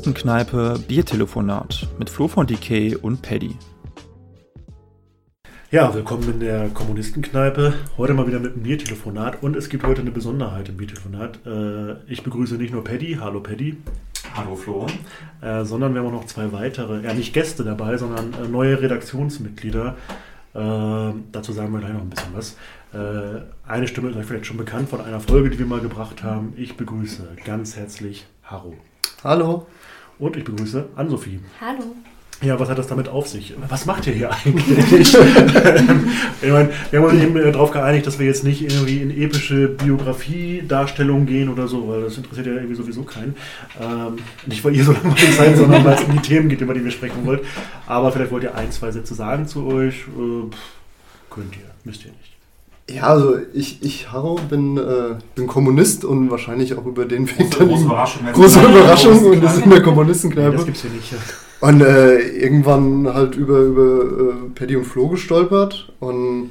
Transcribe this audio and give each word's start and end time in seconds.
Kommunistenkneipe 0.00 0.78
Biertelefonat 0.88 1.86
mit 1.98 2.08
Flo 2.08 2.26
von 2.26 2.46
DK 2.46 2.96
und 3.02 3.20
Paddy. 3.20 3.54
Ja, 5.70 5.92
willkommen 5.92 6.26
in 6.30 6.40
der 6.40 6.70
Kommunistenkneipe. 6.70 7.74
Heute 7.98 8.14
mal 8.14 8.26
wieder 8.26 8.38
mit 8.38 8.54
einem 8.54 8.62
Biertelefonat 8.62 9.42
und 9.42 9.56
es 9.56 9.68
gibt 9.68 9.84
heute 9.84 10.00
eine 10.00 10.10
Besonderheit 10.10 10.70
im 10.70 10.78
Biertelefonat. 10.78 11.40
Äh, 11.44 12.10
ich 12.10 12.22
begrüße 12.22 12.54
nicht 12.54 12.72
nur 12.72 12.82
Paddy, 12.82 13.18
hallo 13.20 13.40
Paddy. 13.40 13.76
Hallo 14.34 14.56
Flo. 14.56 14.86
Äh, 15.42 15.64
sondern 15.66 15.92
wir 15.92 16.00
haben 16.00 16.08
auch 16.08 16.22
noch 16.22 16.24
zwei 16.24 16.50
weitere, 16.50 17.02
ja 17.02 17.12
nicht 17.12 17.34
Gäste 17.34 17.62
dabei, 17.62 17.98
sondern 17.98 18.32
äh, 18.32 18.48
neue 18.48 18.80
Redaktionsmitglieder. 18.80 19.96
dazu 20.54 21.52
sagen 21.52 21.72
wir 21.74 21.80
gleich 21.80 21.92
noch 21.92 22.00
ein 22.00 22.10
bisschen 22.10 22.34
was. 22.34 22.56
eine 23.68 23.86
Stimme 23.86 24.10
ist 24.10 24.16
euch 24.16 24.26
vielleicht 24.26 24.46
schon 24.46 24.56
bekannt 24.56 24.88
von 24.88 25.00
einer 25.00 25.20
Folge, 25.20 25.48
die 25.50 25.58
wir 25.60 25.66
mal 25.66 25.80
gebracht 25.80 26.24
haben. 26.24 26.54
Ich 26.56 26.76
begrüße 26.76 27.36
ganz 27.44 27.76
herzlich 27.76 28.26
Haro. 28.42 28.74
Hallo. 29.22 29.66
Und 30.20 30.36
ich 30.36 30.44
begrüße 30.44 30.90
Ann-Sophie. 30.96 31.40
Hallo. 31.60 31.96
Ja, 32.42 32.58
was 32.58 32.70
hat 32.70 32.78
das 32.78 32.86
damit 32.86 33.08
auf 33.08 33.28
sich? 33.28 33.54
Was 33.68 33.84
macht 33.84 34.06
ihr 34.06 34.14
hier 34.14 34.30
eigentlich? 34.30 35.14
ich 36.42 36.50
meine, 36.50 36.70
wir 36.90 37.00
haben 37.00 37.06
uns 37.06 37.22
eben 37.22 37.36
äh, 37.36 37.52
darauf 37.52 37.70
geeinigt, 37.70 38.06
dass 38.06 38.18
wir 38.18 38.26
jetzt 38.26 38.44
nicht 38.44 38.62
irgendwie 38.62 38.98
in 38.98 39.10
epische 39.10 39.68
Biografie-Darstellungen 39.68 41.26
gehen 41.26 41.50
oder 41.50 41.68
so, 41.68 41.88
weil 41.88 42.02
das 42.02 42.16
interessiert 42.16 42.46
ja 42.46 42.54
irgendwie 42.54 42.74
sowieso 42.74 43.02
keinen. 43.02 43.34
Ähm, 43.78 44.18
nicht, 44.46 44.64
weil 44.64 44.74
ihr 44.74 44.84
so 44.84 44.92
langweilig 44.92 45.36
seid, 45.36 45.56
sondern 45.56 45.84
weil 45.84 45.94
es 45.94 46.04
um 46.04 46.12
die 46.12 46.20
Themen 46.20 46.48
geht, 46.48 46.62
über 46.62 46.72
die 46.72 46.84
wir 46.84 46.90
sprechen 46.90 47.26
wollt. 47.26 47.44
Aber 47.86 48.10
vielleicht 48.12 48.30
wollt 48.30 48.44
ihr 48.44 48.54
ein, 48.54 48.72
zwei 48.72 48.90
Sätze 48.90 49.14
sagen 49.14 49.46
zu 49.46 49.66
euch. 49.66 50.06
Äh, 50.08 50.50
könnt 51.28 51.56
ihr, 51.56 51.70
müsst 51.84 52.04
ihr 52.04 52.12
nicht. 52.12 52.29
Ja, 52.94 53.04
also 53.04 53.36
ich, 53.52 53.82
ich 53.82 54.10
Harro, 54.10 54.38
bin, 54.48 54.76
äh, 54.76 55.16
bin 55.34 55.46
Kommunist 55.46 56.04
und 56.04 56.30
wahrscheinlich 56.30 56.74
auch 56.74 56.86
über 56.86 57.04
den 57.04 57.28
Weg 57.28 57.50
große, 57.50 57.66
große 57.66 57.84
Überraschung. 57.84 58.22
Große 58.32 58.60
Überraschung 58.60 59.24
und 59.26 59.44
das 59.44 59.56
ist 59.56 59.64
in 59.64 59.70
der 59.70 59.82
Kommunistenkneipe. 59.82 60.50
Nee, 60.50 60.56
das 60.56 60.66
gibt's 60.66 60.82
hier 60.82 60.90
nicht. 60.90 61.12
Ja. 61.12 61.18
Und 61.68 61.82
äh, 61.82 62.18
irgendwann 62.18 63.12
halt 63.12 63.36
über, 63.36 63.58
über 63.58 64.02
äh, 64.02 64.50
Paddy 64.54 64.76
und 64.76 64.84
Flo 64.84 65.08
gestolpert 65.08 65.92
und 66.00 66.50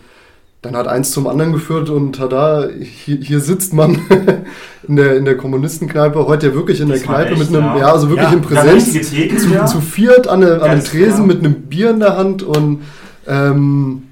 dann 0.62 0.76
hat 0.76 0.88
eins 0.88 1.12
zum 1.12 1.28
anderen 1.28 1.54
geführt 1.54 1.90
und 1.90 2.18
tada, 2.18 2.68
hier, 2.70 3.18
hier 3.18 3.40
sitzt 3.40 3.74
man 3.74 3.98
in 4.88 4.98
der, 4.98 5.16
in 5.16 5.26
der 5.26 5.38
Kommunistenkneipe, 5.38 6.26
heute 6.28 6.48
ja 6.48 6.54
wirklich 6.54 6.82
in 6.82 6.90
der 6.90 7.00
Kneipe 7.00 7.32
echt, 7.32 7.40
mit 7.40 7.48
einem, 7.50 7.66
ja, 7.66 7.80
ja 7.80 7.94
also 7.94 8.10
wirklich 8.10 8.30
ja, 8.30 8.36
in 8.36 8.42
Präsenz, 8.42 9.10
zu, 9.10 9.50
ja. 9.50 9.66
zu 9.66 9.82
viert 9.82 10.28
an, 10.28 10.44
eine, 10.44 10.56
an 10.56 10.70
einem 10.70 10.84
Tresen 10.84 11.28
mit 11.28 11.40
einem 11.40 11.54
Bier 11.54 11.92
in 11.92 12.00
der 12.02 12.18
Hand 12.18 12.44
und 12.44 12.82
ähm, 13.26 14.04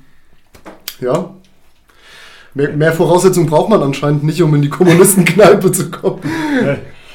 ja, 1.02 1.32
mehr, 2.58 2.76
mehr 2.76 2.94
Voraussetzungen 2.94 3.48
braucht 3.48 3.70
man 3.70 3.82
anscheinend 3.82 4.24
nicht, 4.24 4.42
um 4.42 4.54
in 4.56 4.62
die 4.62 4.70
Kommunistenkneipe 4.70 5.72
zu 5.72 5.90
kommen. 5.92 6.20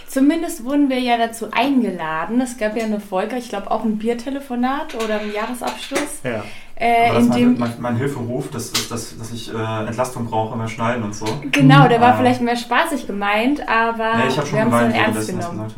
Zumindest 0.08 0.64
wurden 0.64 0.88
wir 0.90 0.98
ja 0.98 1.16
dazu 1.16 1.46
eingeladen. 1.52 2.40
Es 2.40 2.58
gab 2.58 2.76
ja 2.76 2.84
eine 2.84 3.00
Folge, 3.00 3.36
ich 3.36 3.48
glaube 3.48 3.70
auch 3.70 3.82
ein 3.82 3.98
Biertelefonat 3.98 4.94
oder 5.02 5.20
ein 5.20 5.32
Jahresabschluss. 5.34 6.20
Ja. 6.22 6.44
Äh, 6.82 7.14
das 7.14 7.36
in 7.36 7.58
mein, 7.60 7.70
mein, 7.78 7.96
Hilferuf, 7.96 8.50
das 8.50 8.72
ist, 8.72 8.90
dass, 8.90 9.16
dass 9.16 9.32
ich 9.32 9.54
äh, 9.54 9.86
Entlastung 9.86 10.26
brauche 10.26 10.58
beim 10.58 10.66
Schneiden 10.66 11.04
und 11.04 11.14
so. 11.14 11.26
Genau, 11.52 11.86
der 11.86 12.00
war 12.00 12.14
äh, 12.14 12.16
vielleicht 12.16 12.42
mehr 12.42 12.56
spaßig 12.56 13.06
gemeint, 13.06 13.60
aber 13.68 14.16
nee, 14.16 14.34
wir 14.50 14.60
haben 14.60 14.72
es 14.72 14.80
dann 14.80 14.90
ernst 14.90 15.28
genommen. 15.28 15.70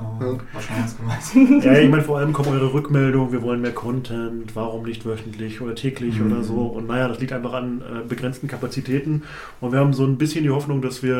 Ja. 1.62 1.72
ja, 1.72 1.78
ich 1.78 1.90
meine, 1.90 2.02
vor 2.02 2.16
allem 2.16 2.32
kommen 2.32 2.48
eure 2.48 2.72
Rückmeldungen, 2.72 3.32
wir 3.32 3.42
wollen 3.42 3.60
mehr 3.60 3.74
Content, 3.74 4.56
warum 4.56 4.84
nicht 4.84 5.04
wöchentlich 5.04 5.60
oder 5.60 5.74
täglich 5.74 6.18
mhm. 6.18 6.32
oder 6.32 6.42
so. 6.42 6.54
Und 6.54 6.86
naja, 6.86 7.06
das 7.06 7.20
liegt 7.20 7.34
einfach 7.34 7.52
an 7.52 7.82
äh, 7.82 8.08
begrenzten 8.08 8.48
Kapazitäten. 8.48 9.24
Und 9.60 9.72
wir 9.72 9.80
haben 9.80 9.92
so 9.92 10.06
ein 10.06 10.16
bisschen 10.16 10.42
die 10.44 10.50
Hoffnung, 10.50 10.80
dass 10.80 11.02
wir 11.02 11.16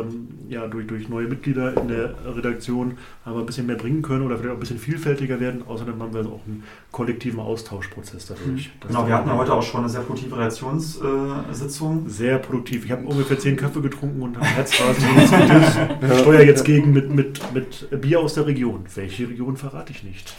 ähm, 0.00 0.28
ja, 0.48 0.66
durch, 0.68 0.86
durch 0.86 1.10
neue 1.10 1.26
Mitglieder 1.26 1.76
in 1.76 1.88
der 1.88 2.14
Redaktion 2.24 2.96
aber 3.26 3.40
ein 3.40 3.46
bisschen 3.46 3.66
mehr 3.66 3.76
bringen 3.76 4.00
können 4.00 4.24
oder 4.24 4.36
vielleicht 4.36 4.52
auch 4.52 4.56
ein 4.56 4.60
bisschen 4.60 4.78
vielfältiger 4.78 5.38
werden. 5.38 5.64
Außerdem 5.66 6.00
haben 6.00 6.14
wir 6.14 6.20
auch 6.20 6.40
einen 6.46 6.62
kollektiven 6.90 7.38
Austauschprozess 7.38 8.26
dadurch. 8.26 8.68
Mhm. 8.68 8.88
Genau, 8.88 9.06
wir 9.06 9.14
hatten 9.14 9.32
heute 9.32 9.52
auch 9.52 9.62
schon 9.62 9.80
eine 9.80 9.88
sehr 9.90 10.00
produktive 10.00 10.36
Redaktionssitzung. 10.36 12.06
Äh, 12.06 12.08
sehr 12.08 12.38
produktiv. 12.38 12.86
Ich 12.86 12.92
habe 12.92 13.06
ungefähr 13.06 13.38
zehn 13.38 13.56
Kaffee 13.56 13.82
getrunken 13.82 14.22
und 14.22 14.36
am 14.36 14.42
Herzrasen 14.42 15.04
Ich 16.00 16.18
steuere 16.20 16.44
jetzt 16.44 16.64
gegen 16.64 16.92
mit, 16.92 17.10
mit, 17.10 17.52
mit 17.52 18.00
Bier 18.00 18.20
aus 18.20 18.34
der 18.34 18.46
Region. 18.46 18.84
Welche 18.94 19.28
Region 19.28 19.56
verrate 19.56 19.92
ich 19.92 20.02
nicht. 20.02 20.34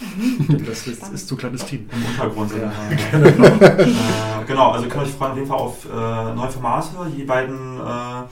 Denn 0.50 0.66
das 0.66 0.88
ist, 0.88 1.08
ist 1.14 1.28
zu 1.28 1.36
kleines 1.36 1.66
Team. 1.66 1.88
Im 1.92 2.06
Untergrund. 2.06 2.52
Ja. 2.52 2.72
genau. 3.12 3.46
äh, 3.60 4.46
genau, 4.48 4.72
also 4.72 4.88
könnt 4.88 5.04
euch 5.04 5.12
freuen 5.12 5.32
auf 5.32 5.38
jeden 5.38 5.50
Fall 5.50 5.58
auf 5.58 5.86
äh, 5.86 6.36
neue 6.36 6.50
Formate. 6.50 6.88
Die 7.16 7.24
beiden 7.24 7.80
äh, 7.80 8.24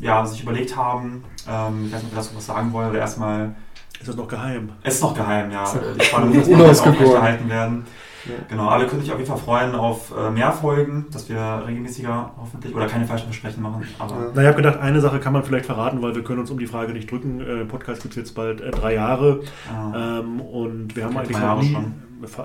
ja, 0.00 0.24
sich 0.24 0.42
überlegt 0.42 0.74
haben, 0.76 1.24
ähm, 1.48 1.86
ich 1.86 1.92
weiß 1.92 2.02
nicht, 2.02 2.12
ob 2.12 2.16
wir 2.16 2.22
dazu 2.22 2.36
was 2.36 2.46
sagen 2.46 2.72
wollen, 2.72 2.88
aber 2.88 2.98
erstmal 2.98 3.54
ist 4.02 4.08
das 4.08 4.16
noch 4.16 4.28
geheim? 4.28 4.70
Es 4.82 4.94
ist 4.94 5.02
noch 5.02 5.14
geheim, 5.14 5.50
ja. 5.50 5.64
Die 5.98 6.04
Spannung 6.04 6.34
muss 6.34 6.48
noch 6.48 6.68
aufrechterhalten 6.68 7.48
werden. 7.48 7.84
Ja. 8.24 8.34
Genau, 8.48 8.68
alle 8.68 8.86
können 8.86 9.02
sich 9.02 9.10
auf 9.10 9.18
jeden 9.18 9.28
Fall 9.28 9.38
freuen 9.38 9.74
auf 9.74 10.12
äh, 10.16 10.30
mehr 10.30 10.52
Folgen, 10.52 11.06
dass 11.12 11.28
wir 11.28 11.64
regelmäßiger 11.66 12.30
hoffentlich 12.40 12.74
oder 12.74 12.86
keine 12.86 13.04
falschen 13.04 13.24
Versprechen 13.24 13.62
machen. 13.62 13.82
Aber 13.98 14.14
ja. 14.14 14.30
Na, 14.34 14.42
ich 14.42 14.46
habe 14.46 14.56
gedacht, 14.56 14.78
eine 14.80 15.00
Sache 15.00 15.18
kann 15.18 15.32
man 15.32 15.42
vielleicht 15.42 15.66
verraten, 15.66 16.02
weil 16.02 16.14
wir 16.14 16.22
können 16.22 16.40
uns 16.40 16.50
um 16.50 16.58
die 16.58 16.66
Frage 16.66 16.92
nicht 16.92 17.10
drücken. 17.10 17.40
Äh, 17.40 17.64
Podcast 17.64 18.02
gibt 18.02 18.14
es 18.14 18.18
jetzt 18.18 18.34
bald 18.34 18.60
äh, 18.60 18.70
drei 18.70 18.94
Jahre. 18.94 19.40
Ah. 19.72 20.20
Ähm, 20.20 20.40
und 20.40 20.94
wir 20.94 21.04
haben 21.04 21.16
eigentlich 21.16 21.36
drei 21.36 21.42
Jahre 21.42 21.64
nie, 21.64 21.72
schon. 21.72 21.94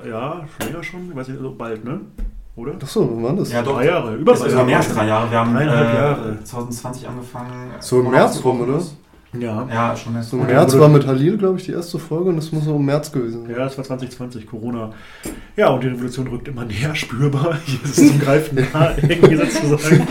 Ja, 0.09 0.45
länger 0.63 0.83
schon, 0.83 1.09
ich 1.09 1.15
weiß 1.15 1.27
nicht, 1.27 1.39
so 1.39 1.53
bald, 1.55 1.85
ne? 1.85 2.01
Oder? 2.55 2.73
Ach 2.81 2.87
so, 2.87 3.07
wann 3.07 3.23
war 3.23 3.33
das? 3.33 3.51
Ja, 3.51 3.61
doch. 3.61 3.75
Drei 3.75 3.85
Jahre, 3.85 4.15
über 4.15 4.33
drei 4.33 4.49
Jahre. 4.49 4.65
mehr 4.65 4.77
als 4.77 4.91
drei 4.91 5.07
Jahre. 5.07 5.29
Wir 5.29 5.39
haben 5.39 5.55
äh, 5.55 5.65
Jahre. 5.65 6.43
2020 6.43 7.07
angefangen. 7.07 7.71
So 7.79 7.99
im 7.99 8.09
März 8.09 8.43
rum, 8.43 8.61
oder? 8.61 8.81
Ja. 9.41 9.67
Ja, 9.71 9.95
schon 9.95 10.15
erst. 10.15 10.29
So 10.29 10.37
Im 10.37 10.47
März 10.47 10.77
war 10.77 10.89
mit 10.89 11.05
Halil, 11.05 11.37
glaube 11.37 11.59
ich, 11.59 11.65
die 11.65 11.71
erste 11.71 11.99
Folge 11.99 12.29
und 12.29 12.37
das 12.37 12.51
muss 12.51 12.65
so 12.65 12.75
im 12.75 12.85
März 12.85 13.11
gewesen 13.11 13.43
sein. 13.43 13.51
Ja, 13.51 13.63
das 13.63 13.77
war 13.77 13.85
2020, 13.85 14.45
Corona. 14.45 14.91
Ja, 15.55 15.69
und 15.69 15.83
die 15.83 15.87
Revolution 15.87 16.27
rückt 16.27 16.47
immer 16.47 16.65
näher 16.65 16.95
spürbar. 16.95 17.57
Hier 17.65 17.83
ist 17.83 17.97
es 17.97 18.07
zum 18.07 18.19
Greifen 18.19 18.67
nah, 18.73 18.91
irgendwie 18.97 19.35
sozusagen. 19.35 20.07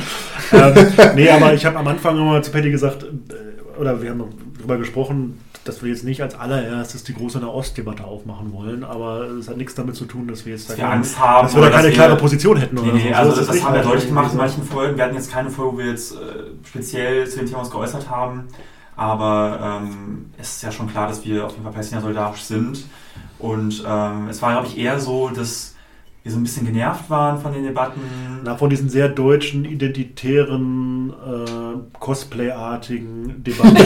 ähm, 0.53 0.87
nee, 1.15 1.31
aber 1.31 1.55
ich 1.55 1.65
habe 1.65 1.79
am 1.79 1.87
Anfang 1.89 2.17
immer 2.17 2.43
zu 2.43 2.51
Patty 2.51 2.71
gesagt, 2.71 3.05
äh, 3.05 3.81
oder 3.81 4.03
wir 4.03 4.11
haben 4.11 4.25
darüber 4.59 4.79
gesprochen, 4.79 5.39
dass 5.67 5.83
wir 5.83 5.91
jetzt 5.91 6.05
nicht 6.05 6.23
als 6.23 6.35
allererstes 6.35 7.05
die 7.05 7.15
große 7.15 7.39
Nahostdebatte 7.39 8.05
aufmachen 8.05 8.53
wollen, 8.53 8.85
aber 8.85 9.29
es 9.39 9.49
hat 9.49 9.57
nichts 9.57 9.75
damit 9.75 9.97
zu 9.97 10.05
tun, 10.05 10.29
dass 10.29 10.47
wir 10.47 10.53
jetzt 10.53 10.71
dass 10.71 10.77
da 10.77 10.83
wir 10.83 10.91
Angst 10.91 11.19
haben, 11.19 11.47
dass 11.47 11.57
wir 11.57 11.63
da 11.63 11.71
keine 11.71 11.91
klare 11.91 12.17
Position 12.17 12.57
hätten. 12.57 12.77
Nee, 12.77 12.93
nee, 12.93 13.09
so. 13.11 13.15
also 13.15 13.37
das, 13.37 13.47
das 13.49 13.65
haben 13.65 13.75
wir 13.75 13.83
deutlich 13.83 14.07
gemacht 14.07 14.33
in 14.33 14.39
manchen 14.39 14.63
Folgen. 14.63 14.97
Wir 14.97 15.05
hatten 15.05 15.17
jetzt 15.17 15.31
keine 15.31 15.51
Folge, 15.51 15.73
wo 15.73 15.79
wir 15.79 15.87
jetzt 15.87 16.13
äh, 16.13 16.17
speziell 16.65 17.27
zu 17.29 17.39
dem 17.39 17.47
Thema 17.47 17.61
uns 17.61 17.71
geäußert 17.71 18.09
haben. 18.09 18.45
Aber 18.97 19.81
ähm, 19.83 20.31
es 20.39 20.57
ist 20.57 20.63
ja 20.63 20.73
schon 20.73 20.89
klar, 20.89 21.09
dass 21.09 21.25
wir 21.25 21.45
auf 21.45 21.53
jeden 21.53 21.65
Fall 21.65 21.73
palästina 21.73 22.01
solidarisch 22.01 22.43
sind. 22.43 22.87
Und 23.39 23.85
ähm, 23.87 24.29
es 24.29 24.41
war, 24.41 24.53
glaube 24.53 24.67
ich, 24.67 24.79
eher 24.79 24.99
so, 24.99 25.29
dass 25.29 25.77
wir 26.27 26.33
so 26.33 26.39
ein 26.39 26.43
bisschen 26.43 26.67
genervt 26.67 27.09
waren 27.09 27.39
von 27.39 27.53
den 27.53 27.63
Debatten. 27.63 28.01
Na, 28.43 28.57
von 28.57 28.69
diesen 28.69 28.89
sehr 28.89 29.09
deutschen, 29.09 29.65
identitären, 29.65 31.11
äh, 31.11 31.99
Cosplay-artigen 32.01 33.45
Debatten. 33.45 33.77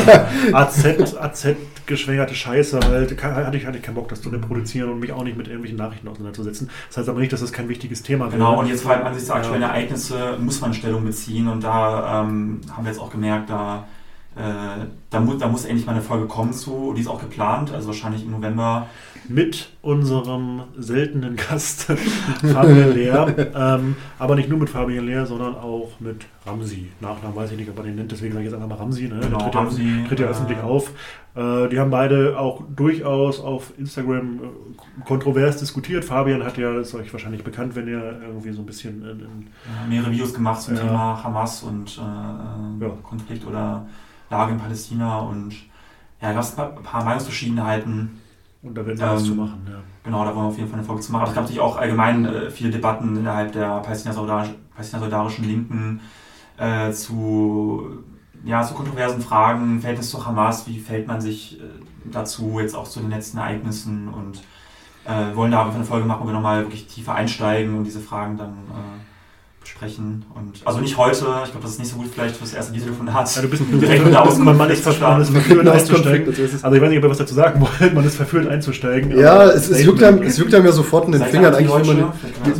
AZ, 0.55 0.87
AZ 1.17 1.49
geschwängerte 1.85 2.35
Scheiße 2.35 2.81
halt. 2.81 3.23
Hatte 3.23 3.57
ich, 3.59 3.67
hatte 3.67 3.77
ich 3.77 3.83
keinen 3.83 3.97
Bock, 3.97 4.09
das 4.09 4.23
zu 4.23 4.31
reproduzieren 4.31 4.91
und 4.91 5.01
mich 5.01 5.13
auch 5.13 5.23
nicht 5.23 5.37
mit 5.37 5.49
irgendwelchen 5.49 5.77
Nachrichten 5.77 6.09
auseinanderzusetzen. 6.09 6.71
Das 6.89 6.97
heißt 6.97 7.09
aber 7.11 7.21
nicht, 7.21 7.33
dass 7.33 7.41
das 7.41 7.53
kein 7.53 7.69
wichtiges 7.69 8.03
Thema 8.03 8.27
wäre. 8.27 8.39
Genau, 8.39 8.59
und 8.59 8.69
jetzt 8.69 8.85
vor 8.85 8.93
allem 8.93 9.03
angesichts 9.03 9.29
der 9.29 9.37
aktuellen 9.37 9.63
ja. 9.63 9.69
Ereignisse 9.69 10.39
muss 10.39 10.61
man 10.63 10.73
Stellung 10.73 11.05
beziehen 11.05 11.47
und 11.47 11.63
da 11.63 12.23
ähm, 12.23 12.61
haben 12.75 12.85
wir 12.85 12.91
jetzt 12.91 13.01
auch 13.01 13.11
gemerkt, 13.11 13.51
da 13.51 13.87
äh, 14.37 14.87
da, 15.11 15.21
mu 15.21 15.35
da 15.35 15.49
muss 15.49 15.65
endlich 15.65 15.87
mal 15.87 15.93
eine 15.93 16.03
Folge 16.03 16.27
kommen 16.27 16.53
zu, 16.53 16.93
die 16.95 17.01
ist 17.01 17.09
auch 17.09 17.21
geplant, 17.21 17.73
also 17.73 17.89
wahrscheinlich 17.89 18.25
im 18.25 18.31
November. 18.31 18.87
Mit 19.29 19.71
unserem 19.83 20.63
seltenen 20.77 21.37
Gast 21.37 21.83
Fabian 22.41 22.95
Lehr. 22.95 23.53
ähm, 23.55 23.97
aber 24.19 24.35
nicht 24.35 24.49
nur 24.49 24.59
mit 24.59 24.71
Fabian 24.71 25.07
Lehr, 25.07 25.27
sondern 25.27 25.55
auch 25.57 25.91
mit 26.01 26.27
Ramsi. 26.47 26.91
Nachnamen 27.01 27.37
weiß 27.37 27.53
ich 27.53 27.59
nicht, 27.59 27.69
ob 27.71 27.77
man 27.77 27.87
den 27.87 27.97
nennt, 27.97 28.11
deswegen 28.11 28.33
sage 28.33 28.45
ich 28.45 28.51
jetzt 28.51 28.61
einfach 28.61 28.77
mal 28.77 28.83
Ramsi. 28.83 29.09
Ne? 29.09 29.21
Genau, 29.21 29.39
tritt, 29.39 29.55
Ramsi, 29.55 29.83
ja, 29.83 30.09
tritt 30.09 30.21
ja 30.21 30.27
äh, 30.27 30.31
öffentlich 30.31 30.61
auf. 30.61 30.93
Äh, 31.35 31.69
die 31.69 31.79
haben 31.79 31.91
beide 31.91 32.39
auch 32.39 32.63
durchaus 32.75 33.41
auf 33.41 33.73
Instagram 33.79 34.41
äh, 34.43 35.05
kontrovers 35.05 35.59
diskutiert. 35.59 36.05
Fabian 36.05 36.45
hat 36.45 36.57
ja, 36.57 36.81
ist 36.81 36.95
euch 36.95 37.13
wahrscheinlich 37.13 37.45
bekannt, 37.45 37.77
wenn 37.77 37.89
ihr 37.89 38.21
irgendwie 38.23 38.53
so 38.53 38.63
ein 38.63 38.67
bisschen 38.67 39.03
in, 39.03 39.21
in 39.21 39.47
ja, 39.67 39.89
mehrere 39.89 40.11
Videos 40.13 40.35
gemacht 40.35 40.63
zum 40.63 40.77
Thema 40.77 41.23
Hamas 41.23 41.63
und 41.63 41.99
äh, 41.99 42.85
äh, 42.85 42.91
Konflikt 43.03 43.47
oder 43.47 43.87
Lage 44.31 44.53
in 44.53 44.59
Palästina 44.59 45.19
und 45.21 45.55
ja, 46.21 46.33
gab 46.33 46.43
es 46.43 46.59
ein 46.59 46.83
paar 46.83 47.05
Meinungsverschiedenheiten. 47.05 48.21
Und 48.63 48.75
da 48.75 48.87
werden 48.87 48.99
wir 48.99 49.07
ähm, 49.07 49.15
was 49.15 49.25
zu 49.25 49.35
machen, 49.35 49.67
ja. 49.69 49.79
Genau, 50.05 50.25
da 50.25 50.35
wollen 50.35 50.47
wir 50.47 50.51
auf 50.51 50.59
jeden 50.59 50.69
Fall 50.69 50.79
eine 50.79 50.87
Folge 50.87 51.03
zu 51.03 51.13
machen. 51.13 51.23
Aber 51.23 51.31
es 51.31 51.35
gab 51.35 51.45
natürlich 51.45 51.61
auch 51.61 51.77
allgemein 51.77 52.25
äh, 52.27 52.51
viele 52.51 52.71
Debatten 52.71 53.17
innerhalb 53.17 53.53
der 53.53 53.81
palästina-solidarischen 53.81 55.45
Linken 55.45 56.01
äh, 56.59 56.93
zu, 56.93 58.05
ja, 58.45 58.63
zu 58.63 58.75
kontroversen 58.75 59.23
Fragen, 59.23 59.81
Verhältnis 59.81 60.11
zu 60.11 60.25
Hamas, 60.27 60.67
wie 60.67 60.79
fällt 60.79 61.07
man 61.07 61.21
sich 61.21 61.59
äh, 61.59 61.65
dazu, 62.05 62.61
jetzt 62.61 62.75
auch 62.75 62.89
zu 62.89 63.01
den 63.01 63.11
letzten 63.11 63.39
Ereignissen 63.39 64.09
und 64.09 64.43
äh, 65.05 65.35
wollen 65.35 65.53
da 65.53 65.61
auf 65.61 65.73
jeden 65.73 65.73
Fall 65.73 65.81
eine 65.81 65.87
Folge 65.87 66.07
machen, 66.07 66.23
wo 66.23 66.27
wir 66.29 66.35
nochmal 66.35 66.63
wirklich 66.63 66.87
tiefer 66.87 67.15
einsteigen 67.15 67.79
und 67.79 67.85
diese 67.85 68.01
Fragen 68.01 68.37
dann 68.37 68.51
äh, 68.51 69.10
sprechen. 69.71 70.25
Und, 70.35 70.61
also 70.65 70.81
nicht 70.81 70.97
heute, 70.97 71.17
ich 71.45 71.51
glaube, 71.51 71.63
das 71.63 71.73
ist 71.73 71.79
nicht 71.79 71.91
so 71.91 71.97
gut 71.97 72.07
vielleicht 72.13 72.37
fürs 72.37 72.53
erste 72.53 72.73
Videotelefonat. 72.73 73.37
Ja, 73.37 73.43
du 73.43 73.49
bist 73.49 73.63
direkt 73.71 74.05
mit 74.05 74.15
der 74.15 74.25
man, 74.39 74.57
man, 74.57 74.71
ist 74.71 74.87
Auskunft 74.87 75.01
man 75.01 75.21
ist 75.23 75.31
verführt 75.31 75.69
einzusteigen. 75.69 76.29
Auskunft, 76.29 76.65
Also 76.65 76.77
ich 76.77 76.83
weiß 76.83 76.89
nicht, 76.91 76.99
ob 76.99 77.05
ihr 77.05 77.11
was 77.11 77.19
dazu 77.19 77.35
sagen 77.35 77.61
wollt, 77.61 77.95
man 77.95 78.05
ist 78.05 78.17
verführt 78.17 78.49
einzusteigen. 78.49 79.19
Ja, 79.19 79.45
es, 79.51 79.71
es, 79.71 79.85
juckt 79.85 80.03
einem, 80.03 80.23
es 80.23 80.37
juckt 80.39 80.55
einem 80.55 80.67
ja 80.67 80.73
sofort 80.73 81.07
in 81.07 81.13
den 81.13 81.21
Seid 81.21 81.31
Fingern, 81.31 81.55
eigentlich, 81.55 81.89
wenn 81.89 82.01
man, 82.01 82.13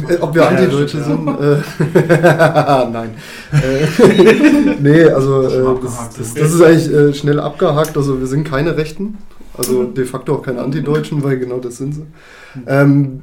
das 0.09 0.23
Ob 0.23 0.35
wir 0.35 0.43
Ja, 0.43 0.51
ja, 0.53 0.59
Antideutsche 0.59 1.03
stimmt, 1.03 1.39
sind? 1.39 1.41
Äh, 1.41 2.87
Nein. 2.93 3.11
Äh, 3.53 4.75
nee, 4.81 5.05
also 5.05 5.43
äh, 5.43 5.83
das, 5.83 6.11
das, 6.17 6.35
ja. 6.35 6.43
das 6.43 6.53
ist 6.55 6.63
eigentlich 6.63 6.93
äh, 6.93 7.15
schnell 7.15 7.41
abgehakt. 7.41 7.97
Also 7.97 8.21
wir 8.21 8.27
sind 8.27 8.45
keine 8.49 8.77
Rechten. 8.77 9.19
Also 9.59 9.83
Mhm. 9.83 9.95
de 9.95 10.05
facto 10.05 10.37
auch 10.37 10.43
keine 10.43 10.63
Antideutschen, 10.63 11.23
weil 11.23 11.39
genau 11.39 11.59
das 11.59 11.77
sind 11.77 11.95
sie. 11.95 12.07
Ähm, 12.67 13.23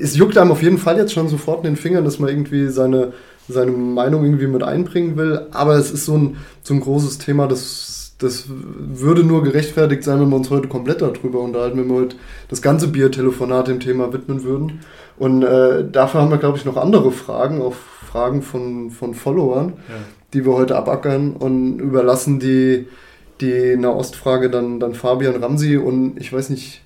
es 0.00 0.16
juckt 0.16 0.36
einem 0.38 0.50
auf 0.50 0.62
jeden 0.62 0.78
Fall 0.78 0.96
jetzt 0.96 1.12
schon 1.12 1.28
sofort 1.28 1.58
in 1.64 1.72
den 1.72 1.76
Fingern, 1.76 2.04
dass 2.04 2.18
man 2.18 2.28
irgendwie 2.30 2.68
seine, 2.68 3.12
seine 3.48 3.70
Meinung 3.72 4.24
irgendwie 4.24 4.46
mit 4.46 4.62
einbringen 4.62 5.16
will. 5.16 5.46
Aber 5.52 5.74
es 5.76 5.90
ist 5.90 6.04
so 6.04 6.16
ein, 6.16 6.36
so 6.62 6.74
ein 6.74 6.80
großes 6.80 7.18
Thema, 7.18 7.46
das, 7.46 8.14
das 8.18 8.44
würde 8.48 9.24
nur 9.24 9.42
gerechtfertigt 9.42 10.02
sein, 10.04 10.20
wenn 10.20 10.30
wir 10.30 10.36
uns 10.36 10.50
heute 10.50 10.68
komplett 10.68 11.02
darüber 11.02 11.40
unterhalten, 11.40 11.78
wenn 11.78 11.88
wir 11.88 11.96
heute 11.96 12.16
das 12.48 12.62
ganze 12.62 12.88
Biertelefonat 12.88 13.68
dem 13.68 13.80
Thema 13.80 14.12
widmen 14.12 14.42
würden. 14.44 14.80
Und 15.18 15.42
äh, 15.42 15.84
dafür 15.90 16.20
haben 16.22 16.30
wir, 16.30 16.38
glaube 16.38 16.58
ich, 16.58 16.64
noch 16.64 16.76
andere 16.76 17.10
Fragen, 17.12 17.62
auch 17.62 17.74
Fragen 17.74 18.42
von, 18.42 18.90
von 18.90 19.14
Followern, 19.14 19.74
Ja. 19.88 19.94
die 20.34 20.44
wir 20.46 20.52
heute 20.54 20.76
abackern 20.76 21.32
und 21.34 21.78
überlassen 21.78 22.38
die, 22.40 22.86
die 23.40 23.76
Nahostfrage 23.76 24.48
dann, 24.50 24.80
dann 24.80 24.94
Fabian 24.94 25.36
Ramsi 25.36 25.76
und 25.76 26.18
ich 26.18 26.32
weiß 26.32 26.50
nicht, 26.50 26.82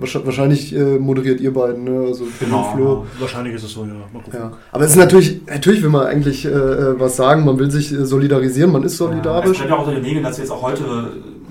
wahrscheinlich, 0.00 0.26
wahrscheinlich 0.26 0.74
äh, 0.76 0.98
moderiert 0.98 1.40
ihr 1.40 1.52
beiden, 1.52 1.84
ne? 1.84 2.06
also 2.06 2.24
Flo 2.24 2.46
Genau, 2.46 2.62
Flo. 2.74 3.06
Wahrscheinlich 3.18 3.54
ist 3.54 3.64
es 3.64 3.72
so, 3.72 3.84
ja. 3.84 3.92
Mal 4.12 4.22
gucken. 4.22 4.38
Ja. 4.40 4.52
Aber 4.72 4.84
es 4.84 4.90
ist 4.92 4.96
natürlich, 4.96 5.40
natürlich 5.46 5.82
will 5.82 5.90
man 5.90 6.06
eigentlich 6.06 6.44
äh, 6.44 6.48
äh, 6.48 6.98
was 7.00 7.16
sagen, 7.16 7.44
man 7.44 7.58
will 7.58 7.70
sich 7.70 7.92
äh, 7.92 8.04
solidarisieren, 8.04 8.70
man 8.72 8.82
ist 8.84 8.98
Ja, 8.98 9.06
es 9.06 9.10
solidarisch. 9.10 9.56
bleibt 9.58 9.70
ja 9.70 9.76
auch 9.76 9.80
unter 9.86 9.94
den 9.94 10.02
Nägeln, 10.02 10.24
dass 10.24 10.36
wir 10.38 10.44
jetzt 10.44 10.52
auch 10.52 10.62
heute 10.62 10.84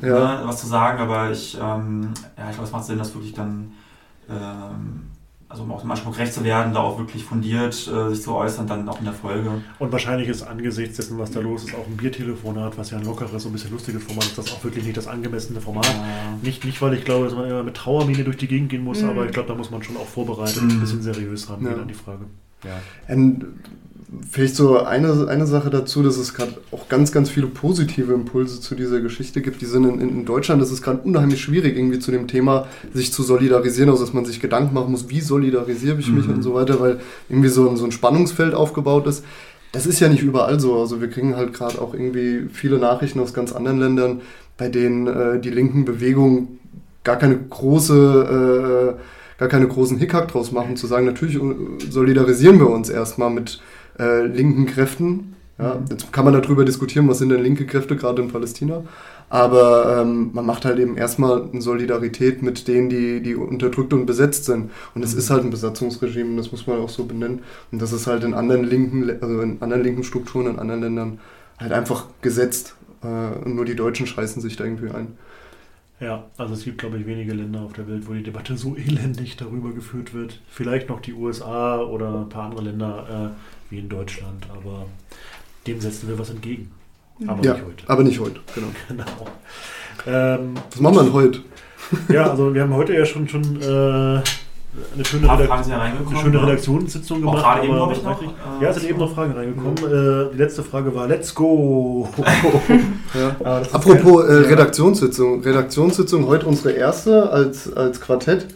Ja. 0.02 0.40
ne, 0.40 0.40
was 0.46 0.62
zu 0.62 0.68
sagen, 0.68 1.00
aber 1.00 1.32
ich, 1.32 1.56
ähm, 1.62 2.10
ja, 2.38 2.44
ich 2.50 2.56
glaube, 2.56 2.64
es 2.68 2.72
macht 2.72 2.86
Sinn, 2.86 2.98
dass 2.98 3.14
wirklich 3.14 3.34
dann, 3.34 3.72
ähm, 4.30 5.05
also 5.48 5.64
um 5.64 5.72
auch 5.72 5.82
dem 5.82 5.92
Anspruch 5.92 6.14
gerecht 6.14 6.34
zu 6.34 6.44
werden, 6.44 6.74
da 6.74 6.80
auch 6.82 6.98
wirklich 6.98 7.24
fundiert 7.24 7.74
äh, 7.88 8.10
sich 8.10 8.22
zu 8.24 8.34
äußern, 8.34 8.66
dann 8.68 8.90
auch 8.90 8.98
in 9.00 9.06
der 9.06 9.14
Folge. 9.14 9.50
Und 9.80 9.92
wahrscheinlich 9.92 10.28
ist 10.28 10.42
angesichts 10.44 10.98
dessen, 10.98 11.18
was 11.20 11.32
da 11.32 11.40
los 11.40 11.64
ist, 11.66 11.76
auch 11.76 11.86
ein 11.88 11.96
Biertelefonat, 11.98 12.78
was 12.78 12.90
ja 12.92 12.98
ein 12.98 13.06
lockeres, 13.06 13.44
so 13.44 13.50
ein 13.50 13.54
bisschen 13.54 13.72
lustiges 13.72 14.04
Format 14.04 14.26
ist, 14.26 14.38
das 14.38 14.52
auch 14.52 14.64
wirklich 14.64 14.84
nicht 14.86 14.98
das 14.98 15.08
angemessene 15.08 15.62
Format. 15.62 15.86
Äh, 15.88 16.46
Nicht, 16.46 16.66
nicht, 16.66 16.82
weil 16.82 16.94
ich 16.96 17.06
glaube, 17.06 17.26
dass 17.26 17.36
man 17.36 17.48
immer 17.50 17.64
mit 17.64 17.76
Trauermine 17.76 18.24
durch 18.24 18.38
die 18.38 18.48
Gegend 18.48 18.70
gehen 18.70 18.84
muss, 18.84 19.02
Mhm. 19.02 19.10
aber 19.10 19.26
ich 19.26 19.32
glaube, 19.32 19.48
da 19.50 19.56
muss 19.56 19.70
man 19.72 19.84
schon 19.84 19.98
auch 19.98 20.08
vorbereitet 20.08 20.64
Mhm. 20.64 20.70
ein 20.72 20.80
bisschen 20.80 21.02
seriös 21.02 21.50
rangehen 21.50 21.76
Ja. 21.76 21.82
an 21.82 21.88
die 21.88 21.94
Frage. 21.94 22.26
Ja. 22.64 23.14
Vielleicht 24.30 24.56
so 24.56 24.80
eine, 24.80 25.28
eine 25.28 25.48
Sache 25.48 25.70
dazu, 25.70 26.04
dass 26.04 26.18
es 26.18 26.34
gerade 26.34 26.54
auch 26.72 26.88
ganz, 26.90 27.12
ganz 27.12 27.30
viele 27.30 27.48
positive 27.48 28.14
Impulse 28.14 28.62
zu 28.62 28.76
dieser 28.76 29.02
Geschichte 29.02 29.42
gibt. 29.42 29.62
Die 29.62 29.66
sind 29.66 29.86
in, 29.86 30.00
in 30.00 30.26
Deutschland, 30.26 30.62
das 30.62 30.72
ist 30.72 30.82
gerade 30.82 31.00
unheimlich 31.00 31.42
schwierig, 31.42 31.76
irgendwie 31.76 32.00
zu 32.00 32.12
dem 32.12 32.28
Thema 32.28 32.68
sich 32.94 33.12
zu 33.12 33.24
solidarisieren, 33.24 33.90
also 33.90 34.04
dass 34.04 34.14
man 34.14 34.26
sich 34.26 34.40
Gedanken 34.40 34.74
machen 34.74 34.92
muss, 34.92 35.10
wie 35.10 35.22
solidarisiere 35.22 36.00
ich 36.00 36.12
mich 36.12 36.28
Mhm. 36.28 36.36
und 36.36 36.44
so 36.44 36.54
weiter, 36.54 36.80
weil 36.80 37.00
irgendwie 37.30 37.50
so 37.50 37.70
ein, 37.70 37.78
so 37.78 37.86
ein 37.86 37.92
Spannungsfeld 37.92 38.54
aufgebaut 38.54 39.08
ist. 39.08 39.24
Das 39.72 39.86
ist 39.86 40.00
ja 40.00 40.08
nicht 40.08 40.24
überall 40.24 40.60
so. 40.60 40.80
Also 40.80 41.02
wir 41.02 41.10
kriegen 41.10 41.36
halt 41.36 41.54
gerade 41.54 41.82
auch 41.82 41.94
irgendwie 41.94 42.48
viele 42.54 42.78
Nachrichten 42.78 43.20
aus 43.20 43.34
ganz 43.34 43.52
anderen 43.52 43.80
Ländern, 43.80 44.22
bei 44.58 44.70
denen 44.70 45.08
äh, 45.08 45.40
die 45.42 45.50
linken 45.50 45.84
Bewegungen 45.84 46.60
gar 47.04 47.18
keine 47.18 47.38
große, 47.38 48.96
äh, 48.98 49.40
gar 49.40 49.50
keine 49.50 49.68
großen 49.68 49.98
Hickhack 49.98 50.30
draus 50.30 50.52
machen, 50.52 50.78
zu 50.78 50.88
sagen, 50.88 51.06
natürlich 51.06 51.36
äh, 51.36 51.42
solidarisieren 51.90 52.60
wir 52.60 52.70
uns 52.70 52.90
erstmal 52.90 53.30
mit 53.30 53.60
äh, 54.00 54.26
linken 54.26 54.66
Kräften. 54.66 55.36
Ja, 55.58 55.80
jetzt 55.90 56.12
kann 56.12 56.26
man 56.26 56.34
darüber 56.34 56.66
diskutieren, 56.66 57.08
was 57.08 57.20
sind 57.20 57.30
denn 57.30 57.42
linke 57.42 57.66
Kräfte 57.66 57.96
gerade 57.96 58.22
in 58.22 58.28
Palästina. 58.30 58.84
Aber 59.30 60.02
ähm, 60.02 60.32
man 60.34 60.46
macht 60.46 60.66
halt 60.66 60.80
eben 60.80 60.98
erstmal 60.98 61.50
eine 61.50 61.62
Solidarität 61.62 62.42
mit 62.42 62.68
denen, 62.68 62.90
die, 62.90 63.22
die 63.22 63.36
unterdrückt 63.36 63.94
und 63.94 64.06
besetzt 64.06 64.46
sind. 64.46 64.72
Und 64.94 65.04
es 65.04 65.14
ist 65.14 65.30
halt 65.30 65.44
ein 65.44 65.50
Besatzungsregime, 65.50 66.32
und 66.32 66.38
das 66.38 66.52
muss 66.52 66.68
man 66.68 66.80
auch 66.80 66.90
so 66.90 67.06
benennen. 67.06 67.40
Und 67.72 67.82
das 67.82 67.92
ist 67.92 68.06
halt 68.06 68.24
in 68.24 68.34
anderen 68.34 68.64
linken, 68.64 69.10
also 69.22 69.42
in 69.42 69.62
anderen 69.62 69.84
linken 69.84 70.04
Strukturen, 70.04 70.48
in 70.48 70.60
anderen 70.60 70.82
Ländern 70.82 71.20
halt 71.58 71.72
einfach 71.72 72.06
gesetzt. 72.22 72.76
Äh, 73.02 73.46
und 73.46 73.56
nur 73.56 73.66
die 73.66 73.76
Deutschen 73.76 74.08
scheißen 74.08 74.42
sich 74.42 74.58
da 74.58 74.66
irgendwie 74.66 74.90
ein. 74.90 75.18
Ja, 76.00 76.26
also 76.38 76.54
es 76.54 76.66
gibt, 76.66 76.80
glaube 76.80 76.98
ich, 76.98 77.06
wenige 77.06 77.34
Länder 77.34 77.62
auf 77.62 77.74
der 77.74 77.88
Welt, 77.88 78.08
wo 78.08 78.14
die 78.14 78.24
Debatte 78.24 78.58
so 78.58 78.76
elendig 78.76 79.38
darüber 79.38 79.72
geführt 79.72 80.14
wird. 80.14 80.42
Vielleicht 80.50 80.90
noch 80.90 81.00
die 81.00 81.14
USA 81.14 81.80
oder 81.80 82.22
ein 82.22 82.30
paar 82.30 82.50
andere 82.50 82.64
Länder 82.66 83.34
äh, 83.34 83.72
wie 83.72 83.80
in 83.80 83.90
Deutschland, 83.90 84.48
aber 84.50 84.88
dem 85.68 85.80
setzen 85.80 86.10
wir 86.10 86.20
was 86.20 86.30
entgegen. 86.30 86.72
Aber 87.28 87.44
ja, 87.44 87.54
nicht 87.54 87.66
heute. 87.66 87.90
aber 87.90 88.04
nicht 88.04 88.20
heute, 88.20 88.40
genau. 88.54 88.68
Genau. 88.90 89.06
Ähm, 90.08 90.54
Was 90.70 90.80
machen 90.82 90.96
wir 90.98 91.04
denn 91.04 91.14
heute? 91.14 91.40
ja, 92.10 92.30
also 92.30 92.54
wir 92.54 92.62
haben 92.62 92.74
heute 92.74 92.94
ja 92.94 93.06
schon, 93.06 93.28
schon 93.28 93.62
äh, 93.62 94.22
eine 94.94 95.06
schöne, 95.06 95.24
ein 95.24 95.28
paar 95.28 95.38
Redak 95.38 95.50
Fragen 95.50 95.64
sind 95.64 95.72
ja 95.74 95.78
reingekommen. 95.80 96.14
eine 96.16 96.24
schöne 96.24 96.38
ne? 96.38 96.44
Redaktionssitzung 96.48 97.18
Auch 97.18 97.32
gemacht. 97.32 97.44
gerade 97.44 97.64
eben, 97.66 97.74
glaube 97.76 97.94
ich, 97.94 98.04
noch. 98.04 98.22
äh, 98.22 98.26
Ja, 98.64 98.70
es 98.70 98.76
sind 98.78 98.90
eben 98.90 99.00
noch 99.00 99.14
Fragen 99.14 99.32
reingekommen. 99.34 99.78
Äh, 99.78 100.32
die 100.34 100.38
letzte 100.38 100.64
Frage 100.64 100.94
war 100.96 101.08
Let's 101.08 101.34
go! 101.36 102.08
Ja. 103.14 103.36
Apropos 103.72 104.26
äh. 104.26 104.34
Redaktionssitzung. 104.34 105.42
Redaktionssitzung, 105.42 106.28
heute 106.28 106.46
unsere 106.48 106.72
erste 106.74 107.30
als, 107.32 107.72
als 107.74 108.02
Quartett. 108.02 108.48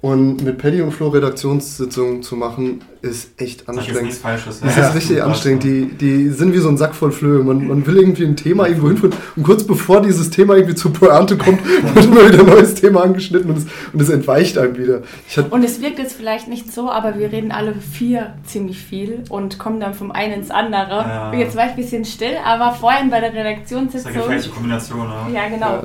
Und 0.00 0.42
mit 0.42 0.58
Paddy 0.58 0.82
und 0.82 0.90
Flo 0.90 1.08
Redaktionssitzung 1.10 2.22
zu 2.22 2.34
machen, 2.34 2.80
ist 3.02 3.30
echt 3.36 3.68
anstrengend. 3.68 4.14
Falsches. 4.14 4.60
Das 4.60 4.76
ja. 4.76 4.88
ist 4.88 4.94
richtig 4.94 5.16
Ja. 5.18 5.26
anstrengend. 5.26 5.64
Die, 5.64 5.86
die 5.86 6.28
sind 6.30 6.54
wie 6.54 6.58
so 6.58 6.68
ein 6.68 6.76
Sack 6.76 6.94
voll 6.94 7.10
Flöhe. 7.10 7.42
Man, 7.42 7.66
man 7.66 7.84
will 7.86 7.96
irgendwie 7.96 8.24
ein 8.24 8.36
Thema 8.36 8.68
irgendwo 8.68 8.88
hinführen. 8.88 9.12
Und 9.34 9.42
kurz 9.42 9.64
bevor 9.64 10.00
dieses 10.02 10.30
Thema 10.30 10.54
irgendwie 10.54 10.76
zur 10.76 10.92
Pointe 10.92 11.36
kommt, 11.36 11.60
wird 11.94 12.04
immer 12.04 12.28
wieder 12.28 12.40
ein 12.40 12.46
neues 12.46 12.74
Thema 12.74 13.02
angeschnitten 13.02 13.50
und 13.50 13.58
es, 13.58 13.66
und 13.92 14.00
es 14.00 14.08
entweicht 14.08 14.56
einem 14.56 14.78
wieder. 14.78 15.02
Und 15.50 15.64
es 15.64 15.80
wirkt 15.80 15.98
jetzt 15.98 16.14
vielleicht 16.14 16.46
nicht 16.46 16.72
so, 16.72 16.90
aber 16.90 17.18
wir 17.18 17.32
reden 17.32 17.50
alle 17.50 17.74
vier 17.74 18.34
ziemlich 18.46 18.78
viel 18.78 19.24
und 19.28 19.58
kommen 19.58 19.80
dann 19.80 19.94
vom 19.94 20.12
einen 20.12 20.34
ins 20.34 20.50
andere. 20.52 20.90
Ja. 20.90 21.34
Jetzt 21.34 21.56
war 21.56 21.64
ich 21.64 21.70
ein 21.70 21.76
bisschen 21.76 22.04
still, 22.04 22.36
aber 22.44 22.72
vorhin 22.72 23.10
bei 23.10 23.18
der 23.20 23.30
Das 23.30 23.38
ist 23.38 23.40
eine 23.40 23.48
Redaktionssitzung. 23.50 24.12
gefährliche 24.12 24.50
Kombination. 24.50 25.08
Ne? 25.08 25.34
Ja, 25.34 25.48
genau. 25.48 25.82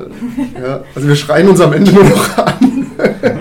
ja, 0.61 0.83
also 0.93 1.07
wir 1.07 1.15
schreien 1.15 1.47
uns 1.49 1.59
am 1.61 1.73
Ende 1.73 1.91
nur 1.91 2.03
noch 2.03 2.37
an. 2.37 2.91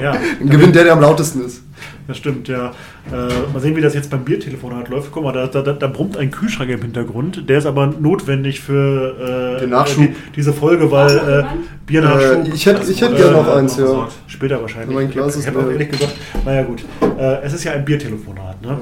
Ja, 0.03 0.17
gewinnt 0.41 0.75
der, 0.75 0.85
der 0.85 0.93
am 0.95 1.01
lautesten 1.01 1.45
ist. 1.45 1.63
Das 2.09 2.17
stimmt, 2.19 2.49
ja. 2.49 2.73
Äh, 3.13 3.53
mal 3.53 3.61
sehen, 3.61 3.77
wie 3.77 3.81
das 3.81 3.95
jetzt 3.95 4.11
beim 4.11 4.25
Biertelefonat 4.25 4.89
läuft. 4.89 5.13
Guck 5.13 5.25
mal, 5.25 5.33
da, 5.33 5.47
da, 5.47 5.63
da, 5.63 5.73
da 5.73 5.87
brummt 5.87 6.17
ein 6.17 6.31
Kühlschrank 6.31 6.71
im 6.71 6.83
Hintergrund. 6.83 7.49
Der 7.49 7.59
ist 7.59 7.67
aber 7.67 7.87
notwendig 7.87 8.61
für 8.61 9.57
äh, 9.57 9.61
Den 9.61 9.71
Nachschub. 9.71 9.99
die, 10.05 10.15
diese 10.35 10.53
Folge, 10.53 10.91
weil 10.91 11.17
äh, 11.17 11.45
Biernachschub. 11.87 12.47
Äh, 12.47 12.55
ich 12.55 12.67
hätte 12.67 12.91
ich 12.91 13.01
hätte 13.01 13.15
Äh, 13.15 13.19
gerne 13.19 13.33
noch 13.33 13.49
äh, 13.49 13.59
eins, 13.59 13.77
ja. 13.77 14.09
Später 14.27 14.61
wahrscheinlich. 14.61 14.95
Mein 14.95 15.11
Glas 15.11 15.35
ich 15.35 15.41
ist 15.41 15.47
habe 15.49 15.61
auch 15.61 15.71
ehrlich 15.71 15.91
gesagt, 15.91 16.15
naja 16.45 16.63
gut. 16.63 16.85
Äh, 17.19 17.43
es 17.43 17.53
ist 17.53 17.65
ja 17.65 17.73
ein 17.73 17.85
Biertelefonat, 17.85 18.61
ne? 18.63 18.79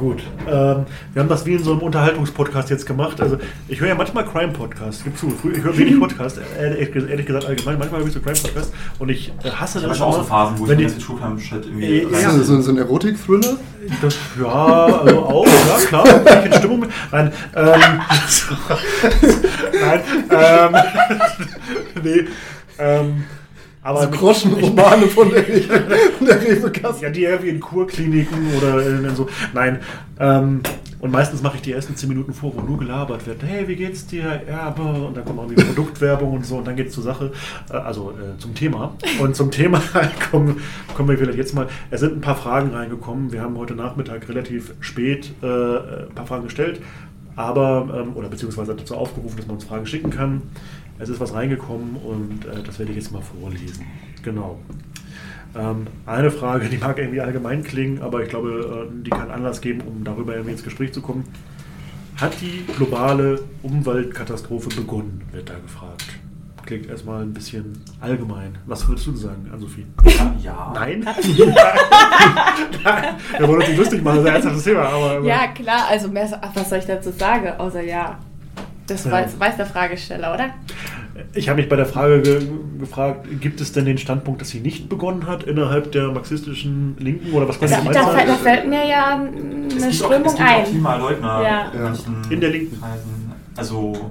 Gut. 0.00 0.22
Ähm, 0.48 0.86
wir 1.12 1.20
haben 1.22 1.28
das 1.28 1.44
wie 1.44 1.52
in 1.52 1.62
so 1.62 1.72
einem 1.72 1.82
Unterhaltungspodcast 1.82 2.70
jetzt 2.70 2.86
gemacht. 2.86 3.20
Also 3.20 3.36
ich 3.68 3.80
höre 3.82 3.88
ja 3.88 3.94
manchmal 3.94 4.24
Crime-Podcasts. 4.24 5.04
Gib 5.04 5.18
zu. 5.18 5.30
Ich 5.54 5.62
höre 5.62 5.76
wenig 5.76 6.00
Podcasts, 6.00 6.38
äh, 6.58 6.80
ehrlich, 6.80 6.96
ehrlich 6.96 7.26
gesagt 7.26 7.44
allgemein. 7.44 7.78
Manchmal 7.78 8.00
höre 8.00 8.08
ich 8.08 8.14
so 8.14 8.20
Crime-Podcasts 8.20 8.72
und 8.98 9.10
ich 9.10 9.30
äh, 9.44 9.50
hasse 9.50 9.78
Ich 9.80 9.84
das 9.84 10.00
auch 10.00 10.16
so 10.16 10.22
Phasen, 10.22 10.58
wo 10.58 10.64
ich 10.64 10.70
wenn 10.70 10.78
mir 10.78 10.84
die, 10.84 10.88
jetzt 10.88 10.94
mit 10.94 11.02
Schulkampf-Shit 11.04 11.66
Äh, 11.66 11.68
irgendwie. 11.68 11.98
ja. 12.16 12.28
Das 12.28 12.34
ist 12.36 12.46
so, 12.46 12.58
so 12.62 12.70
ein 12.70 12.78
Erotik-Thriller. 12.78 13.58
das, 14.00 14.16
ja, 14.40 14.46
also 14.46 15.18
auch, 15.18 15.46
ja 15.46 15.86
klar, 15.86 16.04
wenn 16.24 16.38
ich 16.40 16.46
in 16.46 16.52
Stimmung 16.54 16.80
bin. 16.80 16.90
Nein, 17.12 17.32
ähm, 17.54 17.70
nein, 19.82 20.00
ähm, 20.30 20.76
nee, 22.02 22.24
ähm, 22.78 23.24
aber 23.82 24.00
Also 24.00 24.10
Groschenromane 24.10 25.06
von 25.06 25.30
der, 25.30 25.42
der 26.20 26.42
Rewe-Kasse. 26.42 27.04
Ja, 27.04 27.10
die 27.10 27.24
irgendwie 27.24 27.50
in 27.50 27.60
Kurkliniken 27.60 28.54
oder 28.58 28.86
in, 28.86 29.04
in 29.04 29.16
so. 29.16 29.28
Nein. 29.54 29.80
Ähm, 30.18 30.60
und 31.00 31.10
meistens 31.10 31.40
mache 31.40 31.56
ich 31.56 31.62
die 31.62 31.72
ersten 31.72 31.96
10 31.96 32.10
Minuten 32.10 32.34
vor, 32.34 32.52
wo 32.54 32.60
nur 32.60 32.78
gelabert 32.78 33.26
wird. 33.26 33.42
Hey, 33.42 33.66
wie 33.66 33.76
geht's 33.76 34.06
dir? 34.06 34.42
Ja. 34.46 34.68
Und 34.68 35.16
dann 35.16 35.24
kommt 35.24 35.38
auch 35.38 35.44
irgendwie 35.44 35.64
Produktwerbung 35.64 36.32
und 36.34 36.44
so 36.44 36.58
und 36.58 36.66
dann 36.66 36.76
geht's 36.76 36.94
zur 36.94 37.04
Sache. 37.04 37.32
Äh, 37.70 37.76
also 37.76 38.10
äh, 38.10 38.38
zum 38.38 38.54
Thema. 38.54 38.94
Und 39.18 39.34
zum 39.34 39.50
Thema 39.50 39.82
kommen, 40.30 40.60
kommen 40.94 41.08
wir 41.08 41.16
vielleicht 41.16 41.38
jetzt 41.38 41.54
mal. 41.54 41.68
Es 41.90 42.00
sind 42.00 42.16
ein 42.16 42.20
paar 42.20 42.36
Fragen 42.36 42.74
reingekommen. 42.74 43.32
Wir 43.32 43.40
haben 43.40 43.56
heute 43.56 43.74
Nachmittag 43.74 44.28
relativ 44.28 44.74
spät 44.80 45.32
äh, 45.42 45.46
ein 45.46 46.14
paar 46.14 46.26
Fragen 46.26 46.44
gestellt. 46.44 46.82
Aber, 47.34 47.88
ähm, 47.98 48.14
oder 48.16 48.28
beziehungsweise 48.28 48.74
dazu 48.74 48.94
aufgerufen, 48.94 49.38
dass 49.38 49.46
man 49.46 49.56
uns 49.56 49.64
Fragen 49.64 49.86
schicken 49.86 50.10
kann. 50.10 50.42
Es 51.00 51.08
ist 51.08 51.18
was 51.20 51.32
reingekommen 51.34 51.96
und 51.96 52.44
äh, 52.44 52.62
das 52.64 52.78
werde 52.78 52.92
ich 52.92 52.98
jetzt 52.98 53.10
mal 53.10 53.22
vorlesen. 53.22 53.86
Genau. 54.22 54.58
Ähm, 55.58 55.86
eine 56.06 56.30
Frage, 56.30 56.68
die 56.68 56.76
mag 56.76 56.98
irgendwie 56.98 57.20
allgemein 57.20 57.64
klingen, 57.64 58.02
aber 58.02 58.22
ich 58.22 58.28
glaube, 58.28 58.86
äh, 58.88 59.02
die 59.04 59.10
kann 59.10 59.30
Anlass 59.30 59.60
geben, 59.60 59.80
um 59.80 60.04
darüber 60.04 60.34
irgendwie 60.34 60.52
ins 60.52 60.62
Gespräch 60.62 60.92
zu 60.92 61.00
kommen. 61.02 61.24
Hat 62.20 62.32
die 62.40 62.64
globale 62.76 63.40
Umweltkatastrophe 63.62 64.68
begonnen, 64.76 65.22
wird 65.32 65.48
da 65.48 65.54
gefragt. 65.54 66.04
klingt 66.66 66.88
erstmal 66.88 67.22
ein 67.22 67.32
bisschen 67.32 67.82
allgemein. 68.00 68.58
Was 68.66 68.86
würdest 68.86 69.06
du 69.06 69.16
sagen, 69.16 69.50
Ann-Sophie? 69.52 69.86
Ja. 70.04 70.34
ja. 70.42 70.72
Nein? 70.74 71.04
Nein. 72.84 73.04
Wir 73.38 73.48
wollen 73.48 73.58
uns 73.60 73.68
nicht 73.68 73.78
lustig 73.78 74.02
machen, 74.04 74.16
das 74.18 74.24
ist 74.24 74.28
ein 74.28 74.34
ernsthaftes 74.34 74.64
Thema. 74.64 74.82
Aber, 74.82 75.20
Ja, 75.26 75.46
klar, 75.48 75.86
also 75.88 76.08
mehr, 76.08 76.28
so- 76.28 76.36
ach, 76.40 76.50
was 76.54 76.68
soll 76.68 76.78
ich 76.78 76.86
dazu 76.86 77.10
sagen, 77.10 77.48
außer 77.58 77.82
ja. 77.82 78.18
Das 78.90 79.04
Ja. 79.04 79.12
weiß, 79.12 79.38
weiß 79.38 79.56
der 79.56 79.66
Fragesteller, 79.66 80.34
oder? 80.34 80.46
Ich 81.34 81.48
habe 81.48 81.60
mich 81.60 81.68
bei 81.68 81.76
der 81.76 81.86
Frage 81.86 82.22
ge 82.22 82.42
gefragt, 82.78 83.26
gibt 83.40 83.60
es 83.60 83.72
denn 83.72 83.84
den 83.84 83.98
Standpunkt, 83.98 84.40
dass 84.40 84.48
sie 84.48 84.60
nicht 84.60 84.88
begonnen 84.88 85.26
hat 85.26 85.42
innerhalb 85.44 85.92
der 85.92 86.10
marxistischen 86.10 86.96
Linken 86.98 87.32
oder 87.32 87.46
was 87.46 87.58
kann 87.60 87.66
Es 87.66 87.72
Da, 87.72 87.78
ich 87.78 87.84
gibt 87.84 87.94
da, 87.96 88.02
auch- 88.02 88.12
fällt- 88.14 88.28
da 88.28 88.34
fällt 88.34 88.68
mir 88.68 88.86
ja 88.88 89.20
Es 89.20 89.20
eine 89.20 89.28
gibt 89.68 89.82
auch, 89.82 89.86
es 89.88 89.96
Strömung 89.96 90.22
gibt 90.24 90.34
auch 90.34 90.40
ein. 90.46 90.64
Klimaleugner 90.64 91.42
Ja. 91.42 91.70
in 91.72 91.82
manchen 91.82 92.16
In 92.30 92.40
der 92.40 92.50
Linken. 92.50 92.80
Kreisen. 92.80 93.32
Also, 93.56 94.10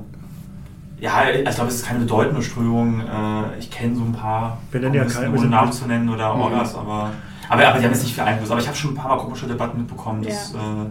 ja, 0.99 1.13
also 1.15 1.39
ich 1.39 1.55
glaube, 1.55 1.69
es 1.69 1.75
ist 1.77 1.85
keine 1.87 1.99
bedeutende 2.01 2.41
Strömung. 2.43 2.99
Äh, 3.01 3.57
Ich 3.59 3.71
kenne 3.71 3.95
so 3.95 4.03
ein 4.03 4.13
paar, 4.13 4.59
Wir 4.71 4.79
nennen 4.81 4.93
ja 4.95 5.03
keine- 5.05 5.35
ohne 5.35 5.47
Namen 5.47 5.71
zu 5.71 5.87
nennen 5.87 6.07
oder 6.09 6.33
Mhm. 6.35 6.41
Orgas, 6.41 6.75
aber, 6.75 7.09
aber, 7.49 7.67
aber 7.67 7.79
die 7.79 7.85
haben 7.85 7.91
jetzt 7.93 8.03
nicht 8.03 8.13
viel 8.13 8.23
Einfluss. 8.23 8.51
Aber 8.51 8.59
ich 8.61 8.67
habe 8.67 8.77
schon 8.77 8.91
ein 8.91 8.95
paar 8.95 9.09
Mal 9.15 9.17
komische 9.23 9.47
Debatten 9.47 9.79
mitbekommen, 9.79 10.21
dass 10.21 10.53
Ja. 10.53 10.59
äh, 10.59 10.85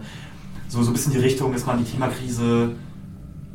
so, 0.67 0.83
so 0.83 0.91
ein 0.91 0.93
bisschen 0.93 1.13
die 1.13 1.19
Richtung, 1.19 1.53
dass 1.53 1.65
man 1.65 1.77
die 1.77 1.85
Klimakrise 1.89 2.71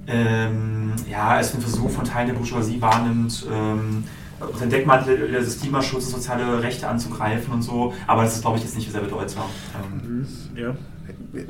ähm, 0.07 0.93
ja, 1.11 1.29
als 1.29 1.53
einen 1.53 1.63
Versuch 1.63 1.91
von 1.91 2.05
Teilen 2.05 2.29
der 2.29 2.35
Bourgeoisie 2.35 2.81
wahrnimmt, 2.81 3.47
ähm, 3.53 4.05
unter 4.41 4.67
Deckmantel 4.67 5.31
des 5.31 5.61
Klimaschutzes 5.61 6.11
soziale 6.11 6.63
Rechte 6.63 6.89
anzugreifen 6.89 7.55
und 7.55 7.63
so. 7.63 7.93
Aber 8.07 8.23
das 8.23 8.37
ist, 8.37 8.43
glaube 8.43 8.59
ich, 8.59 8.65
jetzt 8.65 8.77
nicht 8.77 8.91
sehr 8.91 9.01
bedeutsam. 9.01 9.45
Ähm, 9.75 10.27
Ja. 10.57 10.75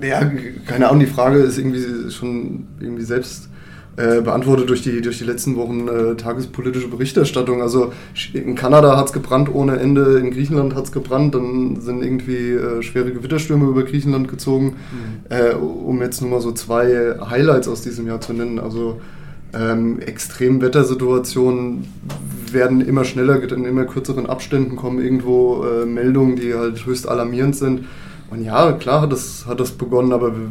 Ja, 0.03 0.25
keine 0.67 0.89
Ahnung, 0.89 1.01
die 1.01 1.07
Frage 1.07 1.39
ist 1.39 1.59
irgendwie 1.59 2.11
schon 2.11 2.67
irgendwie 2.81 3.05
selbst 3.05 3.49
äh, 3.97 4.21
beantwortet 4.21 4.69
durch 4.69 4.83
die, 4.83 5.01
durch 5.01 5.19
die 5.19 5.25
letzten 5.25 5.57
Wochen 5.57 5.87
äh, 5.89 6.17
tagespolitische 6.17 6.89
Berichterstattung. 6.89 7.63
Also 7.63 7.93
in 8.33 8.55
Kanada 8.57 8.97
hat 8.97 9.07
es 9.07 9.13
gebrannt 9.13 9.55
ohne 9.55 9.79
Ende, 9.79 10.19
in 10.19 10.31
Griechenland 10.31 10.75
hat 10.75 10.87
es 10.87 10.93
gebrannt, 10.93 11.35
dann 11.35 11.81
sind 11.81 12.03
irgendwie 12.03 12.53
äh, 12.53 12.83
schwere 12.83 13.13
Gewitterstürme 13.13 13.67
über 13.69 13.85
Griechenland 13.85 14.29
gezogen, 14.29 14.77
äh, 15.29 15.55
um 15.55 16.03
jetzt 16.03 16.21
nur 16.21 16.31
mal 16.31 16.41
so 16.41 16.53
zwei 16.53 17.17
Highlights 17.29 17.69
aus 17.69 17.83
diesem 17.83 18.07
Jahr 18.07 18.21
zu 18.21 18.33
nennen. 18.33 18.59
Also 18.59 19.01
ähm, 19.53 20.01
Extremwettersituationen 20.01 21.87
werden 22.51 22.81
immer 22.81 23.05
schneller, 23.05 23.41
in 23.43 23.65
immer 23.65 23.85
kürzeren 23.85 24.27
Abständen 24.27 24.77
kommen 24.77 25.01
irgendwo 25.01 25.65
äh, 25.65 25.87
Meldungen, 25.87 26.37
die 26.37 26.55
halt 26.55 26.85
höchst 26.85 27.09
alarmierend 27.09 27.55
sind. 27.55 27.85
Und 28.31 28.45
ja, 28.45 28.73
klar 28.73 29.03
hat 29.03 29.13
das, 29.13 29.47
hat 29.47 29.61
das 29.61 29.71
begonnen, 29.71 30.13
aber 30.13 30.33
wir, 30.33 30.51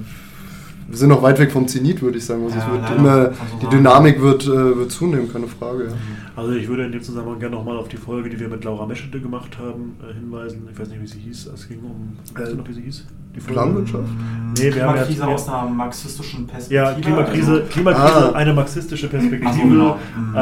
wir 0.87 0.97
sind 0.97 1.09
noch 1.09 1.21
weit 1.21 1.39
weg 1.39 1.51
vom 1.51 1.67
Zenit, 1.67 2.01
würde 2.01 2.17
ich 2.17 2.25
sagen. 2.25 2.43
Also 2.43 2.57
Ja, 2.57 2.65
es 2.65 2.71
wird 2.89 2.99
immer, 2.99 3.31
die. 3.61 3.67
Dynamik 3.69 4.21
wird, 4.21 4.45
äh, 4.45 4.77
wird 4.77 4.91
zunehmen, 4.91 5.31
keine 5.31 5.47
Frage. 5.47 5.85
Ja. 5.85 5.91
Also 6.35 6.53
ich 6.53 6.67
würde 6.67 6.85
in 6.85 6.91
dem 6.91 7.01
Zusammenhang 7.01 7.39
gerne 7.39 7.55
nochmal 7.55 7.77
auf 7.77 7.87
die 7.87 7.97
Folge, 7.97 8.29
die 8.29 8.39
wir 8.39 8.47
mit 8.49 8.63
Laura 8.63 8.85
Meschede 8.85 9.19
gemacht 9.19 9.57
haben, 9.59 9.97
äh, 10.07 10.13
hinweisen. 10.13 10.67
Ich 10.71 10.79
weiß 10.79 10.89
nicht, 10.89 11.01
wie 11.01 11.07
sie 11.07 11.19
hieß. 11.19 11.47
Es 11.53 11.67
ging 11.67 11.79
um, 11.79 12.17
weißt 12.35 12.53
du 12.53 12.55
noch, 12.57 12.67
wie 12.67 12.73
sie 12.73 12.81
hieß? 12.81 13.05
Die 13.35 13.39
Folge? 13.39 13.53
Planwirtschaft? 13.53 14.03
Nee, 14.55 14.75
wir 14.75 14.83
haben 14.85 14.93
Klimakrise 14.93 15.21
ja- 15.21 15.27
aus 15.29 15.49
einer 15.49 15.65
marxistischen 15.71 16.45
Perspektive. 16.45 16.75
Ja, 16.75 16.93
Klimakrise, 16.93 17.51
also- 17.53 17.63
Klimakrise 17.71 18.35
Ah. 18.35 18.37
eine 18.37 18.53
marxistische 18.53 19.07
Perspektive. 19.07 19.49
Ach 19.49 19.53
so, 19.55 19.61
genau. 19.63 19.97
Mhm. 20.15 20.35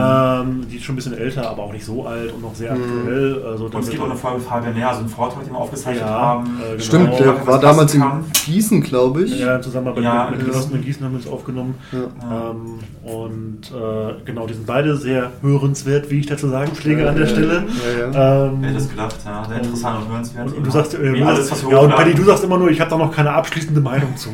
ähm, 0.61 0.67
die 0.69 0.75
ist 0.75 0.83
schon 0.83 0.93
ein 0.93 0.95
bisschen 0.97 1.13
älter, 1.17 1.49
aber 1.49 1.63
auch 1.63 1.71
nicht 1.71 1.85
so 1.85 2.05
alt 2.05 2.33
und 2.33 2.41
noch 2.41 2.53
sehr 2.53 2.75
Mhm. 2.75 2.81
aktuell. 2.83 3.43
Also 3.49 3.65
Und 3.67 3.75
es 3.79 3.89
gibt 3.89 4.01
auch 4.01 4.07
eine 4.07 4.15
Folge 4.17 4.41
Fabian 4.41 4.73
Näher, 4.73 4.89
also 4.89 4.99
einen 4.99 5.07
Vortrag, 5.09 5.45
den 5.45 5.53
wir 5.53 5.57
aufgezeichnet 5.59 6.03
Ja, 6.05 6.09
haben. 6.19 6.43
äh, 6.59 6.71
genau. 6.71 6.83
Stimmt, 6.83 7.19
der 7.19 7.47
war 7.47 7.59
damals 7.61 7.93
in. 7.93 8.03
Gießen, 8.45 8.81
glaube 8.81 9.23
ich. 9.23 9.39
Ja, 9.39 9.55
in 9.55 9.63
Zusammenarbeit 9.63 10.03
Ja, 10.03 10.29
mit, 10.29 10.45
mit 10.45 10.73
in 10.73 10.81
Gießen. 10.81 11.05
Haben 11.05 11.11
wir 11.13 11.17
uns 11.19 11.27
aufgenommen. 11.29 11.75
Ja. 11.93 12.49
Ähm, 12.51 12.79
und 13.09 13.71
äh, 13.71 14.13
genau, 14.25 14.45
die 14.45 14.55
sind 14.55 14.65
beide 14.65 14.97
sehr 14.97 15.31
hörenswert, 15.41 16.09
wie 16.11 16.19
ich 16.19 16.25
dazu 16.25 16.49
sagen 16.49 16.73
pflege 16.73 17.07
an 17.07 17.15
der 17.15 17.27
Stelle. 17.27 17.63
Ja, 18.11 18.11
ja. 18.11 18.45
Ähm, 18.47 18.61
hätte 18.61 18.73
das 18.73 18.89
gedacht, 18.89 19.15
ja. 19.25 19.45
Sehr 19.47 19.57
interessant 19.57 19.99
und 20.05 20.11
hörenswert. 20.11 20.47
und, 20.47 20.57
und 20.57 20.65
du 20.67 20.71
sagst, 20.71 20.93
äh, 20.95 20.97
du 20.97 21.25
alles, 21.25 21.47
sagst 21.47 21.51
was 21.63 21.69
wir 21.71 21.77
ja, 21.77 21.83
und. 21.83 21.95
Paddy, 21.95 22.13
du 22.13 22.23
sagst 22.23 22.43
immer 22.43 22.57
nur, 22.57 22.69
ich 22.69 22.80
habe 22.81 22.89
da 22.89 22.97
noch 22.97 23.15
keine 23.15 23.31
abschließende 23.31 23.79
Meinung 23.79 24.15
zu. 24.17 24.29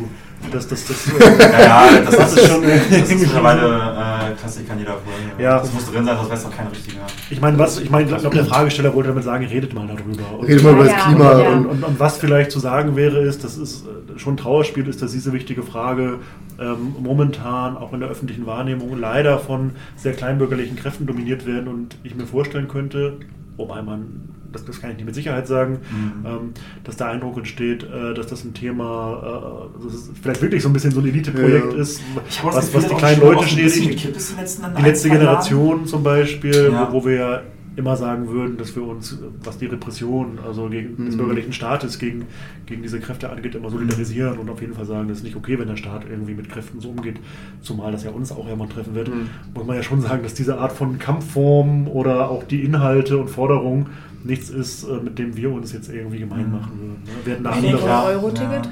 Das, 0.51 0.67
das, 0.67 0.85
das, 0.85 1.07
Ja, 1.39 1.59
ja, 1.59 2.01
das, 2.05 2.15
Das 2.15 2.33
ist 2.37 2.47
schon. 2.47 2.61
Das 2.63 3.09
ist 3.09 3.19
mittlerweile 3.19 3.61
äh, 3.61 4.77
jeder 4.77 4.93
Folge. 4.93 5.43
Ja. 5.43 5.59
Das 5.59 5.73
muss 5.73 5.91
drin 5.91 6.05
sein, 6.05 6.15
sonst 6.15 6.29
wäre 6.29 6.37
es 6.37 6.43
doch 6.43 6.55
kein 6.55 6.67
richtiger. 6.67 7.01
Ich 7.29 7.41
meine, 7.41 7.57
was, 7.57 7.79
ich 7.79 7.89
meine, 7.89 8.09
ich 8.09 8.17
glaube, 8.17 8.35
der 8.35 8.45
Fragesteller 8.45 8.93
wollte 8.93 9.09
damit 9.09 9.23
sagen, 9.23 9.45
redet 9.45 9.73
mal 9.73 9.87
darüber. 9.87 10.39
Und, 10.39 10.47
Reden 10.47 10.63
wir 10.63 10.71
über 10.71 10.85
Ja, 10.85 10.91
das 10.93 11.01
ja, 11.01 11.07
Klima 11.07 11.39
ja. 11.39 11.49
und, 11.49 11.65
und 11.65 11.77
und, 11.77 11.83
und 11.83 11.99
was 11.99 12.17
vielleicht 12.17 12.51
zu 12.51 12.59
sagen 12.59 12.95
wäre, 12.95 13.19
ist, 13.19 13.43
das 13.43 13.57
ist 13.57 13.85
äh, 13.85 14.19
schon 14.19 14.33
ein 14.33 14.37
Trauerspiel, 14.37 14.87
ist, 14.87 15.01
dass 15.01 15.11
diese 15.11 15.33
wichtige 15.33 15.63
Frage 15.63 16.19
ähm, 16.59 16.95
momentan 16.99 17.77
auch 17.77 17.93
in 17.93 17.99
der 17.99 18.09
öffentlichen 18.09 18.45
Wahrnehmung 18.45 18.97
leider 18.99 19.39
von 19.39 19.71
sehr 19.95 20.13
kleinbürgerlichen 20.13 20.75
Kräften 20.75 21.05
dominiert 21.05 21.45
werden 21.45 21.67
und 21.67 21.97
ich 22.03 22.15
mir 22.15 22.25
vorstellen 22.25 22.67
könnte, 22.67 23.17
wobei 23.57 23.81
man, 23.81 24.29
das, 24.57 24.65
das 24.65 24.81
kann 24.81 24.91
ich 24.91 24.97
nicht 24.97 25.05
mit 25.05 25.15
Sicherheit 25.15 25.47
sagen, 25.47 25.79
Mhm. 25.91 26.25
ähm, 26.25 26.53
dass 26.83 26.97
der 26.97 27.07
Eindruck 27.07 27.37
entsteht, 27.37 27.83
äh, 27.83 28.13
dass 28.13 28.27
das 28.27 28.43
ein 28.43 28.53
Thema, 28.53 29.69
äh, 29.79 29.83
dass 29.83 29.93
es 29.93 30.09
vielleicht 30.21 30.41
wirklich 30.41 30.63
so 30.63 30.69
ein 30.69 30.73
bisschen 30.73 30.91
so 30.91 30.99
ein 31.01 31.07
Eliteprojekt 31.07 31.73
Ja. 31.73 31.79
ist, 31.79 32.01
was, 32.43 32.55
das 32.55 32.73
was 32.73 32.87
die 32.87 32.95
kleinen 32.95 33.21
Leute 33.21 33.55
letzten 33.55 34.75
Die 34.77 34.81
letzte. 34.81 35.09
Generation 35.09 35.85
zum 35.85 36.03
Beispiel, 36.03 36.69
Ja. 36.71 36.89
wo, 36.91 37.01
wo 37.01 37.05
wir 37.05 37.15
ja 37.15 37.41
immer 37.77 37.95
sagen 37.95 38.27
würden, 38.27 38.57
dass 38.57 38.75
wir 38.75 38.83
uns, 38.83 39.17
was 39.43 39.57
die 39.59 39.67
Repression, 39.67 40.39
also 40.45 40.67
gegen 40.67 41.05
des 41.05 41.13
Mhm. 41.15 41.19
bürgerlichen 41.19 41.53
Staates, 41.53 41.99
gegen, 41.99 42.25
gegen 42.65 42.81
diese 42.81 42.99
Kräfte 42.99 43.29
angeht, 43.29 43.55
immer 43.55 43.69
solidarisieren 43.69 44.37
und 44.39 44.49
auf 44.49 44.59
jeden 44.61 44.73
Fall 44.73 44.85
sagen, 44.85 45.07
das 45.07 45.19
ist 45.19 45.23
nicht 45.23 45.35
okay, 45.35 45.57
wenn 45.59 45.67
der 45.69 45.77
Staat 45.77 46.01
irgendwie 46.09 46.33
mit 46.33 46.49
Kräften 46.49 46.81
so 46.81 46.89
umgeht, 46.89 47.17
zumal 47.61 47.91
das 47.91 48.03
ja 48.03 48.09
uns 48.11 48.31
auch 48.31 48.45
irgendwann 48.47 48.69
treffen 48.69 48.95
wird, 48.95 49.07
Mhm. 49.09 49.29
muss 49.53 49.65
man 49.65 49.75
ja 49.77 49.83
schon 49.83 50.01
sagen, 50.01 50.23
dass 50.23 50.33
diese 50.33 50.57
Art 50.57 50.71
von 50.73 50.99
Kampfform 50.99 51.87
oder 51.87 52.29
auch 52.29 52.43
die 52.43 52.63
Inhalte 52.63 53.17
und 53.17 53.29
Forderungen 53.29 53.85
nichts 54.23 54.49
ist, 54.49 54.83
äh, 54.83 54.97
mit 55.03 55.19
dem 55.19 55.37
wir 55.37 55.51
uns 55.51 55.71
jetzt 55.71 55.89
irgendwie 55.93 56.17
gemein 56.19 56.47
Mhm. 56.47 56.51
machen 56.51 56.71
würden. 56.79 57.03
ne? 57.05 57.11
Wir 57.23 57.33
hätten 57.33 57.43
da 57.43 57.51
andere-. 57.51 58.03
Euro-Ticket? 58.05 58.69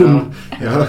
Ja. 0.00 0.26
ja, 0.60 0.88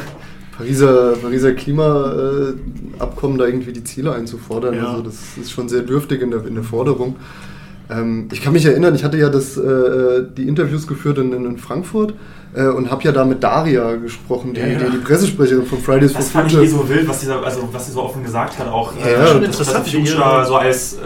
Pariser, 0.58 1.14
Pariser 1.22 1.54
Klimaabkommen 1.54 3.38
da 3.38 3.46
irgendwie 3.46 3.72
die 3.72 3.84
Ziele 3.84 4.14
einzufordern. 4.14 4.76
Ja. 4.76 4.88
Also 4.90 5.04
das 5.04 5.38
ist 5.38 5.52
schon 5.52 5.70
sehr 5.70 5.84
dürftig 5.84 6.22
in 6.22 6.32
der, 6.32 6.46
in 6.46 6.56
der 6.56 6.64
Forderung. 6.64 7.16
Ähm, 7.90 8.28
ich 8.32 8.42
kann 8.42 8.54
mich 8.54 8.66
erinnern, 8.66 8.94
ich 8.96 9.04
hatte 9.04 9.18
ja 9.18 9.30
das, 9.30 9.58
äh, 9.58 10.24
die 10.38 10.48
Interviews 10.48 10.86
geführt 10.88 11.18
in, 11.18 11.34
in 11.34 11.58
Frankfurt 11.58 12.14
äh, 12.54 12.68
und 12.68 12.92
habe 12.92 13.04
ja 13.04 13.12
da 13.12 13.26
mit 13.26 13.44
Daria 13.44 13.96
gesprochen, 13.96 14.54
die, 14.54 14.60
Ja, 14.62 14.68
ja. 14.68 14.80
die, 14.80 14.92
die 14.92 14.98
Pressesprecherin 14.98 15.66
von 15.66 15.80
Fridays 15.80 16.14
Das 16.14 16.30
for 16.30 16.42
fand 16.42 16.52
ich 16.52 16.58
Future. 16.58 16.66
eh 16.84 16.84
so 16.84 16.90
wild, 16.90 17.08
was, 17.08 17.20
dieser, 17.22 17.44
also, 17.44 17.68
was 17.72 17.86
sie 17.88 17.92
so 17.92 18.04
offen 18.04 18.24
gesagt 18.24 18.60
hat, 18.60 18.68
auch 18.68 18.94
Ja, 19.00 19.06
äh, 19.08 19.12
ja, 19.14 19.28
schon 19.28 19.42
dass 19.44 19.58
das 19.58 19.68
interessant, 19.70 19.88
Future 20.08 20.46
so 20.46 20.56
als, 20.56 20.94
äh, 20.94 20.98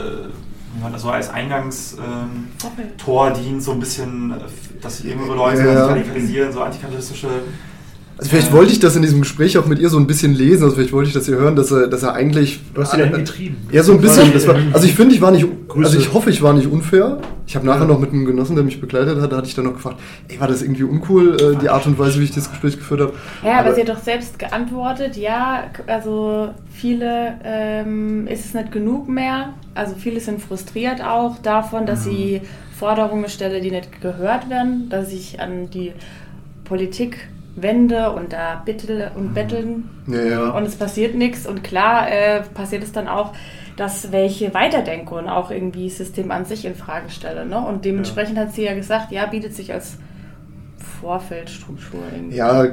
wie 0.75 0.82
man 0.84 0.92
das 0.92 1.02
so 1.04 1.10
als 1.10 1.30
Eingangstor 1.30 2.04
ähm, 2.04 2.48
Tor 2.98 3.32
dient, 3.32 3.63
so 3.63 3.72
ein 3.72 3.80
bisschen, 3.80 4.32
äh, 4.32 4.36
dass 4.82 5.02
jüngere 5.04 5.36
Leute 5.36 5.62
Ja. 5.63 5.86
sich 5.86 5.92
radikalisieren, 5.96 6.52
so 6.52 6.62
antikapitalistische. 6.62 7.28
Also 8.24 8.38
vielleicht 8.38 8.53
wollte 8.53 8.72
ich 8.72 8.80
das 8.80 8.96
in 8.96 9.01
diesem 9.01 9.20
Gespräch 9.20 9.58
auch 9.58 9.65
mit 9.65 9.80
ihr 9.80 9.89
so 9.89 9.98
ein 9.98 10.08
bisschen 10.08 10.34
lesen, 10.34 10.63
also 10.63 10.75
vielleicht 10.77 10.94
wollte 10.94 11.10
ich 11.10 11.13
das 11.13 11.27
ihr 11.27 11.36
hören, 11.36 11.58
dass 11.58 11.72
er, 11.72 11.88
dass 11.88 12.03
er 12.03 12.13
eigentlich... 12.13 12.62
Du 12.74 12.80
hast 12.82 12.92
sie 12.92 12.98
dahin 12.98 13.12
getrieben. 13.15 13.58
Ja, 13.70 13.84
so 13.84 13.92
ein 13.92 14.00
bisschen. 14.00 14.32
Das 14.32 14.48
war, 14.48 14.56
also 14.72 14.86
ich 14.88 14.96
finde, 14.96 15.13
ich 15.13 15.20
war 15.20 15.32
nicht, 15.32 15.46
Grüße. 15.68 15.88
also 15.89 16.00
ich 16.00 16.13
hoffe, 16.13 16.30
ich 16.30 16.42
war 16.42 16.53
nicht 16.53 16.68
unfair. 16.72 17.18
Ich 17.46 17.58
habe 17.58 17.65
nachher 17.65 17.82
Ja. 17.82 17.88
noch 17.88 18.00
mit 18.00 18.12
einem 18.13 18.24
Genossen, 18.24 18.56
der 18.56 18.63
mich 18.63 18.80
begleitet 18.80 19.20
hat, 19.20 19.30
da 19.30 19.36
hatte 19.36 19.48
ich 19.50 19.56
dann 19.56 19.65
noch 19.65 19.74
gefragt, 19.74 19.98
ey, 20.30 20.39
war 20.39 20.48
das 20.48 20.62
irgendwie 20.62 20.84
uncool, 20.84 21.36
äh, 21.36 21.58
die 21.62 21.68
Art 21.68 21.86
und 21.86 22.00
Weise, 22.00 22.18
wie 22.22 22.24
ich 22.24 22.32
das 22.32 22.50
Gespräch 22.50 22.77
geführt 22.77 23.01
habe. 23.01 23.13
Ja, 23.44 23.60
aber, 23.60 23.75
sie 23.75 23.82
hat 23.82 23.89
doch 23.89 24.01
selbst 24.01 24.39
geantwortet, 24.39 25.18
ja, 25.18 25.65
also 25.88 26.48
viele 26.72 27.34
ähm, 27.44 28.25
ist 28.27 28.46
es 28.46 28.53
nicht 28.53 28.72
genug 28.72 29.10
mehr. 29.10 29.50
Also 29.75 29.96
viele 30.00 30.22
sind 30.22 30.42
frustriert 30.42 31.03
auch 31.03 31.39
davon, 31.39 31.86
dass 31.86 32.06
Mhm. 32.06 32.10
sie 32.10 32.42
Forderungen 32.80 33.27
stelle, 33.27 33.60
die 33.60 33.72
nicht 33.72 34.00
gehört 34.01 34.50
werden, 34.50 34.88
dass 34.89 35.12
ich 35.12 35.42
an 35.42 35.70
die 35.70 35.92
Politik 36.63 37.27
wende 37.55 38.12
und 38.12 38.33
da 38.33 38.62
bitte 38.65 39.12
und 39.15 39.33
betteln 39.33 39.89
ja, 40.07 40.24
ja. 40.24 40.50
und 40.50 40.63
es 40.63 40.75
passiert 40.75 41.15
nichts. 41.15 41.45
Und 41.45 41.63
klar 41.63 42.10
äh, 42.10 42.41
passiert 42.53 42.83
es 42.83 42.91
dann 42.91 43.07
auch, 43.07 43.33
dass 43.77 44.12
welche 44.12 44.53
Weiterdenken 44.53 45.13
und 45.13 45.27
auch 45.27 45.51
irgendwie 45.51 45.88
das 45.88 45.98
System 45.98 46.31
an 46.31 46.45
sich 46.45 46.65
in 46.65 46.75
Frage 46.75 47.10
stelle. 47.10 47.45
Ne? 47.45 47.60
Und 47.60 47.86
dementsprechend 47.86 48.38
hat 48.38 48.53
sie 48.53 48.63
ja 48.63 48.74
gesagt, 48.74 49.12
ja, 49.12 49.25
bietet 49.25 49.55
sich 49.55 49.74
als 49.74 49.98
Vorfeldstruktur 51.01 52.01
irgendwie. 52.15 52.38
Ja, 52.38 52.65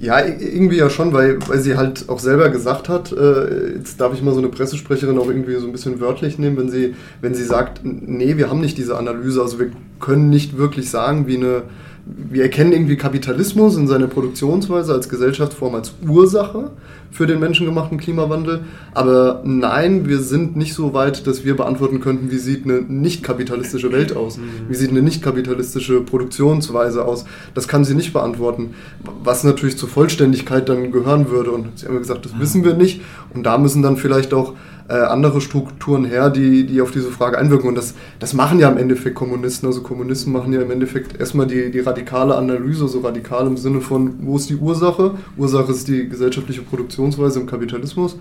ja, 0.00 0.24
irgendwie 0.24 0.78
ja 0.78 0.90
schon, 0.90 1.12
weil, 1.12 1.38
weil 1.46 1.60
sie 1.60 1.76
halt 1.76 2.08
auch 2.08 2.18
selber 2.18 2.48
gesagt 2.48 2.88
hat, 2.88 3.12
äh, 3.12 3.76
jetzt 3.76 4.00
darf 4.00 4.12
ich 4.14 4.22
mal 4.22 4.32
so 4.32 4.38
eine 4.38 4.48
Pressesprecherin 4.48 5.18
auch 5.18 5.28
irgendwie 5.28 5.54
so 5.56 5.66
ein 5.66 5.72
bisschen 5.72 6.00
wörtlich 6.00 6.38
nehmen, 6.38 6.56
wenn 6.56 6.70
sie, 6.70 6.94
wenn 7.20 7.34
sie 7.34 7.44
sagt, 7.44 7.82
nee, 7.84 8.36
wir 8.36 8.50
haben 8.50 8.60
nicht 8.60 8.78
diese 8.78 8.96
Analyse, 8.96 9.40
also 9.40 9.60
wir 9.60 9.70
können 10.00 10.28
nicht 10.28 10.56
wirklich 10.56 10.90
sagen, 10.90 11.26
wie 11.26 11.36
eine, 11.36 11.62
wir 12.04 12.42
erkennen 12.42 12.72
irgendwie 12.72 12.96
Kapitalismus 12.96 13.76
in 13.76 13.86
seiner 13.86 14.08
Produktionsweise 14.08 14.92
als 14.92 15.08
Gesellschaftsform 15.08 15.76
als 15.76 15.92
Ursache 16.06 16.70
für 17.12 17.26
den 17.26 17.38
menschengemachten 17.38 17.98
Klimawandel, 17.98 18.64
aber 18.94 19.42
nein, 19.44 20.08
wir 20.08 20.18
sind 20.18 20.56
nicht 20.56 20.74
so 20.74 20.94
weit, 20.94 21.26
dass 21.26 21.44
wir 21.44 21.56
beantworten 21.56 22.00
könnten, 22.00 22.30
wie 22.30 22.38
sieht 22.38 22.64
eine 22.64 22.80
nicht 22.80 23.22
kapitalistische 23.22 23.92
Welt 23.92 24.16
aus, 24.16 24.38
wie 24.68 24.74
sieht 24.74 24.90
eine 24.90 25.02
nicht 25.02 25.22
kapitalistische 25.22 26.00
Produktionsweise 26.00 27.04
aus, 27.04 27.24
das 27.54 27.68
kann 27.68 27.84
sie 27.84 27.94
nicht 27.94 28.12
beantworten, 28.12 28.74
was 29.22 29.44
natürlich 29.44 29.76
zur 29.78 29.88
Vollständigkeit 29.88 30.68
dann 30.68 30.90
gehören 30.90 31.28
würde. 31.30 31.50
Und 31.50 31.78
sie 31.78 31.86
haben 31.86 31.98
gesagt, 31.98 32.24
das 32.24 32.38
wissen 32.38 32.64
wir 32.64 32.74
nicht. 32.74 33.02
Und 33.34 33.44
da 33.44 33.58
müssen 33.58 33.82
dann 33.82 33.96
vielleicht 33.96 34.34
auch 34.34 34.54
äh, 34.88 34.94
andere 34.94 35.40
Strukturen 35.40 36.04
her, 36.04 36.30
die, 36.30 36.66
die 36.66 36.80
auf 36.82 36.90
diese 36.90 37.10
Frage 37.10 37.38
einwirken. 37.38 37.68
Und 37.68 37.76
das, 37.76 37.94
das 38.18 38.34
machen 38.34 38.58
ja 38.58 38.68
im 38.68 38.78
Endeffekt 38.78 39.14
Kommunisten. 39.14 39.66
Also 39.66 39.82
Kommunisten 39.82 40.32
machen 40.32 40.52
ja 40.52 40.60
im 40.60 40.70
Endeffekt 40.70 41.18
erstmal 41.18 41.46
die, 41.46 41.70
die 41.70 41.80
radikale 41.80 42.36
Analyse, 42.36 42.88
so 42.88 43.00
radikal 43.00 43.46
im 43.46 43.56
Sinne 43.56 43.80
von, 43.80 44.14
wo 44.20 44.36
ist 44.36 44.50
die 44.50 44.56
Ursache? 44.56 45.12
Ursache 45.36 45.72
ist 45.72 45.88
die 45.88 46.08
gesellschaftliche 46.08 46.62
Produktionsweise 47.02 47.40
im 47.40 47.46
Kapitalismus. 47.46 48.16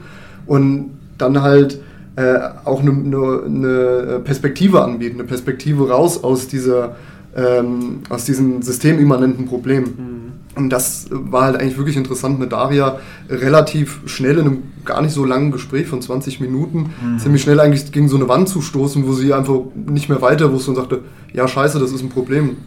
Und 0.45 0.91
dann 1.17 1.41
halt 1.41 1.79
äh, 2.15 2.39
auch 2.65 2.81
eine, 2.81 2.91
eine, 2.91 3.43
eine 3.45 4.19
Perspektive 4.23 4.83
anbieten, 4.83 5.19
eine 5.19 5.27
Perspektive 5.27 5.89
raus 5.89 6.23
aus 6.23 6.47
dieser 6.47 6.95
ähm, 7.33 8.01
aus 8.09 8.25
diesem 8.25 8.61
systemimmanenten 8.61 9.45
Problem. 9.45 9.83
Mhm. 9.83 10.31
Und 10.53 10.69
das 10.69 11.07
war 11.09 11.43
halt 11.43 11.55
eigentlich 11.55 11.77
wirklich 11.77 11.95
interessant, 11.95 12.39
mit 12.39 12.51
Daria 12.51 12.99
relativ 13.29 14.01
schnell 14.05 14.37
in 14.37 14.45
einem 14.45 14.63
gar 14.83 15.01
nicht 15.01 15.13
so 15.13 15.23
langen 15.23 15.51
Gespräch 15.51 15.87
von 15.87 16.01
20 16.01 16.41
Minuten 16.41 16.89
mhm. 17.01 17.19
ziemlich 17.19 17.41
schnell 17.41 17.61
eigentlich 17.61 17.89
gegen 17.93 18.09
so 18.09 18.17
eine 18.17 18.27
Wand 18.27 18.49
zu 18.49 18.61
stoßen, 18.61 19.07
wo 19.07 19.13
sie 19.13 19.31
einfach 19.31 19.59
nicht 19.75 20.09
mehr 20.09 20.21
weiter 20.21 20.51
wusste 20.51 20.71
und 20.71 20.75
sagte, 20.75 20.99
ja 21.31 21.47
scheiße, 21.47 21.79
das 21.79 21.93
ist 21.93 22.01
ein 22.01 22.09
Problem. 22.09 22.57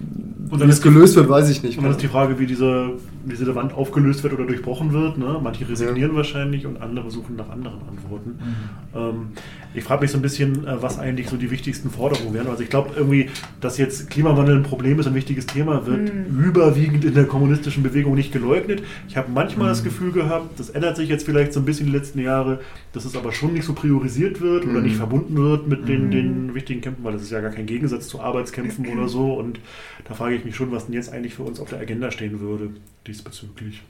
Und 0.49 0.63
wie 0.63 0.71
es 0.71 0.81
gelöst 0.81 1.17
wird, 1.17 1.29
weiß 1.29 1.51
ich 1.51 1.63
nicht. 1.63 1.77
Und 1.77 1.85
dann 1.85 1.93
ist 1.93 2.01
die 2.01 2.09
Frage, 2.09 2.39
wie 2.39 2.47
diese, 2.47 2.93
wie 2.97 3.14
diese 3.25 3.55
Wand 3.55 3.75
aufgelöst 3.75 4.23
wird 4.23 4.35
oder 4.35 4.45
durchbrochen 4.45 4.93
wird. 4.93 5.19
Ne? 5.19 5.39
Manche 5.43 5.69
resignieren 5.69 6.13
ja. 6.13 6.17
wahrscheinlich 6.17 6.67
und 6.67 6.81
andere 6.81 7.11
suchen 7.11 7.37
nach 7.37 7.49
anderen 7.51 7.81
Antworten. 7.89 8.31
Mhm. 8.31 8.99
Ähm, 8.99 9.29
ich 9.75 9.83
frage 9.83 10.03
mich 10.03 10.11
so 10.11 10.19
ein 10.19 10.23
bisschen, 10.23 10.67
äh, 10.67 10.83
was 10.83 10.99
eigentlich 10.99 11.29
so 11.29 11.37
die 11.37 11.51
wichtigsten 11.51 11.91
Forderungen 11.91 12.33
wären. 12.35 12.47
Also 12.47 12.63
ich 12.63 12.71
glaube 12.71 12.91
irgendwie, 12.97 13.31
dass 13.61 13.79
jetzt 13.79 14.11
Klimawandel 14.11 14.57
ein 14.57 14.63
Problem 14.63 15.01
ist, 15.01 15.07
ein 15.07 15.15
wichtiges 15.15 15.47
Thema, 15.47 15.87
wird 15.87 16.15
mhm. 16.15 16.45
überwiegend 16.45 17.05
in 17.05 17.15
der 17.15 17.25
kommunistischen 17.25 17.83
Bewegung 17.83 18.15
nicht 18.15 18.33
geleugnet. 18.33 18.83
Ich 19.09 19.17
habe 19.17 19.31
manchmal 19.33 19.67
mhm. 19.67 19.71
das 19.71 19.85
Gefühl 19.85 20.13
gehabt, 20.13 20.59
das 20.59 20.71
ändert 20.71 20.97
sich 20.97 21.09
jetzt 21.09 21.25
vielleicht 21.25 21.53
so 21.53 21.61
ein 21.61 21.65
bisschen 21.65 21.87
die 21.87 21.93
letzten 21.93 22.21
Jahre, 22.21 22.61
dass 22.93 23.05
es 23.05 23.17
aber 23.17 23.33
schon 23.33 23.53
nicht 23.53 23.65
so 23.65 23.73
priorisiert 23.73 24.41
wird 24.41 24.65
oder 24.65 24.81
nicht 24.81 24.95
mhm. 24.95 24.99
verbunden 24.99 25.37
wird 25.37 25.67
mit 25.67 25.89
den, 25.89 26.07
mhm. 26.07 26.11
den 26.11 26.55
wichtigen 26.55 26.81
Kämpfen, 26.81 27.03
weil 27.05 27.15
das 27.15 27.23
ist 27.23 27.31
ja 27.31 27.41
gar 27.41 27.51
kein 27.51 27.67
Gegensatz 27.67 28.09
zu 28.09 28.21
Arbeitskämpfen 28.21 28.87
oder 28.87 29.09
so. 29.09 29.35
Und 29.35 29.59
da 30.07 30.15
frage 30.15 30.37
ich 30.37 30.45
mich 30.45 30.55
schon, 30.55 30.71
was 30.71 30.87
denn 30.87 30.95
jetzt 30.95 31.13
eigentlich 31.13 31.35
für 31.35 31.43
uns 31.43 31.59
auf 31.61 31.71
der 31.71 31.81
Agenda 31.81 32.11
stehen 32.11 32.41
würde 32.41 32.71
diesbezüglich. 33.15 33.83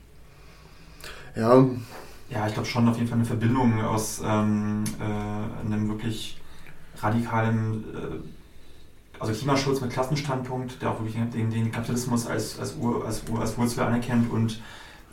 Ja, 1.35 1.65
ja, 2.29 2.47
ich 2.47 2.53
glaube 2.53 2.67
schon 2.67 2.87
auf 2.87 2.95
jeden 2.95 3.07
Fall 3.07 3.17
eine 3.17 3.25
Verbindung 3.25 3.81
aus 3.83 4.21
ähm, 4.23 4.83
äh, 4.99 5.65
einem 5.65 5.89
wirklich 5.89 6.39
radikalen, 6.97 7.83
äh, 7.93 9.19
also 9.19 9.33
Klimaschutz 9.33 9.81
mit 9.81 9.91
Klassenstandpunkt, 9.91 10.81
der 10.81 10.91
auch 10.91 10.99
wirklich 10.99 11.15
den, 11.31 11.51
den 11.51 11.71
Kapitalismus 11.71 12.25
als, 12.25 12.59
als, 12.59 12.75
Ur, 12.77 13.05
als, 13.05 13.23
Ur, 13.29 13.41
als 13.41 13.57
Wurzel 13.57 13.81
anerkennt. 13.81 14.31
Und 14.31 14.61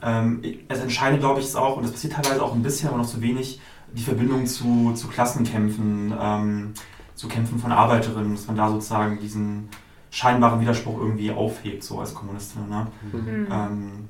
ähm, 0.02 0.42
es 0.68 0.80
entscheidet, 0.80 1.20
glaube 1.20 1.40
ich, 1.40 1.46
ist 1.46 1.56
auch, 1.56 1.76
und 1.76 1.84
das 1.84 1.92
passiert 1.92 2.14
teilweise 2.14 2.42
auch 2.42 2.54
ein 2.54 2.62
bisschen, 2.62 2.88
aber 2.88 2.98
noch 2.98 3.06
zu 3.06 3.20
wenig, 3.20 3.60
die 3.92 4.02
Verbindung 4.02 4.46
zu, 4.46 4.94
zu 4.94 5.08
Klassenkämpfen, 5.08 6.14
ähm, 6.18 6.74
zu 7.14 7.28
Kämpfen 7.28 7.58
von 7.58 7.72
Arbeiterinnen, 7.72 8.34
dass 8.34 8.46
man 8.46 8.56
da 8.56 8.70
sozusagen 8.70 9.20
diesen 9.20 9.68
scheinbaren 10.12 10.60
Widerspruch 10.60 11.00
irgendwie 11.00 11.32
aufhebt, 11.32 11.82
so 11.82 11.98
als 11.98 12.14
Kommunistin. 12.14 12.68
Ne? 12.68 12.86
Mhm. 13.12 13.48
Ähm, 13.50 14.08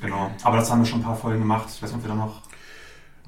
Genau. 0.00 0.30
Aber 0.42 0.56
das 0.56 0.70
haben 0.70 0.80
wir 0.80 0.86
schon 0.86 1.00
ein 1.00 1.04
paar 1.04 1.16
Folgen 1.16 1.40
gemacht. 1.40 1.68
Ich 1.74 1.82
weiß 1.82 1.90
nicht, 1.90 1.98
ob 1.98 2.04
wir 2.04 2.08
da 2.08 2.14
noch. 2.14 2.42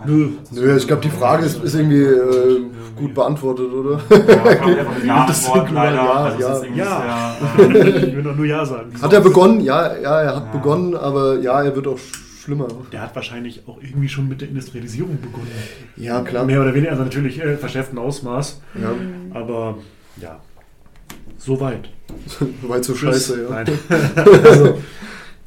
Nö, 0.06 0.30
Nö 0.50 0.76
ich 0.76 0.88
glaube, 0.88 1.02
die 1.02 1.10
Frage 1.10 1.44
ist, 1.44 1.62
ist 1.62 1.74
irgendwie 1.74 2.02
äh, 2.02 2.64
gut 2.96 3.14
beantwortet, 3.14 3.72
oder? 3.72 4.00
Ja, 4.10 4.50
ich 4.52 4.60
glaube, 4.60 4.80
einfach 4.80 5.04
ja, 5.04 5.14
Antwort, 5.24 5.70
leider. 5.70 5.96
Ja, 5.96 6.48
also 6.48 6.64
ja. 6.64 6.84
ja. 6.84 7.36
Sehr, 7.56 7.70
äh, 7.70 8.06
ich 8.08 8.16
will 8.16 8.22
doch 8.24 8.34
nur 8.34 8.46
Ja 8.46 8.64
sagen. 8.64 8.90
Hat 9.00 9.12
er 9.12 9.20
begonnen? 9.20 9.60
Ja, 9.60 9.96
ja, 9.96 10.20
er 10.22 10.36
hat 10.36 10.46
ja. 10.46 10.52
begonnen, 10.52 10.96
aber 10.96 11.38
ja, 11.38 11.62
er 11.62 11.76
wird 11.76 11.86
auch 11.86 11.98
schlimmer. 12.42 12.66
Der 12.90 13.02
hat 13.02 13.14
wahrscheinlich 13.14 13.62
auch 13.68 13.80
irgendwie 13.80 14.08
schon 14.08 14.28
mit 14.28 14.40
der 14.40 14.48
Industrialisierung 14.48 15.20
begonnen. 15.20 15.50
Ja, 15.96 16.22
klar. 16.22 16.44
Mehr 16.44 16.60
oder 16.60 16.74
weniger, 16.74 16.90
also 16.90 17.04
natürlich 17.04 17.40
äh, 17.40 17.56
verschärften 17.56 17.98
Ausmaß. 17.98 18.62
Ja. 18.80 18.90
Aber 19.32 19.78
ja, 20.20 20.40
so 21.38 21.60
weit. 21.60 21.90
so 22.26 22.46
weit 22.68 22.84
so 22.84 22.94
scheiße, 22.94 23.44
ja. 23.44 23.50
Nein. 23.50 23.78
also, 24.44 24.78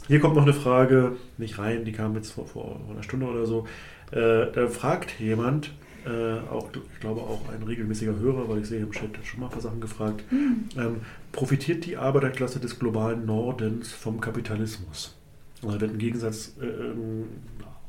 hier 0.07 0.19
kommt 0.19 0.35
noch 0.35 0.43
eine 0.43 0.53
Frage, 0.53 1.13
nicht 1.37 1.59
rein, 1.59 1.85
die 1.85 1.91
kam 1.91 2.15
jetzt 2.15 2.31
vor, 2.31 2.47
vor 2.47 2.79
einer 2.89 3.03
Stunde 3.03 3.25
oder 3.25 3.45
so. 3.45 3.67
Äh, 4.11 4.51
da 4.53 4.67
fragt 4.67 5.19
jemand, 5.19 5.71
äh, 6.05 6.39
auch, 6.49 6.69
ich 6.73 6.99
glaube 6.99 7.21
auch 7.21 7.41
ein 7.49 7.63
regelmäßiger 7.63 8.15
Hörer, 8.17 8.47
weil 8.47 8.59
ich 8.59 8.67
sehe 8.67 8.79
im 8.79 8.91
Chat 8.91 9.09
schon 9.23 9.41
mal 9.41 9.47
ein 9.47 9.51
paar 9.51 9.61
Sachen 9.61 9.81
gefragt, 9.81 10.23
mhm. 10.31 10.69
ähm, 10.77 10.95
profitiert 11.31 11.85
die 11.85 11.97
Arbeiterklasse 11.97 12.59
des 12.59 12.79
globalen 12.79 13.25
Nordens 13.25 13.91
vom 13.91 14.21
Kapitalismus? 14.21 15.15
Also 15.61 15.75
da 15.75 15.81
wird 15.81 15.91
ein 15.91 15.97
Gegensatz 15.97 16.53
äh, 16.61 16.65
ähm, 16.65 17.25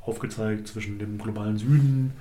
aufgezeigt 0.03 0.67
zwischen 0.67 0.99
dem 0.99 1.19
globalen 1.19 1.59
Süden 1.59 2.13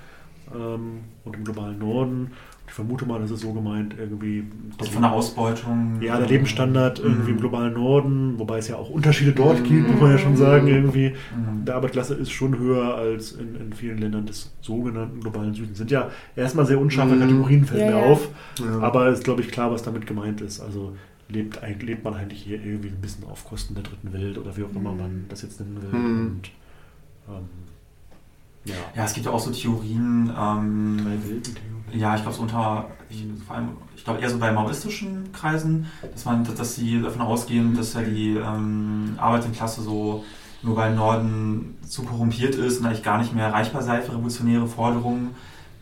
ähm, 0.53 0.99
und 1.23 1.35
dem 1.35 1.43
globalen 1.43 1.79
Norden. 1.79 2.31
Ich 2.67 2.73
vermute 2.73 3.05
mal, 3.05 3.19
das 3.21 3.31
ist 3.31 3.41
so 3.41 3.53
gemeint, 3.53 3.95
irgendwie. 3.97 4.43
Also 4.77 4.91
von 4.91 5.01
der 5.01 5.11
Ausbeutung. 5.11 6.01
Ja, 6.01 6.17
der 6.17 6.27
Lebensstandard 6.27 6.99
irgendwie 6.99 7.31
mhm. 7.31 7.37
im 7.37 7.39
globalen 7.39 7.73
Norden, 7.73 8.37
wobei 8.37 8.57
es 8.57 8.67
ja 8.67 8.75
auch 8.75 8.89
Unterschiede 8.89 9.31
dort 9.31 9.61
mhm. 9.61 9.63
gibt, 9.63 9.89
muss 9.89 10.01
man 10.01 10.11
ja 10.11 10.17
schon 10.17 10.35
sagen, 10.35 10.67
irgendwie. 10.67 11.09
Mhm. 11.09 11.65
Der 11.65 11.75
Arbeitsklasse 11.75 12.15
ist 12.15 12.31
schon 12.31 12.59
höher 12.59 12.95
als 12.95 13.31
in, 13.31 13.55
in, 13.55 13.73
vielen 13.73 13.99
Ländern 13.99 14.25
des 14.25 14.53
sogenannten 14.61 15.21
globalen 15.21 15.53
Südens. 15.53 15.77
Sind 15.77 15.91
ja 15.91 16.09
erstmal 16.35 16.65
sehr 16.65 16.79
unscharfe 16.79 17.15
mhm. 17.15 17.21
Kategorien, 17.21 17.65
fällt 17.65 17.81
ja, 17.81 17.87
mir 17.87 17.97
ja. 18.01 18.03
auf. 18.03 18.29
Ja. 18.59 18.79
Aber 18.81 19.07
ist, 19.07 19.23
glaube 19.23 19.41
ich, 19.41 19.47
klar, 19.47 19.71
was 19.71 19.83
damit 19.83 20.05
gemeint 20.05 20.41
ist. 20.41 20.59
Also 20.59 20.93
lebt, 21.29 21.59
lebt 21.81 22.03
man 22.03 22.15
eigentlich 22.15 22.41
hier 22.41 22.63
irgendwie 22.63 22.89
ein 22.89 23.01
bisschen 23.01 23.23
auf 23.25 23.45
Kosten 23.45 23.75
der 23.75 23.83
dritten 23.83 24.11
Welt 24.11 24.37
oder 24.37 24.55
wie 24.57 24.63
auch 24.63 24.75
immer 24.75 24.91
man 24.91 25.25
das 25.29 25.41
jetzt 25.41 25.59
nennen 25.61 25.81
will. 25.81 25.99
Mhm. 25.99 26.27
Und 26.27 26.51
ähm, 27.29 27.47
ja. 28.67 28.75
ja, 28.95 29.05
es 29.05 29.13
gibt 29.13 29.25
ja 29.25 29.31
auch 29.31 29.39
so 29.39 29.51
Theorien. 29.51 30.31
Ähm, 30.37 30.97
Drei 31.03 31.29
Welten-Theorien. 31.29 31.77
Ja, 31.93 32.15
ich 32.15 32.21
glaube 32.21 32.35
so 32.35 32.43
unter, 32.43 32.89
ich, 33.09 33.25
vor 33.45 33.55
allem, 33.55 33.69
ich 33.95 34.03
glaube 34.03 34.19
eher 34.19 34.29
so 34.29 34.37
bei 34.37 34.51
maoistischen 34.51 35.31
Kreisen, 35.31 35.87
dass 36.13 36.25
man, 36.25 36.43
dass 36.43 36.75
sie 36.75 37.01
davon 37.01 37.21
ausgehen, 37.21 37.75
dass 37.75 37.93
ja 37.93 38.01
die 38.01 38.35
ähm, 38.35 39.15
Arbeiterklasse 39.17 39.81
so 39.81 40.25
nur 40.63 40.75
beim 40.75 40.95
Norden 40.95 41.77
zu 41.87 42.03
korrumpiert 42.03 42.55
ist 42.55 42.79
und 42.79 42.85
eigentlich 42.85 43.03
gar 43.03 43.17
nicht 43.19 43.33
mehr 43.33 43.47
erreichbar 43.47 43.81
sei 43.81 44.01
für 44.01 44.13
revolutionäre 44.13 44.67
Forderungen. 44.67 45.35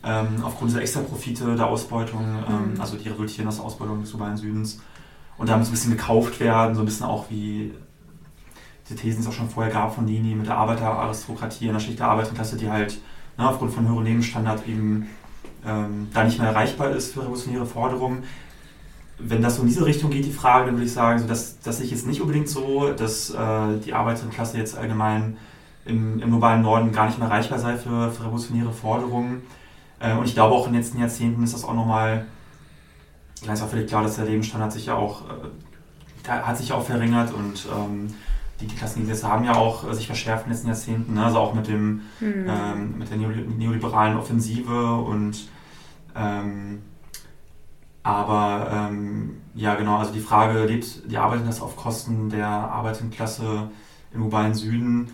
Ähm, 0.04 0.43
aufgrund 0.43 0.69
dieser 0.69 0.82
Extraprofite 0.82 1.56
der 1.56 1.65
Ausbeutung, 1.65 2.21
ähm, 2.48 2.74
mhm. 2.74 2.82
also 2.82 2.95
die 2.95 3.10
resultieren 3.10 3.48
aus 3.48 3.56
der 3.56 3.65
Ausbeutung 3.65 4.02
des 4.02 4.12
globalen 4.12 4.38
Südens. 4.38 4.80
Und 5.38 5.50
da 5.50 5.58
muss 5.58 5.67
ein 5.69 5.71
bisschen 5.71 5.91
gekauft 5.91 6.39
werden, 6.39 6.76
so 6.76 6.82
ein 6.82 6.86
bisschen 6.86 7.08
auch 7.08 7.26
wie 7.30 7.74
diese 8.88 9.00
Thesen 9.00 9.21
es 9.21 9.28
auch 9.28 9.34
schon 9.34 9.50
vorher 9.50 9.74
gab 9.74 9.95
von 9.95 10.06
Nini 10.06 10.36
mit 10.36 10.48
der 10.48 10.58
Arbeiteraristokratie 10.58 11.67
in 11.67 11.74
der 11.74 11.80
Schicht 11.80 12.00
der 12.00 12.08
Arbeiterklasse, 12.08 12.56
die 12.56 12.69
halt 12.69 13.00
ne, 13.38 13.50
aufgrund 13.50 13.74
von 13.74 13.88
höheren 13.88 14.06
Lebensstandard 14.06 14.67
eben 14.67 15.08
ähm, 15.65 16.08
da 16.13 16.24
nicht 16.24 16.39
mehr 16.39 16.50
erreichbar 16.50 16.91
ist 16.91 17.13
für 17.13 17.21
revolutionäre 17.21 17.65
Forderungen. 17.65 18.24
Wenn 19.17 19.41
das 19.41 19.56
so 19.56 19.62
in 19.62 19.69
diese 19.69 19.86
Richtung 19.86 20.12
geht, 20.12 20.26
die 20.26 20.32
Frage, 20.32 20.67
dann 20.67 20.76
würde 20.76 20.86
ich 20.86 20.93
sagen, 20.93 21.19
so 21.19 21.28
dass, 21.28 21.60
dass 21.62 21.80
ich 21.80 21.89
jetzt 21.89 22.06
nicht 22.06 22.21
unbedingt 22.21 22.50
so, 22.50 22.91
dass 22.91 23.32
äh, 23.32 23.78
die 23.84 23.93
Arbeiterklasse 23.93 24.58
jetzt 24.58 24.78
allgemein 24.78 25.38
im, 25.86 26.21
im, 26.21 26.30
globalen 26.30 26.62
Norden 26.62 26.91
gar 26.91 27.08
nicht 27.08 27.17
mehr 27.17 27.28
erreichbar 27.28 27.58
sei 27.60 27.78
für, 27.78 28.12
für 28.12 28.24
revolutionäre 28.24 28.71
Forderungen. 28.71 29.41
Äh, 30.00 30.15
und 30.15 30.26
ich 30.26 30.34
glaube 30.34 30.54
auch 30.54 30.67
in 30.67 30.74
den 30.74 30.82
letzten 30.82 31.00
Jahrzehnten 31.00 31.43
ist 31.43 31.54
das 31.54 31.63
auch 31.63 31.74
nochmal, 31.74 32.26
ja, 33.43 33.54
ist 33.54 33.62
auch 33.62 33.69
völlig 33.69 33.88
klar, 33.88 34.04
dass 34.04 34.17
der 34.17 34.26
Lebensstandard 34.26 34.74
sich 34.74 34.88
ja 34.88 34.95
auch, 34.95 35.21
äh, 35.21 36.30
hat 36.30 36.58
sich 36.58 36.74
auch 36.74 36.86
verringert 36.86 37.34
und 37.34 37.67
ähm, 37.74 38.13
die, 38.62 38.68
Klassengesetze 38.68 39.30
haben 39.30 39.44
ja 39.44 39.56
auch 39.56 39.89
äh, 39.89 39.94
sich 39.94 40.08
verschärft 40.08 40.46
in 40.46 40.50
den 40.50 40.54
letzten 40.54 40.68
Jahrzehnten, 40.68 41.13
ne? 41.13 41.26
also 41.26 41.39
auch 41.39 41.54
mit, 41.54 41.68
dem, 41.68 42.02
mhm. 42.20 42.46
ähm, 42.48 42.98
mit 42.98 43.10
der 43.10 43.18
neoliberalen 43.18 44.18
Offensive 44.18 44.96
und 44.96 45.50
ähm, 46.15 46.82
aber 48.04 48.70
ähm, 48.72 49.41
ja 49.56 49.74
genau, 49.76 49.98
also 49.98 50.13
die 50.13 50.20
Frage, 50.20 50.65
lebt 50.65 51.10
die 51.10 51.18
Arbeiterklasse 51.18 51.63
auf 51.63 51.76
Kosten 51.76 52.30
der 52.30 52.48
Arbeiterklasse 52.48 53.72
im 54.13 54.24
urbanen 54.24 54.54
Süden? 54.54 55.10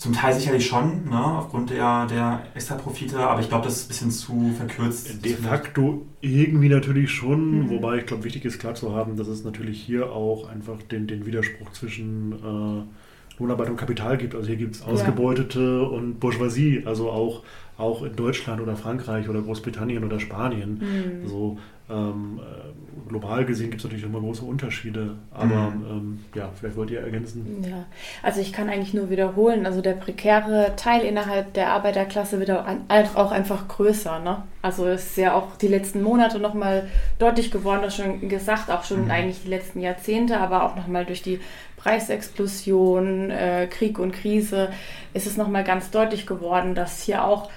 Zum 0.00 0.14
Teil 0.14 0.32
sicherlich 0.32 0.66
schon, 0.66 1.10
ne, 1.10 1.22
aufgrund 1.22 1.68
der, 1.68 2.06
der 2.06 2.42
Extraprofite, 2.54 3.18
aber 3.18 3.42
ich 3.42 3.50
glaube, 3.50 3.66
das 3.66 3.80
ist 3.80 3.84
ein 3.84 3.88
bisschen 3.88 4.10
zu 4.10 4.50
verkürzt. 4.56 5.22
De 5.22 5.34
facto 5.34 6.06
irgendwie 6.22 6.70
natürlich 6.70 7.10
schon, 7.10 7.66
mhm. 7.66 7.68
wobei 7.68 7.98
ich 7.98 8.06
glaube, 8.06 8.24
wichtig 8.24 8.46
ist 8.46 8.58
klar 8.58 8.74
zu 8.74 8.94
haben, 8.94 9.18
dass 9.18 9.28
es 9.28 9.44
natürlich 9.44 9.78
hier 9.78 10.10
auch 10.10 10.48
einfach 10.48 10.80
den, 10.90 11.06
den 11.06 11.26
Widerspruch 11.26 11.70
zwischen 11.72 12.32
äh, 12.32 13.38
Lohnarbeit 13.38 13.68
und 13.68 13.76
Kapital 13.76 14.16
gibt. 14.16 14.34
Also 14.34 14.46
hier 14.46 14.56
gibt 14.56 14.76
es 14.76 14.82
Ausgebeutete 14.82 15.60
ja. 15.60 15.82
und 15.82 16.18
Bourgeoisie, 16.18 16.84
also 16.86 17.10
auch, 17.10 17.42
auch 17.76 18.02
in 18.02 18.16
Deutschland 18.16 18.62
oder 18.62 18.76
Frankreich 18.76 19.28
oder 19.28 19.42
Großbritannien 19.42 20.02
oder 20.02 20.18
Spanien. 20.18 20.78
Mhm. 20.78 21.28
So, 21.28 21.58
ähm, 21.90 22.40
äh, 22.40 23.08
global 23.08 23.44
gesehen 23.44 23.70
gibt 23.70 23.80
es 23.80 23.84
natürlich 23.84 24.04
immer 24.04 24.20
große 24.20 24.44
Unterschiede, 24.44 25.16
aber 25.32 25.70
mhm. 25.70 25.84
ähm, 25.90 26.24
ja, 26.34 26.50
vielleicht 26.54 26.76
wollt 26.76 26.90
ihr 26.90 27.00
ergänzen. 27.00 27.64
Ja, 27.68 27.84
also 28.22 28.40
ich 28.40 28.52
kann 28.52 28.68
eigentlich 28.68 28.94
nur 28.94 29.10
wiederholen, 29.10 29.66
also 29.66 29.80
der 29.80 29.94
prekäre 29.94 30.74
Teil 30.76 31.02
innerhalb 31.02 31.52
der 31.54 31.72
Arbeiterklasse 31.72 32.38
wird 32.38 32.50
auch 32.50 33.32
einfach 33.32 33.68
größer. 33.68 34.20
Ne? 34.20 34.42
Also 34.62 34.86
ist 34.86 35.16
ja 35.16 35.34
auch 35.34 35.56
die 35.56 35.68
letzten 35.68 36.02
Monate 36.02 36.38
nochmal 36.38 36.88
deutlich 37.18 37.50
geworden, 37.50 37.80
das 37.82 37.96
schon 37.96 38.28
gesagt, 38.28 38.70
auch 38.70 38.84
schon 38.84 39.06
mhm. 39.06 39.10
eigentlich 39.10 39.42
die 39.42 39.50
letzten 39.50 39.80
Jahrzehnte, 39.80 40.38
aber 40.38 40.64
auch 40.64 40.76
nochmal 40.76 41.04
durch 41.04 41.22
die 41.22 41.40
Preisexplosion, 41.76 43.30
äh, 43.30 43.66
Krieg 43.66 43.98
und 43.98 44.12
Krise 44.12 44.70
ist 45.14 45.26
es 45.26 45.36
nochmal 45.36 45.64
ganz 45.64 45.90
deutlich 45.90 46.26
geworden, 46.26 46.74
dass 46.74 47.02
hier 47.02 47.24
auch 47.24 47.50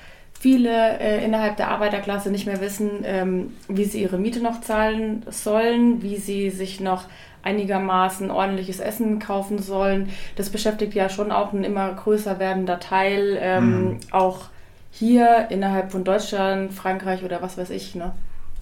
viele 0.43 0.99
äh, 0.99 1.23
innerhalb 1.23 1.55
der 1.55 1.69
Arbeiterklasse 1.69 2.29
nicht 2.29 2.45
mehr 2.45 2.59
wissen, 2.59 2.89
ähm, 3.05 3.53
wie 3.69 3.85
sie 3.85 4.01
ihre 4.01 4.17
Miete 4.17 4.41
noch 4.41 4.59
zahlen 4.59 5.23
sollen, 5.29 6.03
wie 6.03 6.17
sie 6.17 6.49
sich 6.49 6.81
noch 6.81 7.05
einigermaßen 7.43 8.29
ordentliches 8.29 8.81
Essen 8.81 9.19
kaufen 9.19 9.59
sollen. 9.59 10.09
Das 10.35 10.49
beschäftigt 10.49 10.95
ja 10.95 11.07
schon 11.07 11.31
auch 11.31 11.53
ein 11.53 11.63
immer 11.63 11.93
größer 11.93 12.39
werdender 12.39 12.81
Teil, 12.81 13.37
ähm, 13.39 13.83
mhm. 13.83 13.99
auch 14.11 14.49
hier 14.91 15.47
innerhalb 15.49 15.93
von 15.93 16.03
Deutschland, 16.03 16.73
Frankreich 16.73 17.23
oder 17.23 17.41
was 17.41 17.57
weiß 17.57 17.69
ich. 17.69 17.95
Ne? 17.95 18.11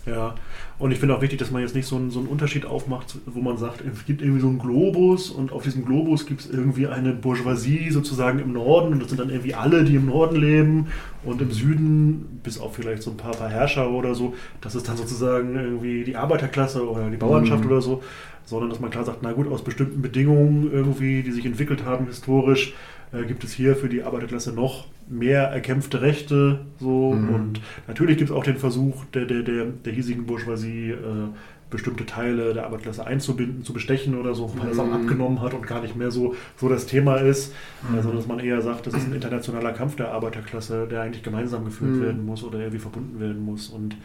Ja, 0.05 0.33
und 0.79 0.91
ich 0.91 0.97
finde 0.97 1.15
auch 1.15 1.21
wichtig, 1.21 1.37
dass 1.37 1.51
man 1.51 1.61
jetzt 1.61 1.75
nicht 1.75 1.85
so 1.85 1.95
einen, 1.95 2.09
so 2.09 2.19
einen 2.19 2.27
Unterschied 2.27 2.65
aufmacht, 2.65 3.17
wo 3.27 3.39
man 3.39 3.57
sagt, 3.57 3.81
es 3.81 4.03
gibt 4.05 4.23
irgendwie 4.23 4.41
so 4.41 4.47
einen 4.47 4.57
Globus 4.57 5.29
und 5.29 5.51
auf 5.51 5.61
diesem 5.61 5.85
Globus 5.85 6.25
gibt 6.25 6.41
es 6.41 6.49
irgendwie 6.49 6.87
eine 6.87 7.13
Bourgeoisie 7.13 7.91
sozusagen 7.91 8.39
im 8.39 8.51
Norden 8.51 8.93
und 8.93 8.99
das 8.99 9.09
sind 9.09 9.19
dann 9.19 9.29
irgendwie 9.29 9.53
alle, 9.53 9.83
die 9.83 9.95
im 9.95 10.07
Norden 10.07 10.37
leben 10.37 10.87
und 11.23 11.39
im 11.39 11.51
Süden, 11.51 12.39
bis 12.41 12.59
auf 12.59 12.75
vielleicht 12.75 13.03
so 13.03 13.11
ein 13.11 13.17
paar, 13.17 13.33
paar 13.33 13.49
Herrscher 13.49 13.91
oder 13.91 14.15
so, 14.15 14.33
das 14.59 14.73
ist 14.73 14.89
dann 14.89 14.97
sozusagen 14.97 15.55
irgendwie 15.55 16.03
die 16.03 16.15
Arbeiterklasse 16.15 16.89
oder 16.89 17.07
die 17.07 17.17
Bauernschaft 17.17 17.63
mhm. 17.63 17.69
oder 17.69 17.81
so, 17.81 18.01
sondern 18.45 18.71
dass 18.71 18.79
man 18.79 18.89
klar 18.89 19.03
sagt, 19.03 19.19
na 19.21 19.33
gut, 19.33 19.51
aus 19.51 19.63
bestimmten 19.63 20.01
Bedingungen 20.01 20.71
irgendwie, 20.73 21.21
die 21.21 21.31
sich 21.31 21.45
entwickelt 21.45 21.85
haben 21.85 22.07
historisch, 22.07 22.73
äh, 23.13 23.23
gibt 23.25 23.43
es 23.43 23.53
hier 23.53 23.75
für 23.75 23.89
die 23.89 24.03
Arbeiterklasse 24.03 24.53
noch 24.53 24.87
mehr 25.07 25.43
erkämpfte 25.43 26.01
Rechte. 26.01 26.61
So. 26.79 27.13
Mhm. 27.13 27.29
Und 27.33 27.61
natürlich 27.87 28.17
gibt 28.17 28.29
es 28.29 28.35
auch 28.35 28.43
den 28.43 28.57
Versuch 28.57 29.05
der, 29.13 29.25
der, 29.25 29.43
der, 29.43 29.65
der 29.65 29.93
hiesigen 29.93 30.25
Bourgeoisie, 30.25 30.91
äh, 30.91 31.27
bestimmte 31.69 32.05
Teile 32.05 32.53
der 32.53 32.65
Arbeiterklasse 32.65 33.07
einzubinden, 33.07 33.63
zu 33.63 33.73
bestechen 33.73 34.19
oder 34.19 34.35
so, 34.35 34.53
weil 34.57 34.69
es 34.69 34.77
auch 34.77 34.85
mhm. 34.85 34.93
abgenommen 34.93 35.41
hat 35.41 35.53
und 35.53 35.65
gar 35.65 35.81
nicht 35.81 35.95
mehr 35.95 36.11
so, 36.11 36.35
so 36.57 36.67
das 36.69 36.85
Thema 36.85 37.15
ist. 37.15 37.53
Mhm. 37.89 37.95
Also 37.95 38.11
dass 38.11 38.27
man 38.27 38.39
eher 38.39 38.61
sagt, 38.61 38.85
das 38.87 38.93
ist 38.93 39.07
ein 39.07 39.13
internationaler 39.13 39.71
Kampf 39.71 39.95
der 39.95 40.11
Arbeiterklasse, 40.11 40.85
der 40.87 41.01
eigentlich 41.01 41.23
gemeinsam 41.23 41.65
geführt 41.65 41.91
mhm. 41.91 42.01
werden 42.01 42.25
muss 42.25 42.43
oder 42.43 42.59
irgendwie 42.59 42.79
verbunden 42.79 43.19
werden 43.19 43.43
muss. 43.43 43.69
Und 43.69 43.95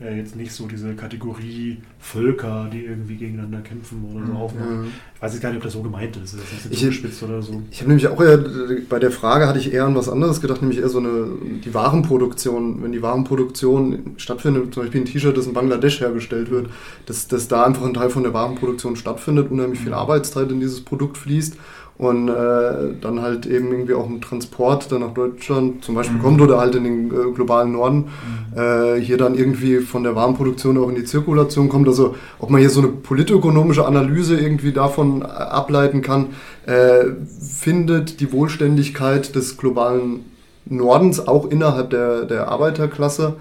äh, 0.00 0.18
jetzt 0.18 0.36
nicht 0.36 0.52
so 0.52 0.66
diese 0.66 0.94
Kategorie 0.94 1.78
Völker, 1.98 2.68
die 2.70 2.84
irgendwie 2.84 3.16
gegeneinander 3.16 3.60
kämpfen 3.60 4.04
oder 4.14 4.26
so 4.26 4.32
mhm. 4.32 4.36
aufmachen. 4.36 4.92
Ich 5.14 5.22
weiß 5.22 5.32
jetzt 5.32 5.42
gar 5.42 5.48
nicht, 5.48 5.56
ob 5.56 5.64
das 5.64 5.72
so 5.72 5.82
gemeint 5.82 6.16
ist. 6.16 6.34
Ist 6.34 6.70
nicht 6.70 6.80
zugespitzt 6.80 7.22
oder 7.22 7.40
so. 7.40 7.62
Ich 7.70 7.80
habe 7.80 7.88
nämlich 7.88 8.06
auch 8.08 8.20
eher, 8.20 8.44
bei 8.88 8.98
der 8.98 9.10
Frage 9.10 9.46
hatte 9.48 9.58
ich 9.58 9.72
eher 9.72 9.86
an 9.86 9.94
was 9.94 10.08
anderes 10.08 10.40
gedacht, 10.40 10.60
nämlich 10.60 10.80
eher 10.80 10.90
so 10.90 10.98
eine, 10.98 11.28
die 11.64 11.72
Warenproduktion. 11.72 12.82
Wenn 12.82 12.92
die 12.92 13.00
Warenproduktion 13.00 14.14
stattfindet, 14.18 14.74
zum 14.74 14.82
Beispiel 14.82 15.00
ein 15.00 15.06
T-Shirt, 15.06 15.36
das 15.36 15.46
in 15.46 15.54
Bangladesch 15.54 16.00
hergestellt 16.00 16.50
wird, 16.50 16.68
dass, 17.06 17.28
dass 17.28 17.48
da 17.48 17.64
einfach 17.64 17.86
ein 17.86 17.94
Teil 17.94 18.10
von 18.10 18.22
der 18.22 18.34
Warenproduktion 18.34 18.96
stattfindet, 18.96 19.50
unheimlich 19.50 19.80
viel 19.80 19.88
mhm. 19.88 19.94
Arbeitszeit 19.94 20.50
in 20.50 20.60
dieses 20.60 20.82
Produkt 20.82 21.16
fließt 21.16 21.56
und 21.98 22.28
äh, 22.28 22.94
dann 23.00 23.22
halt 23.22 23.46
eben 23.46 23.72
irgendwie 23.72 23.94
auch 23.94 24.06
ein 24.06 24.20
Transport 24.20 24.92
dann 24.92 25.00
nach 25.00 25.14
Deutschland 25.14 25.82
zum 25.82 25.94
Beispiel 25.94 26.18
mhm. 26.18 26.22
kommt 26.22 26.40
oder 26.42 26.58
halt 26.58 26.74
in 26.74 26.84
den 26.84 27.06
äh, 27.06 27.32
globalen 27.32 27.72
Norden 27.72 28.08
mhm. 28.54 28.60
äh, 28.60 29.00
hier 29.00 29.16
dann 29.16 29.34
irgendwie 29.34 29.78
von 29.78 30.02
der 30.02 30.14
Warenproduktion 30.14 30.76
auch 30.76 30.90
in 30.90 30.94
die 30.94 31.04
Zirkulation 31.04 31.70
kommt. 31.70 31.88
Also 31.88 32.14
ob 32.38 32.50
man 32.50 32.60
hier 32.60 32.68
so 32.68 32.80
eine 32.80 32.88
politökonomische 32.88 33.86
Analyse 33.86 34.38
irgendwie 34.38 34.72
davon 34.72 35.22
äh, 35.22 35.24
ableiten 35.24 36.02
kann, 36.02 36.26
äh, 36.66 37.04
findet 37.40 38.20
die 38.20 38.30
Wohlständigkeit 38.30 39.34
des 39.34 39.56
globalen 39.56 40.26
Nordens 40.66 41.26
auch 41.26 41.50
innerhalb 41.50 41.90
der, 41.90 42.24
der 42.24 42.48
Arbeiterklasse 42.48 43.36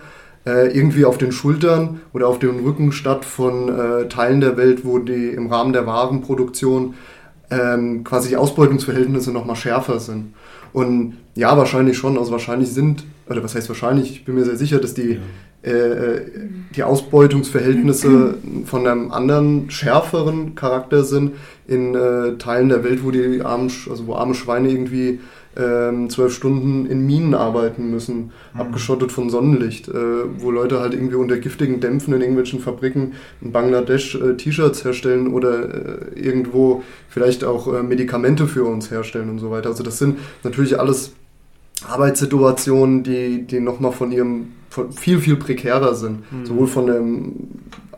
äh, 0.45 0.77
irgendwie 0.77 1.03
auf 1.03 1.17
den 1.17 1.33
Schultern 1.33 1.99
oder 2.13 2.29
auf 2.29 2.39
dem 2.39 2.63
Rücken 2.63 2.93
statt 2.93 3.25
von 3.25 4.07
Teilen 4.09 4.39
der 4.39 4.55
Welt, 4.55 4.85
wo 4.85 4.99
die 4.99 5.29
im 5.29 5.47
Rahmen 5.47 5.73
der 5.73 5.87
Warenproduktion 5.87 6.93
ähm, 7.49 8.03
quasi 8.03 8.29
die 8.29 8.37
Ausbeutungsverhältnisse 8.37 9.31
nochmal 9.31 9.55
schärfer 9.55 9.99
sind. 9.99 10.33
Und 10.73 11.17
ja, 11.35 11.57
wahrscheinlich 11.57 11.97
schon. 11.97 12.17
Also 12.17 12.31
wahrscheinlich 12.31 12.69
sind, 12.69 13.05
oder 13.29 13.43
was 13.43 13.55
heißt 13.55 13.69
wahrscheinlich, 13.69 14.11
ich 14.11 14.25
bin 14.25 14.35
mir 14.35 14.45
sehr 14.45 14.57
sicher, 14.57 14.79
dass 14.79 14.93
die, 14.93 15.19
ja. 15.63 15.71
äh, 15.71 16.21
die 16.75 16.83
Ausbeutungsverhältnisse 16.83 18.35
von 18.65 18.87
einem 18.87 19.11
anderen, 19.11 19.69
schärferen 19.69 20.55
Charakter 20.55 21.03
sind 21.03 21.33
in 21.67 21.95
äh, 21.95 22.37
Teilen 22.37 22.69
der 22.69 22.83
Welt, 22.83 23.03
wo 23.03 23.11
die 23.11 23.41
armen, 23.41 23.71
also 23.89 24.07
wo 24.07 24.15
arme 24.15 24.35
Schweine 24.35 24.69
irgendwie 24.69 25.19
zwölf 26.09 26.33
Stunden 26.33 26.85
in 26.85 27.05
Minen 27.05 27.33
arbeiten 27.33 27.89
müssen, 27.89 28.31
mhm. 28.53 28.59
abgeschottet 28.59 29.11
von 29.11 29.29
Sonnenlicht, 29.29 29.87
äh, 29.87 29.93
wo 30.37 30.51
Leute 30.51 30.79
halt 30.79 30.93
irgendwie 30.93 31.15
unter 31.15 31.37
giftigen 31.37 31.79
Dämpfen 31.79 32.13
in 32.13 32.21
irgendwelchen 32.21 32.59
Fabriken 32.59 33.13
in 33.41 33.51
Bangladesch 33.51 34.15
äh, 34.15 34.35
T-Shirts 34.35 34.83
herstellen 34.83 35.27
oder 35.27 36.13
äh, 36.15 36.19
irgendwo 36.19 36.83
vielleicht 37.09 37.43
auch 37.43 37.73
äh, 37.73 37.83
Medikamente 37.83 38.47
für 38.47 38.65
uns 38.65 38.91
herstellen 38.91 39.29
und 39.29 39.39
so 39.39 39.51
weiter. 39.51 39.69
Also 39.69 39.83
das 39.83 39.97
sind 39.97 40.19
natürlich 40.43 40.79
alles 40.79 41.13
Arbeitssituationen, 41.87 43.03
die, 43.03 43.43
die 43.43 43.59
nochmal 43.59 43.91
von 43.91 44.11
ihrem 44.11 44.47
von 44.69 44.91
viel, 44.91 45.19
viel 45.19 45.37
prekärer 45.37 45.95
sind. 45.95 46.29
Mhm. 46.31 46.45
Sowohl 46.45 46.67
von 46.67 46.87
dem 46.87 47.33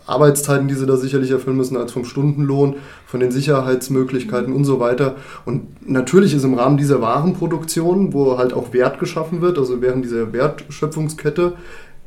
Arbeitszeiten, 0.07 0.67
die 0.67 0.73
sie 0.73 0.85
da 0.85 0.97
sicherlich 0.97 1.31
erfüllen 1.31 1.57
müssen, 1.57 1.77
als 1.77 1.91
vom 1.91 2.05
Stundenlohn, 2.05 2.75
von 3.05 3.19
den 3.19 3.31
Sicherheitsmöglichkeiten 3.31 4.53
und 4.53 4.65
so 4.65 4.79
weiter. 4.79 5.15
Und 5.45 5.87
natürlich 5.87 6.33
ist 6.33 6.43
im 6.43 6.53
Rahmen 6.53 6.77
dieser 6.77 7.01
Warenproduktion, 7.01 8.13
wo 8.13 8.37
halt 8.37 8.53
auch 8.53 8.73
Wert 8.73 8.99
geschaffen 8.99 9.41
wird, 9.41 9.57
also 9.57 9.81
während 9.81 10.03
dieser 10.05 10.33
Wertschöpfungskette, 10.33 11.53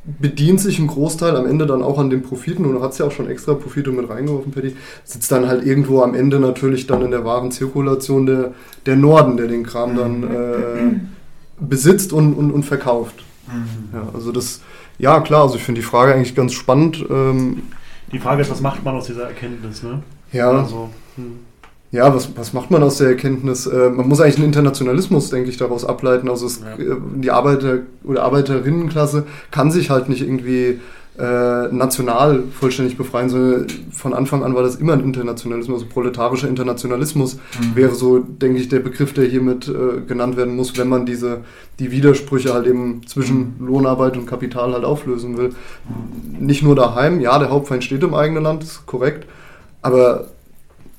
bedient 0.04 0.60
sich 0.60 0.78
ein 0.78 0.86
Großteil 0.86 1.36
am 1.36 1.46
Ende 1.46 1.66
dann 1.66 1.82
auch 1.82 1.98
an 1.98 2.08
den 2.08 2.22
Profiten 2.22 2.64
und 2.64 2.72
du 2.72 2.82
hast 2.82 2.98
ja 2.98 3.06
auch 3.06 3.12
schon 3.12 3.28
extra 3.28 3.52
Profite 3.52 3.90
mit 3.90 4.08
reingeworfen, 4.08 4.50
Patty, 4.50 4.74
sitzt 5.04 5.30
dann 5.30 5.46
halt 5.46 5.64
irgendwo 5.64 6.00
am 6.00 6.14
Ende 6.14 6.40
natürlich 6.40 6.86
dann 6.86 7.02
in 7.02 7.10
der 7.10 7.24
Warenzirkulation 7.24 8.24
der, 8.24 8.54
der 8.86 8.96
Norden, 8.96 9.36
der 9.36 9.46
den 9.46 9.62
Kram 9.62 9.96
dann 9.96 10.22
äh, 10.22 11.00
besitzt 11.60 12.14
und, 12.14 12.32
und, 12.32 12.50
und 12.50 12.62
verkauft. 12.62 13.22
Mhm. 13.46 13.94
Ja, 13.94 14.08
also 14.14 14.32
das, 14.32 14.62
ja 14.98 15.20
klar, 15.20 15.42
also 15.42 15.56
ich 15.56 15.62
finde 15.62 15.80
die 15.82 15.86
Frage 15.86 16.14
eigentlich 16.14 16.34
ganz 16.34 16.54
spannend. 16.54 17.04
Ähm, 17.10 17.62
die 18.12 18.18
Frage 18.18 18.42
ist, 18.42 18.50
was 18.50 18.60
macht 18.60 18.84
man 18.84 18.96
aus 18.96 19.06
dieser 19.06 19.24
Erkenntnis, 19.24 19.82
ne? 19.82 20.02
Ja. 20.32 20.50
Also, 20.50 20.90
hm. 21.16 21.40
Ja, 21.92 22.14
was, 22.14 22.36
was 22.36 22.52
macht 22.52 22.70
man 22.70 22.84
aus 22.84 22.98
der 22.98 23.08
Erkenntnis? 23.08 23.66
Äh, 23.66 23.90
man 23.90 24.06
muss 24.08 24.20
eigentlich 24.20 24.36
einen 24.36 24.46
Internationalismus, 24.46 25.30
denke 25.30 25.50
ich, 25.50 25.56
daraus 25.56 25.84
ableiten. 25.84 26.28
Also 26.28 26.46
es, 26.46 26.60
ja. 26.60 26.74
Äh, 26.74 26.96
die 27.16 27.32
Arbeiter- 27.32 27.80
oder 28.04 28.22
Arbeiterinnenklasse 28.22 29.26
kann 29.50 29.72
sich 29.72 29.90
halt 29.90 30.08
nicht 30.08 30.22
irgendwie 30.22 30.80
äh, 31.20 31.68
national 31.70 32.44
vollständig 32.58 32.96
befreien, 32.96 33.28
sondern 33.28 33.66
von 33.92 34.14
Anfang 34.14 34.42
an 34.42 34.54
war 34.54 34.62
das 34.62 34.76
immer 34.76 34.94
ein 34.94 35.00
Internationalismus, 35.00 35.82
also 35.82 35.92
proletarischer 35.92 36.48
Internationalismus 36.48 37.34
mhm. 37.34 37.76
wäre 37.76 37.94
so, 37.94 38.20
denke 38.20 38.58
ich, 38.58 38.68
der 38.68 38.80
Begriff, 38.80 39.12
der 39.12 39.26
hiermit 39.26 39.68
äh, 39.68 40.00
genannt 40.00 40.36
werden 40.36 40.56
muss, 40.56 40.78
wenn 40.78 40.88
man 40.88 41.04
diese 41.04 41.42
die 41.78 41.90
Widersprüche 41.90 42.54
halt 42.54 42.66
eben 42.66 43.06
zwischen 43.06 43.56
mhm. 43.58 43.66
Lohnarbeit 43.66 44.16
und 44.16 44.26
Kapital 44.26 44.72
halt 44.72 44.84
auflösen 44.84 45.36
will. 45.36 45.48
Mhm. 45.50 46.46
Nicht 46.46 46.62
nur 46.62 46.74
daheim, 46.74 47.20
ja, 47.20 47.38
der 47.38 47.50
Hauptfeind 47.50 47.84
steht 47.84 48.02
im 48.02 48.14
eigenen 48.14 48.42
Land, 48.42 48.62
ist 48.62 48.86
korrekt, 48.86 49.26
aber 49.82 50.28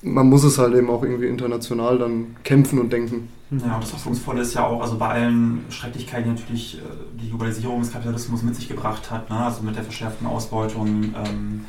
man 0.02 0.28
muss 0.28 0.44
es 0.44 0.58
halt 0.58 0.74
eben 0.74 0.90
auch 0.90 1.02
irgendwie 1.02 1.26
international 1.26 1.98
dann 1.98 2.36
kämpfen 2.42 2.78
und 2.78 2.92
denken. 2.92 3.28
Ja, 3.50 3.74
und 3.74 3.82
das 3.82 3.92
Hoffnungsvolle 3.92 4.40
ist 4.40 4.54
ja 4.54 4.66
auch, 4.66 4.80
also 4.80 4.96
bei 4.96 5.08
allen 5.08 5.64
Schrecklichkeiten, 5.68 6.34
die 6.34 6.40
natürlich 6.40 6.78
äh, 6.78 6.80
die 7.20 7.28
Globalisierung 7.28 7.80
des 7.80 7.92
Kapitalismus 7.92 8.42
mit 8.42 8.56
sich 8.56 8.68
gebracht 8.68 9.10
hat, 9.10 9.28
ne? 9.30 9.36
also 9.36 9.62
mit 9.62 9.76
der 9.76 9.84
verschärften 9.84 10.26
Ausbeutung 10.26 11.14
ähm, 11.14 11.64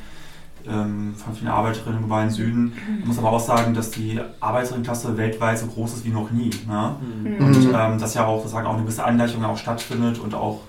ähm, 0.66 1.14
von 1.16 1.36
vielen 1.36 1.50
Arbeiterinnen 1.50 1.96
im 2.00 2.06
globalen 2.06 2.30
Süden. 2.30 2.74
Man 3.00 3.10
muss 3.10 3.18
aber 3.18 3.32
auch 3.32 3.40
sagen, 3.40 3.74
dass 3.74 3.92
die 3.92 4.20
Arbeiterinnenklasse 4.40 5.18
weltweit 5.18 5.60
so 5.60 5.68
groß 5.68 5.96
ist 5.96 6.06
wie 6.06 6.10
noch 6.10 6.32
nie. 6.32 6.52
Ne? 6.68 6.96
Mhm. 7.02 7.46
Und 7.46 7.70
ähm, 7.74 8.00
dass 8.00 8.14
ja 8.14 8.26
auch, 8.26 8.40
sozusagen 8.40 8.66
auch 8.66 8.76
eine 8.76 8.84
gewisse 8.84 9.04
Angleichung 9.04 9.44
auch 9.44 9.58
stattfindet 9.58 10.20
und 10.20 10.34
auch 10.34 10.62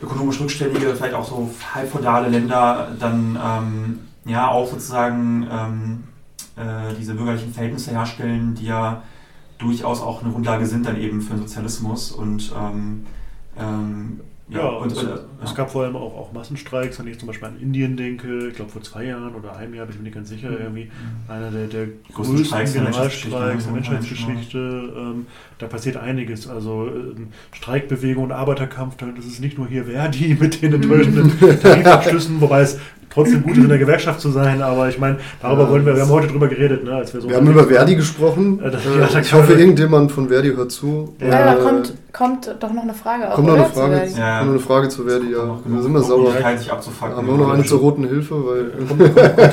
ökonomisch 0.00 0.40
rückständige, 0.40 0.94
vielleicht 0.94 1.14
auch 1.14 1.26
so 1.26 1.50
halbfeudale 1.74 2.28
Länder 2.28 2.92
dann 2.98 3.38
ähm, 3.44 3.98
ja 4.24 4.48
auch 4.48 4.68
sozusagen 4.68 5.46
ähm, 5.50 6.04
äh, 6.56 6.94
diese 6.98 7.14
bürgerlichen 7.14 7.52
Verhältnisse 7.52 7.92
herstellen, 7.92 8.54
die 8.54 8.66
ja 8.66 9.02
durchaus 9.58 10.00
auch 10.00 10.22
eine 10.22 10.32
Grundlage 10.32 10.66
sind 10.66 10.86
dann 10.86 10.98
eben 10.98 11.20
für 11.20 11.34
den 11.34 11.40
Sozialismus 11.40 12.12
und 12.12 12.52
ähm, 12.56 13.06
ähm, 13.58 14.20
ja, 14.52 14.66
und, 14.66 14.90
es, 14.90 14.98
und, 14.98 15.20
es 15.44 15.54
gab 15.54 15.70
vor 15.70 15.84
allem 15.84 15.94
auch, 15.94 16.16
auch 16.16 16.32
Massenstreiks, 16.32 16.98
wenn 16.98 17.06
ich 17.06 17.18
zum 17.18 17.28
Beispiel 17.28 17.46
an 17.46 17.60
Indien 17.60 17.96
denke, 17.96 18.48
ich 18.48 18.54
glaube 18.54 18.72
vor 18.72 18.82
zwei 18.82 19.04
Jahren 19.04 19.34
oder 19.36 19.56
einem 19.56 19.74
Jahr, 19.74 19.86
bin 19.86 19.94
ich 19.94 20.00
mir 20.00 20.04
nicht 20.04 20.14
ganz 20.14 20.28
sicher, 20.28 20.50
mhm. 20.50 20.56
irgendwie 20.58 20.90
einer 21.28 21.52
der, 21.52 21.68
der 21.68 21.86
größten 22.12 22.44
Streiks 22.44 22.72
Generalstreiks 22.72 23.64
der 23.64 23.72
Menschheitsgeschichte. 23.72 24.92
Ähm, 24.96 25.26
da 25.58 25.68
passiert 25.68 25.98
einiges. 25.98 26.48
Also 26.48 26.88
ähm, 26.88 27.28
Streikbewegung 27.52 28.24
und 28.24 28.32
Arbeiterkampf, 28.32 28.96
das 28.96 29.24
ist 29.24 29.40
nicht 29.40 29.56
nur 29.56 29.68
hier 29.68 29.84
Verdi 29.84 30.36
mit 30.38 30.60
den 30.60 30.72
enttäuschenden 30.82 31.60
Tarifabschlüssen, 31.60 32.40
wobei 32.40 32.62
es 32.62 32.80
trotzdem 33.10 33.42
gut 33.42 33.56
ist, 33.56 33.62
in 33.64 33.68
der 33.68 33.78
Gewerkschaft 33.78 34.20
zu 34.20 34.30
sein, 34.30 34.62
aber 34.62 34.88
ich 34.88 34.98
meine, 34.98 35.18
darüber 35.42 35.64
Ja, 35.64 35.70
wollen 35.70 35.84
wir, 35.84 35.92
wir 35.94 35.98
das- 36.00 36.08
haben 36.08 36.14
heute 36.14 36.28
drüber 36.28 36.48
geredet, 36.48 36.84
ne, 36.84 36.92
als 36.94 37.12
wir 37.12 37.20
so. 37.20 37.28
Wir 37.28 37.36
haben 37.36 37.46
über 37.50 37.64
Verdi 37.64 37.96
gesprochen. 37.96 38.60
Äh, 38.62 38.70
das- 38.70 38.86
Äh, 38.86 39.00
ja, 39.14 39.20
ich 39.20 39.32
hoffe, 39.34 39.52
irgendjemand 39.58 40.12
von 40.12 40.28
Verdi 40.28 40.52
hört 40.54 40.70
zu. 40.72 41.14
Ja. 41.20 41.26
Ja, 41.28 41.44
da 41.44 41.52
Äh, 41.54 41.62
kommt, 41.64 41.94
kommt 42.12 42.56
doch 42.60 42.72
noch 42.72 42.82
eine 42.84 42.94
Frage 42.94 43.28
auf. 43.28 43.34
kommt 43.34 43.48
noch 43.48 43.54
eine? 43.56 43.66
Zu 43.66 43.72
Frage, 43.72 43.96
Verdi. 43.96 44.12
Ja. 44.18 44.38
kommt 44.38 44.46
noch 44.46 44.54
eine 44.54 44.58
Frage 44.60 44.88
zu 44.88 45.04
Verdi, 45.04 45.32
ja. 45.32 45.58
Da 45.64 45.82
sind 45.82 45.92
wir 45.92 46.00
sauer. 46.02 46.32
Sich 46.56 46.70
abzufucken. 46.72 47.16
Haben 47.16 47.26
wir 47.26 47.34
auch 47.34 47.38
noch 47.38 47.50
eine 47.52 47.64
zur 47.64 47.80
Roten 47.80 48.04
Hilfe, 48.08 48.34
weil. 48.46 48.64
kommt, 48.86 48.98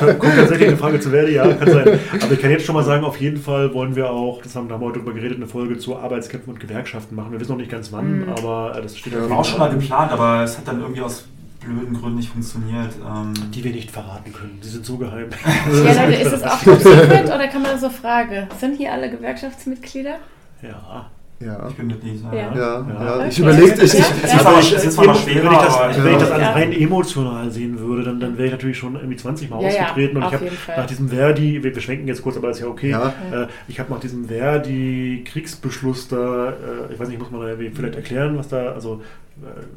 kommt, 0.00 0.18
kommt 0.20 0.36
tatsächlich 0.36 0.68
eine 0.68 0.76
Frage 0.76 1.00
zu 1.00 1.10
Verdi, 1.10 1.32
ja, 1.34 1.52
kann 1.52 1.70
sein. 1.70 1.98
Aber 2.22 2.32
ich 2.32 2.40
kann 2.40 2.50
jetzt 2.50 2.64
schon 2.64 2.74
mal 2.76 2.84
sagen, 2.84 3.04
auf 3.04 3.16
jeden 3.20 3.38
Fall 3.38 3.74
wollen 3.74 3.96
wir 3.96 4.10
auch, 4.10 4.40
das 4.42 4.54
haben, 4.54 4.68
da 4.68 4.74
haben 4.74 4.82
wir 4.82 4.86
heute 4.86 5.00
drüber 5.00 5.12
geredet, 5.14 5.36
eine 5.38 5.46
Folge 5.46 5.78
zu 5.78 5.96
Arbeitskämpfen 5.96 6.52
und 6.52 6.60
Gewerkschaften 6.60 7.16
machen. 7.16 7.32
Wir 7.32 7.40
wissen 7.40 7.50
noch 7.52 7.58
nicht 7.58 7.70
ganz 7.70 7.92
wann, 7.92 8.20
Mhm. 8.20 8.28
aber 8.36 8.74
äh, 8.78 8.82
das 8.82 8.96
steht 8.96 9.12
Ja. 9.14 9.20
auf 9.24 9.30
War 9.30 9.38
auch 9.38 9.44
schon 9.44 9.58
mal 9.58 9.70
geplant, 9.70 10.12
aber 10.12 10.42
es 10.44 10.56
hat 10.58 10.68
dann 10.68 10.80
irgendwie 10.80 11.00
aus 11.02 11.24
blöden 11.60 11.94
Gründen 11.94 12.16
nicht 12.18 12.30
funktioniert. 12.30 12.92
Ähm, 13.06 13.34
Die 13.52 13.64
wir 13.64 13.72
nicht 13.72 13.90
verraten 13.90 14.32
können. 14.32 14.58
Die 14.62 14.68
sind 14.68 14.84
so 14.86 14.96
geheim. 14.98 15.28
Ja, 15.84 16.04
Leute, 16.06 16.20
ist 16.22 16.32
es 16.32 16.42
auch 16.42 16.62
top 16.62 16.78
secret 16.80 17.24
oder 17.34 17.48
kann 17.48 17.62
man 17.62 17.72
das 17.72 17.80
so 17.80 17.90
fragen? 17.90 18.46
Sind 18.58 18.76
hier 18.76 18.92
alle 18.92 19.10
Gewerkschaftsmitglieder? 19.10 20.16
Ja. 20.62 21.10
Ja. 21.40 21.68
ich 21.68 21.76
bin 21.76 21.86
Mitglied. 21.86 22.20
Ja. 22.32 22.34
Ja, 22.34 22.52
Ja. 22.56 22.86
ja. 23.20 23.26
Ich 23.28 23.40
Okay. 23.40 23.42
überlege, 23.42 23.82
ich, 23.84 23.92
Ja. 23.92 23.98
ich, 24.00 24.24
Es 24.24 24.32
ist 24.34 24.40
zwar- 24.40 24.58
es 24.58 24.72
ist 24.72 24.92
zwar 24.94 25.06
noch 25.06 25.26
wenn, 25.26 25.36
ich 25.36 25.42
das, 25.44 25.76
aber 25.76 26.04
wenn 26.04 26.12
ich 26.14 26.18
das 26.18 26.30
Ja. 26.30 26.38
Ja. 26.40 26.50
rein 26.50 26.72
emotional 26.72 27.50
sehen 27.52 27.78
würde, 27.78 28.02
dann, 28.02 28.18
dann 28.18 28.36
wäre 28.36 28.46
ich 28.46 28.50
natürlich 28.52 28.76
schon 28.78 28.96
irgendwie 28.96 29.16
20 29.16 29.48
Mal 29.48 29.62
Ja, 29.62 29.68
ja, 29.70 29.82
ausgetreten. 29.84 30.16
und 30.16 30.22
auf 30.24 30.32
ich 30.32 30.68
habe 30.68 30.80
nach 30.80 30.86
diesem 30.88 31.08
Verdi, 31.10 31.62
wir, 31.62 31.72
wir 31.74 31.80
schwenken 31.80 32.08
jetzt 32.08 32.22
kurz, 32.22 32.36
aber 32.36 32.50
ist 32.50 32.58
ja 32.58 32.66
okay. 32.66 32.90
Ja. 32.90 33.12
Äh, 33.32 33.46
ich 33.68 33.78
habe 33.78 33.92
nach 33.92 34.00
diesem 34.00 34.26
Verdi-Kriegsbeschluss 34.26 36.08
da, 36.08 36.48
äh, 36.50 36.92
ich 36.92 36.98
weiß 36.98 37.08
nicht, 37.08 37.20
muss 37.20 37.30
man 37.30 37.40
da 37.42 37.48
irgendwie 37.48 37.70
vielleicht 37.70 37.94
erklären, 37.96 38.36
was 38.36 38.48
da, 38.48 38.72
also 38.72 39.00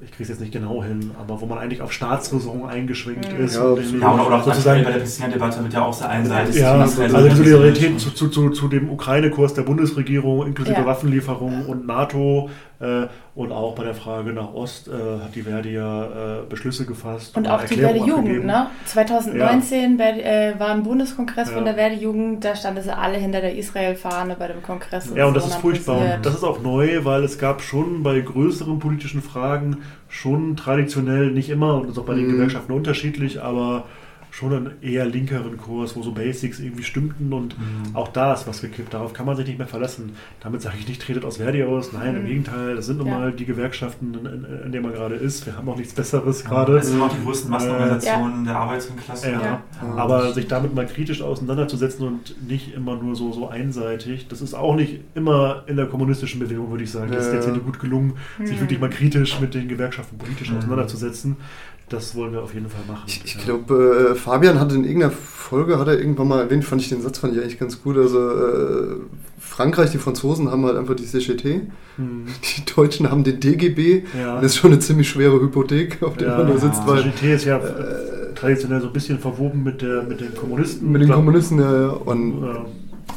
ich 0.04 0.12
kriege 0.12 0.24
es 0.24 0.30
jetzt 0.30 0.42
nicht 0.42 0.52
genau 0.54 0.84
hin, 0.84 1.12
aber 1.20 1.40
wo 1.40 1.46
man 1.46 1.58
eigentlich 1.60 1.82
auf 1.82 1.92
Staatsräson 1.92 2.66
eingeschwenkt 2.68 3.32
Mhm. 3.38 3.46
ist. 3.46 3.56
Ja, 3.56 3.64
und 3.64 4.00
Ja, 4.02 4.14
oder, 4.14 4.36
auch 4.38 4.44
sozusagen 4.44 4.80
bei 4.84 4.90
der 4.92 4.98
Palästina-Debatte 5.00 5.64
wird 5.64 5.74
ja 5.74 5.82
auch 5.86 5.94
sehr 5.94 6.10
einseitig. 6.10 6.56
ja, 6.56 6.74
also 6.74 7.02
die 7.04 7.36
Solidarität 7.36 8.00
zu, 8.00 8.12
zu, 8.12 8.28
zu, 8.30 8.50
zu 8.50 8.68
dem 8.68 8.90
Ukraine-Kurs 8.90 9.54
der 9.54 9.62
Bundesregierung 9.64 10.48
inklusive 10.48 10.80
Ja. 10.80 10.86
Waffenlieferungen 10.86 11.66
und 11.68 11.86
NATO 11.86 12.50
äh, 12.50 12.71
und 13.36 13.52
auch 13.52 13.76
bei 13.76 13.84
der 13.84 13.94
Frage 13.94 14.34
nach 14.34 14.54
Ost 14.54 14.88
äh, 14.88 14.92
hat 15.24 15.36
die 15.36 15.44
Verdi 15.44 15.74
ja 15.74 16.06
äh, 16.06 16.10
Beschlüsse 16.50 16.86
gefasst. 16.86 17.38
Und 17.38 17.48
auch 17.48 17.64
die 17.64 17.76
Verdi-Jugend, 17.76 18.46
ne? 18.46 18.68
2019 18.86 19.98
Verdi- 19.98 20.22
äh, 20.22 20.60
war 20.60 20.70
ein 20.70 20.84
Bundeskongress 20.84 21.50
Ja. 21.50 21.56
von 21.56 21.66
der 21.66 21.76
Verdi-Jugend, 21.76 22.44
da 22.44 22.56
standen 22.56 22.82
sie 22.82 22.96
alle 22.96 23.18
hinter 23.18 23.42
der 23.42 23.56
Israel-Fahne 23.56 24.36
bei 24.38 24.48
dem 24.48 24.62
Kongress. 24.64 25.12
Ja, 25.16 25.26
und 25.28 25.36
das 25.36 25.44
so 25.46 25.50
ist 25.52 25.56
furchtbar. 25.58 25.98
passiert. 25.98 26.18
Und 26.18 26.26
das 26.26 26.34
ist 26.36 26.44
auch 26.44 26.62
neu, 26.62 27.00
weil 27.04 27.24
es 27.24 27.38
gab 27.38 27.62
schon 27.62 28.04
bei 28.04 28.20
größeren 28.20 28.80
politischen 28.80 29.22
Fragen 29.22 29.78
schon 30.10 30.58
traditionell, 30.58 31.32
nicht 31.32 31.50
immer, 31.50 31.76
und 31.76 31.84
das 31.84 31.92
ist 31.92 32.00
auch 32.00 32.06
bei 32.06 32.16
den 32.16 32.28
Mhm. 32.28 32.32
Gewerkschaften 32.34 32.72
unterschiedlich, 32.74 33.42
aber 33.42 33.86
schon 34.32 34.54
einen 34.54 34.72
eher 34.82 35.06
linkeren 35.06 35.58
Kurs, 35.58 35.96
wo 35.96 36.02
so 36.02 36.14
Basics 36.14 36.60
irgendwie 36.60 36.84
stimmten 36.84 37.34
und 37.34 37.58
Mhm. 37.60 37.96
auch 37.96 38.08
da 38.08 38.34
ist 38.34 38.48
was 38.48 38.62
gekippt. 38.62 38.94
Darauf 38.94 39.12
kann 39.14 39.26
man 39.26 39.36
sich 39.36 39.46
nicht 39.46 39.58
mehr 39.58 39.68
verlassen. 39.68 40.14
Damit 40.40 40.62
sage 40.62 40.78
ich 40.80 40.88
nicht, 40.88 41.02
tretet 41.02 41.26
aus 41.26 41.38
Verdi 41.38 41.64
aus. 41.64 41.92
Nein, 41.92 42.16
im 42.16 42.24
Mhm. 42.24 42.28
Gegenteil, 42.28 42.76
das 42.76 42.86
sind 42.86 42.98
nun 42.98 43.08
Ja. 43.08 43.20
mal 43.20 43.32
die 43.34 43.46
Gewerkschaften, 43.46 44.14
in, 44.14 44.26
in, 44.26 44.46
in 44.66 44.72
denen 44.72 44.84
man 44.86 44.94
gerade 44.94 45.16
ist. 45.16 45.46
Wir 45.46 45.58
haben 45.58 45.68
auch 45.70 45.76
nichts 45.76 45.94
Besseres 45.94 46.44
Ja, 46.44 46.50
gerade. 46.50 46.78
Es 46.78 46.88
sind 46.88 47.02
auch 47.02 47.14
die 47.14 47.22
größten 47.24 47.52
Massenorganisationen 47.52 48.46
der 48.46 48.56
Arbeitsklasse. 48.56 49.32
Ja. 49.32 49.42
Ja. 49.42 49.62
Aber 49.98 50.34
sich 50.34 50.48
damit 50.48 50.74
mal 50.74 50.86
kritisch 50.88 51.22
auseinanderzusetzen 51.22 52.08
und 52.08 52.48
nicht 52.48 52.74
immer 52.74 52.96
nur 52.96 53.16
so, 53.16 53.34
so 53.34 53.50
einseitig, 53.50 54.28
das 54.30 54.42
ist 54.42 54.54
auch 54.54 54.76
nicht 54.76 55.02
immer 55.14 55.64
in 55.68 55.76
der 55.76 55.88
kommunistischen 55.88 56.40
Bewegung, 56.40 56.72
würde 56.72 56.84
ich 56.86 56.92
sagen. 56.92 57.12
Das 57.12 57.28
ist 57.28 57.34
Ja. 57.46 57.52
jetzt 57.52 57.64
gut 57.66 57.80
gelungen, 57.80 58.14
sich 58.44 58.60
wirklich 58.60 58.80
mal 58.80 58.90
kritisch 58.90 59.40
mit 59.40 59.54
den 59.54 59.68
Gewerkschaften 59.68 60.18
politisch 60.18 60.52
Mhm. 60.52 60.58
auseinanderzusetzen. 60.60 61.36
Das 61.92 62.16
wollen 62.16 62.34
wir 62.34 62.42
auf 62.42 62.54
jeden 62.54 62.68
Fall 62.70 62.82
machen. 62.88 63.04
ich, 63.08 63.22
ich 63.26 63.36
Ja. 63.36 63.42
glaube, 63.44 64.12
äh, 64.12 64.16
Fabian 64.16 64.60
hat 64.60 64.72
in 64.74 64.84
irgendeiner 64.84 65.12
Folge, 65.12 65.78
hat 65.80 65.88
er 65.88 66.00
irgendwann 66.00 66.28
mal 66.30 66.42
erwähnt, 66.42 66.64
fand 66.66 66.82
ich 66.82 66.90
den 66.90 67.02
Satz 67.02 67.20
fand 67.20 67.36
ich 67.36 67.42
eigentlich 67.42 67.60
ganz 67.60 67.82
gut. 67.84 67.98
Also 67.98 68.20
äh, 68.30 68.96
Frankreich, 69.40 69.92
die 69.92 69.98
Franzosen 69.98 70.50
haben 70.50 70.66
halt 70.66 70.78
einfach 70.78 70.96
die 70.96 71.06
CGT, 71.06 71.62
Hm. 71.98 72.26
die 72.58 72.74
Deutschen 72.74 73.12
haben 73.12 73.24
den 73.24 73.40
DGB. 73.40 74.04
Ja. 74.18 74.36
Das 74.42 74.52
ist 74.54 74.58
schon 74.58 74.72
eine 74.72 74.80
ziemlich 74.80 75.10
schwere 75.10 75.42
Hypothek, 75.42 76.02
auf 76.04 76.16
der 76.18 76.30
Ja, 76.30 76.38
man 76.38 76.48
da 76.48 76.58
sitzt, 76.58 76.80
ja. 76.80 76.88
weil 76.88 77.04
CGT 77.04 77.34
ist 77.36 77.46
ja 77.46 77.58
äh, 77.58 78.34
traditionell 78.34 78.80
so 78.82 78.88
ein 78.88 78.94
bisschen 78.94 79.20
verwoben 79.20 79.62
mit, 79.64 79.82
der, 79.82 80.04
mit 80.04 80.22
den 80.22 80.34
Kommunisten. 80.34 80.90
mit 80.92 81.02
den 81.02 81.08
Klar. 81.08 81.18
Kommunisten 81.20 81.60
ja, 81.60 81.82
ja. 81.82 81.88
und 81.90 82.42
Ja. 82.44 82.66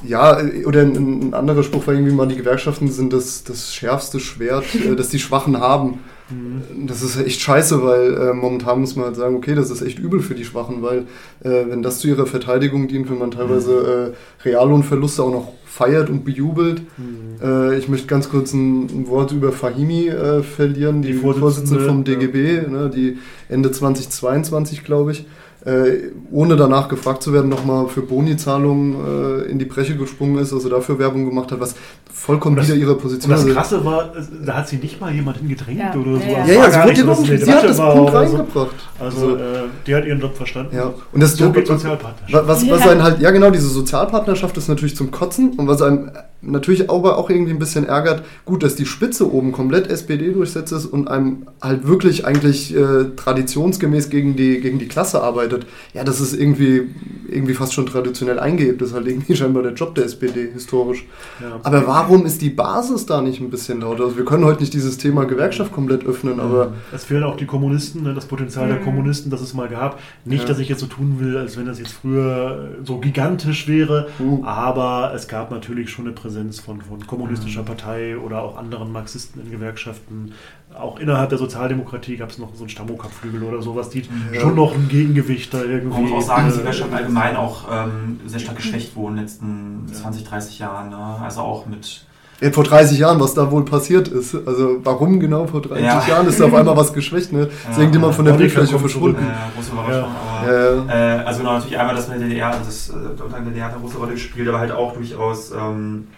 Ja, 0.07 0.39
oder 0.67 0.83
ein, 0.83 1.29
ein 1.29 1.35
anderer 1.35 1.63
Spruch 1.63 1.87
war 1.87 1.95
irgendwie 1.95 2.13
mal, 2.13 2.27
die 2.27 2.37
Gewerkschaften 2.37 2.89
sind 2.91 3.13
das, 3.13 3.45
das 3.45 3.73
schärfste 3.75 4.19
Schwert, 4.21 4.65
äh, 4.75 4.97
das 4.97 5.09
die 5.11 5.19
Schwachen 5.21 5.59
haben. 5.61 6.01
Mhm. 6.31 6.87
Das 6.87 7.03
ist 7.03 7.17
echt 7.19 7.41
scheiße, 7.41 7.83
weil 7.83 8.15
äh, 8.15 8.33
momentan 8.33 8.81
muss 8.81 8.97
man 8.97 9.07
halt 9.07 9.17
sagen, 9.17 9.37
okay, 9.37 9.55
das 9.55 9.71
ist 9.71 9.83
echt 9.83 9.99
übel 9.99 10.21
für 10.21 10.35
die 10.35 10.45
Schwachen, 10.45 10.83
weil 10.83 11.07
äh, 11.43 11.69
wenn 11.69 11.83
das 11.83 11.99
zu 11.99 12.09
ihrer 12.09 12.27
Verteidigung 12.27 12.89
dient, 12.89 13.11
wenn 13.11 13.19
man 13.19 13.31
teilweise 13.31 14.15
äh, 14.43 14.45
Reallohnverluste 14.45 15.23
auch 15.23 15.31
noch 15.31 15.53
feiert 15.67 16.09
und 16.09 16.25
bejubelt. 16.25 16.83
Mhm. 16.97 17.37
Äh, 17.43 17.77
ich 17.77 17.89
möchte 17.89 18.07
ganz 18.07 18.31
kurz 18.31 18.55
ein, 18.55 19.09
Wort 19.09 19.33
über 19.33 19.53
Fahimi 19.53 20.09
äh, 20.09 20.43
verlieren, 20.43 21.03
die, 21.03 21.13
Die 21.13 21.19
Vorsitzende, 21.19 21.41
Vorsitzende, 21.41 21.87
vom 21.87 22.05
DGB, 22.05 22.69
ne, 22.69 22.91
die 22.95 23.19
Ende 23.49 23.73
2022, 23.73 24.85
glaube 24.85 25.13
ich, 25.13 25.27
äh, 25.65 26.11
ohne 26.31 26.57
danach 26.57 26.89
gefragt 26.89 27.23
zu 27.23 27.33
werden, 27.33 27.49
nochmal 27.49 27.89
für 27.89 28.03
Boni-Zahlungen 28.03 29.45
äh, 29.47 29.51
in 29.51 29.59
die 29.59 29.65
Breche 29.65 29.97
gesprungen 29.97 30.39
ist, 30.39 30.53
also 30.53 30.69
dafür 30.69 30.99
Werbung 30.99 31.25
gemacht 31.25 31.51
hat, 31.53 31.61
was 31.61 31.75
vollkommen 32.13 32.57
das- 32.57 32.67
wieder 32.69 32.77
ihre 32.77 32.95
Position 32.97 33.31
das 33.31 33.43
also- 33.43 33.55
Krasse 33.55 33.85
war, 33.85 34.13
da 34.45 34.55
hat 34.57 34.69
sie 34.69 34.77
nicht 34.77 35.01
mal 35.01 35.13
jemand 35.13 35.39
hingedrängt 35.39 35.81
Ja. 35.81 35.95
oder 35.95 36.17
so. 36.17 36.23
Ja, 36.23 36.31
ja. 36.31 36.39
Das 36.39 36.49
Ja, 36.49 36.55
ja, 36.55 36.95
sie, 36.95 37.31
nicht 37.33 37.45
sie 37.45 37.53
hat 37.53 37.65
das 37.65 37.77
Punkt 37.79 38.11
so. 38.11 38.17
reingebracht. 38.19 38.75
Also, 39.01 39.37
äh, 39.37 39.41
die 39.87 39.95
hat 39.95 40.05
ihren 40.05 40.21
Job 40.21 40.37
verstanden. 40.37 40.77
Ja, 40.77 40.93
und 41.13 41.23
das 41.23 41.33
So 41.37 41.51
geht 41.51 41.69
was, 41.69 41.81
Sozialpartnerschaft. 41.81 42.47
was, 42.49 42.71
was 42.71 42.85
Ja. 42.85 42.91
einen 42.91 43.03
halt, 43.03 43.21
ja 43.21 43.31
genau, 43.31 43.51
diese 43.51 43.69
Sozialpartnerschaft 43.69 44.57
ist 44.59 44.69
natürlich 44.69 44.97
zum 44.97 45.11
Kotzen 45.11 45.53
und 45.57 45.67
was 45.67 45.81
einem 45.83 46.11
natürlich 46.47 46.91
aber 46.91 47.19
auch 47.19 47.31
irgendwie 47.31 47.53
ein 47.53 47.59
bisschen 47.59 47.87
ärgert, 47.87 48.25
gut, 48.45 48.63
dass 48.63 48.75
die 48.77 48.87
Spitze 48.87 49.31
oben 49.33 49.53
komplett 49.53 49.89
SPD 49.91 50.33
durchsetzt 50.33 50.73
ist 50.73 50.87
und 50.87 51.09
einem 51.09 51.47
halt 51.63 51.87
wirklich 51.87 52.27
eigentlich 52.27 52.75
äh, 52.77 53.05
traditionsgemäß 53.17 54.11
gegen 54.11 54.37
die, 54.37 54.61
gegen 54.61 54.79
die 54.79 54.89
Klasse 54.89 55.23
arbeitet. 55.23 55.67
Ja, 55.93 56.05
das 56.05 56.21
ist 56.21 56.35
irgendwie, 56.39 56.89
irgendwie 57.29 57.55
fast 57.55 57.73
schon 57.75 57.87
traditionell 57.87 58.39
eingehebt. 58.39 58.81
Das 58.81 58.89
ist 58.91 58.95
halt 58.95 59.07
irgendwie 59.07 59.35
scheinbar 59.37 59.63
der 59.63 59.73
Job 59.75 59.95
der 59.95 60.05
SPD 60.05 60.49
historisch. 60.53 61.05
Ja. 61.41 61.61
Aber 61.63 61.87
warum 61.87 62.27
ist 62.27 62.43
die 62.43 62.51
Basis 62.51 63.07
da 63.07 63.21
nicht 63.21 63.41
ein 63.41 63.51
bisschen 63.51 63.81
lauter? 63.81 64.05
Also 64.05 64.17
wir 64.17 64.25
können 64.25 64.45
heute 64.45 64.61
nicht 64.61 64.75
dieses 64.75 64.99
Thema 64.99 65.25
Gewerkschaft 65.25 65.73
komplett 65.73 66.05
öffnen, 66.07 66.41
aber 66.41 66.73
Es 66.93 67.05
fehlen 67.05 67.25
auch 67.25 67.37
die 67.37 67.47
Kommunisten, 67.47 68.03
ne, 68.03 68.15
das 68.15 68.27
Potenzial 68.27 68.69
der 68.69 68.81
Mhm. 68.81 68.85
Kommunisten, 68.85 69.31
das 69.31 69.41
es 69.41 69.55
mal 69.55 69.69
gab. 69.69 69.99
Nicht, 70.25 70.43
Ja. 70.43 70.49
dass 70.49 70.59
ich 70.59 70.69
jetzt 70.69 70.81
so 70.81 70.87
tun 70.87 71.17
will, 71.21 71.37
als 71.37 71.57
wenn 71.57 71.67
das 71.67 71.79
jetzt 71.79 71.93
früher 71.93 72.69
so 72.85 72.99
gigantisch 72.99 73.69
wäre, 73.69 74.09
Mhm. 74.19 74.45
aber 74.45 75.13
es 75.15 75.29
gab 75.29 75.51
natürlich 75.51 75.91
schon 75.91 76.05
eine 76.07 76.15
Präsenz 76.15 76.34
von, 76.61 76.81
von 76.83 77.07
kommunistischer 77.07 77.63
Mhm. 77.63 77.67
Partei 77.67 78.17
oder 78.17 78.43
auch 78.43 78.57
anderen 78.57 78.91
Marxisten 78.93 79.41
in 79.41 79.51
Gewerkschaften. 79.51 80.33
Auch 80.79 80.99
innerhalb 80.99 81.29
der 81.31 81.39
Sozialdemokratie 81.39 82.17
gab 82.17 82.31
es 82.31 82.39
noch 82.39 82.55
so 82.55 82.63
einen 82.65 82.69
Stammokapflügel 82.69 83.43
oder 83.45 83.63
sowas, 83.63 83.91
die 83.91 84.03
Ja. 84.33 84.41
schon 84.41 84.55
noch 84.57 84.75
ein 84.75 84.89
Gegengewicht 84.89 85.55
da 85.55 85.63
irgendwie. 85.63 86.01
Man 86.03 86.11
muss 86.11 86.25
auch 86.25 86.27
sagen, 86.29 86.47
dass 86.47 86.55
die 86.55 86.61
äh, 86.61 86.63
Gewerkschaften 86.63 86.95
allgemein 86.95 87.37
auch 87.37 87.65
ähm, 87.71 88.21
sehr 88.27 88.41
stark 88.41 88.57
geschwächt 88.57 88.97
wurden 88.97 89.13
in 89.13 89.17
den 89.19 89.23
letzten 89.25 89.87
Ja. 89.89 89.95
20, 89.95 90.25
30 90.25 90.59
Jahren. 90.59 90.91
Ne? 90.91 90.97
Also 91.23 91.41
auch 91.43 91.67
mit 91.67 92.05
Ja, 92.41 92.51
vor 92.51 92.65
30 92.65 92.99
Jahren, 92.99 93.21
was 93.21 93.33
da 93.35 93.49
wohl 93.53 93.65
passiert 93.65 94.09
ist. 94.09 94.35
Also 94.47 94.79
warum 94.83 95.21
genau 95.21 95.47
vor 95.47 95.63
30 95.63 95.85
Ja. 95.85 96.05
Jahren 96.09 96.27
ist 96.27 96.41
da 96.41 96.47
auf 96.47 96.55
einmal 96.55 96.77
was 96.77 96.93
geschwächt, 96.93 97.33
ne? 97.33 97.43
Ist 97.43 97.53
Ja. 97.71 97.79
irgendjemand 97.79 98.17
von 98.17 98.25
der 98.25 98.33
Bildfläche 98.33 98.77
verschwunden. 98.77 99.23
äh, 99.23 99.55
große 99.57 99.71
Überraschung. 99.71 100.11
Aber, 100.11 100.53
Ja. 100.53 101.21
Äh, 101.21 101.25
also 101.25 101.39
genau, 101.39 101.53
natürlich 101.55 101.79
einmal 101.79 101.95
das 101.95 102.09
mit 102.09 102.21
der 102.21 102.27
DDR, 102.29 102.51
das 102.67 102.91
äh, 102.91 102.93
der 103.33 103.41
DDR 103.41 103.67
hat 103.67 103.73
eine 103.75 103.81
große 103.83 103.97
Rolle 103.99 104.13
gespielt, 104.15 104.49
aber 104.49 104.59
halt 104.59 104.73
auch 104.73 104.95
durchaus 104.95 105.53
ähm, 105.53 106.09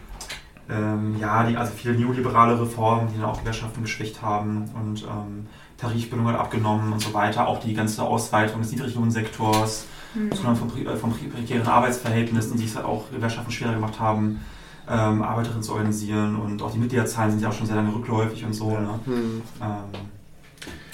ähm, 0.70 1.16
ja, 1.20 1.44
die, 1.46 1.56
also 1.56 1.72
viele 1.72 1.94
neoliberale 1.94 2.60
Reformen, 2.60 3.08
die 3.12 3.18
dann 3.20 3.30
auch 3.30 3.38
Gewerkschaften 3.40 3.82
geschwächt 3.82 4.22
haben 4.22 4.64
und 4.74 5.02
ähm, 5.02 5.46
Tarifbindung 5.78 6.28
hat 6.28 6.38
abgenommen 6.38 6.92
und 6.92 7.00
so 7.00 7.12
weiter. 7.14 7.46
Auch 7.46 7.60
die 7.60 7.74
ganze 7.74 8.02
Ausweitung 8.02 8.60
des 8.62 8.72
Niedriglohnsektors, 8.72 9.86
Hm. 10.14 10.32
Zunahme 10.32 10.56
von, 10.56 10.68
äh, 10.86 10.96
von 10.96 11.10
pre- 11.10 11.28
prekären 11.28 11.66
Arbeitsverhältnissen, 11.66 12.56
die 12.56 12.64
es 12.64 12.74
halt 12.76 12.86
auch 12.86 13.10
Gewerkschaften 13.10 13.50
schwerer 13.50 13.74
gemacht 13.74 14.00
haben, 14.00 14.40
ähm, 14.88 15.20
Arbeiterinnen 15.22 15.62
zu 15.62 15.72
organisieren 15.72 16.36
und 16.36 16.62
auch 16.62 16.70
die 16.70 16.78
Mitgliederzahlen 16.78 17.32
sind 17.32 17.42
ja 17.42 17.48
auch 17.50 17.52
schon 17.52 17.66
sehr 17.66 17.76
lange 17.76 17.92
rückläufig 17.94 18.44
und 18.44 18.54
so. 18.54 18.70
Ne? 18.70 18.98
Hm. 19.04 19.42
Ähm, 19.60 20.00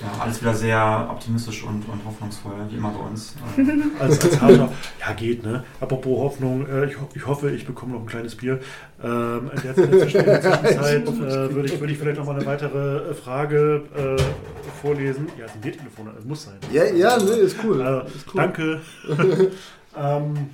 ja, 0.00 0.22
alles 0.22 0.40
wieder 0.40 0.54
sehr 0.54 1.08
optimistisch 1.10 1.62
und, 1.62 1.88
und 1.88 2.04
hoffnungsvoll, 2.04 2.54
wie 2.70 2.76
immer 2.76 2.90
bei 2.90 3.08
uns. 3.08 3.34
Als, 4.00 4.20
als 4.24 4.40
harter, 4.40 4.68
ja 5.00 5.12
geht, 5.12 5.44
ne? 5.44 5.64
Apropos 5.80 6.18
Hoffnung, 6.18 6.66
äh, 6.66 6.86
ich, 6.86 7.00
ho 7.00 7.08
ich 7.14 7.26
hoffe, 7.26 7.50
ich 7.50 7.66
bekomme 7.66 7.92
noch 7.92 8.00
ein 8.00 8.06
kleines 8.06 8.34
Bier. 8.34 8.58
Ähm, 9.02 9.50
in, 9.54 9.62
der, 9.62 9.78
in 9.78 9.90
der 9.90 10.00
Zwischenzeit 10.00 11.06
äh, 11.06 11.54
würde 11.54 11.68
ich, 11.68 11.78
würde 11.78 11.92
ich 11.92 11.98
vielleicht 11.98 12.18
noch 12.18 12.26
mal 12.26 12.36
eine 12.36 12.46
weitere 12.46 13.10
äh, 13.10 13.14
Frage 13.14 13.82
äh, 13.96 14.22
vorlesen. 14.80 15.28
Ja, 15.38 15.44
es 15.44 15.52
ist 15.52 15.58
ein 15.58 15.60
Biertelefon, 15.60 16.10
es 16.18 16.24
muss 16.24 16.44
sein. 16.44 16.54
Ja, 16.72 16.84
ja, 16.84 17.16
nee, 17.18 17.40
ist 17.40 17.56
cool. 17.64 17.80
Also, 17.82 18.06
ist 18.08 18.26
cool. 18.34 18.40
Danke. 18.40 18.80
ähm, 19.96 20.50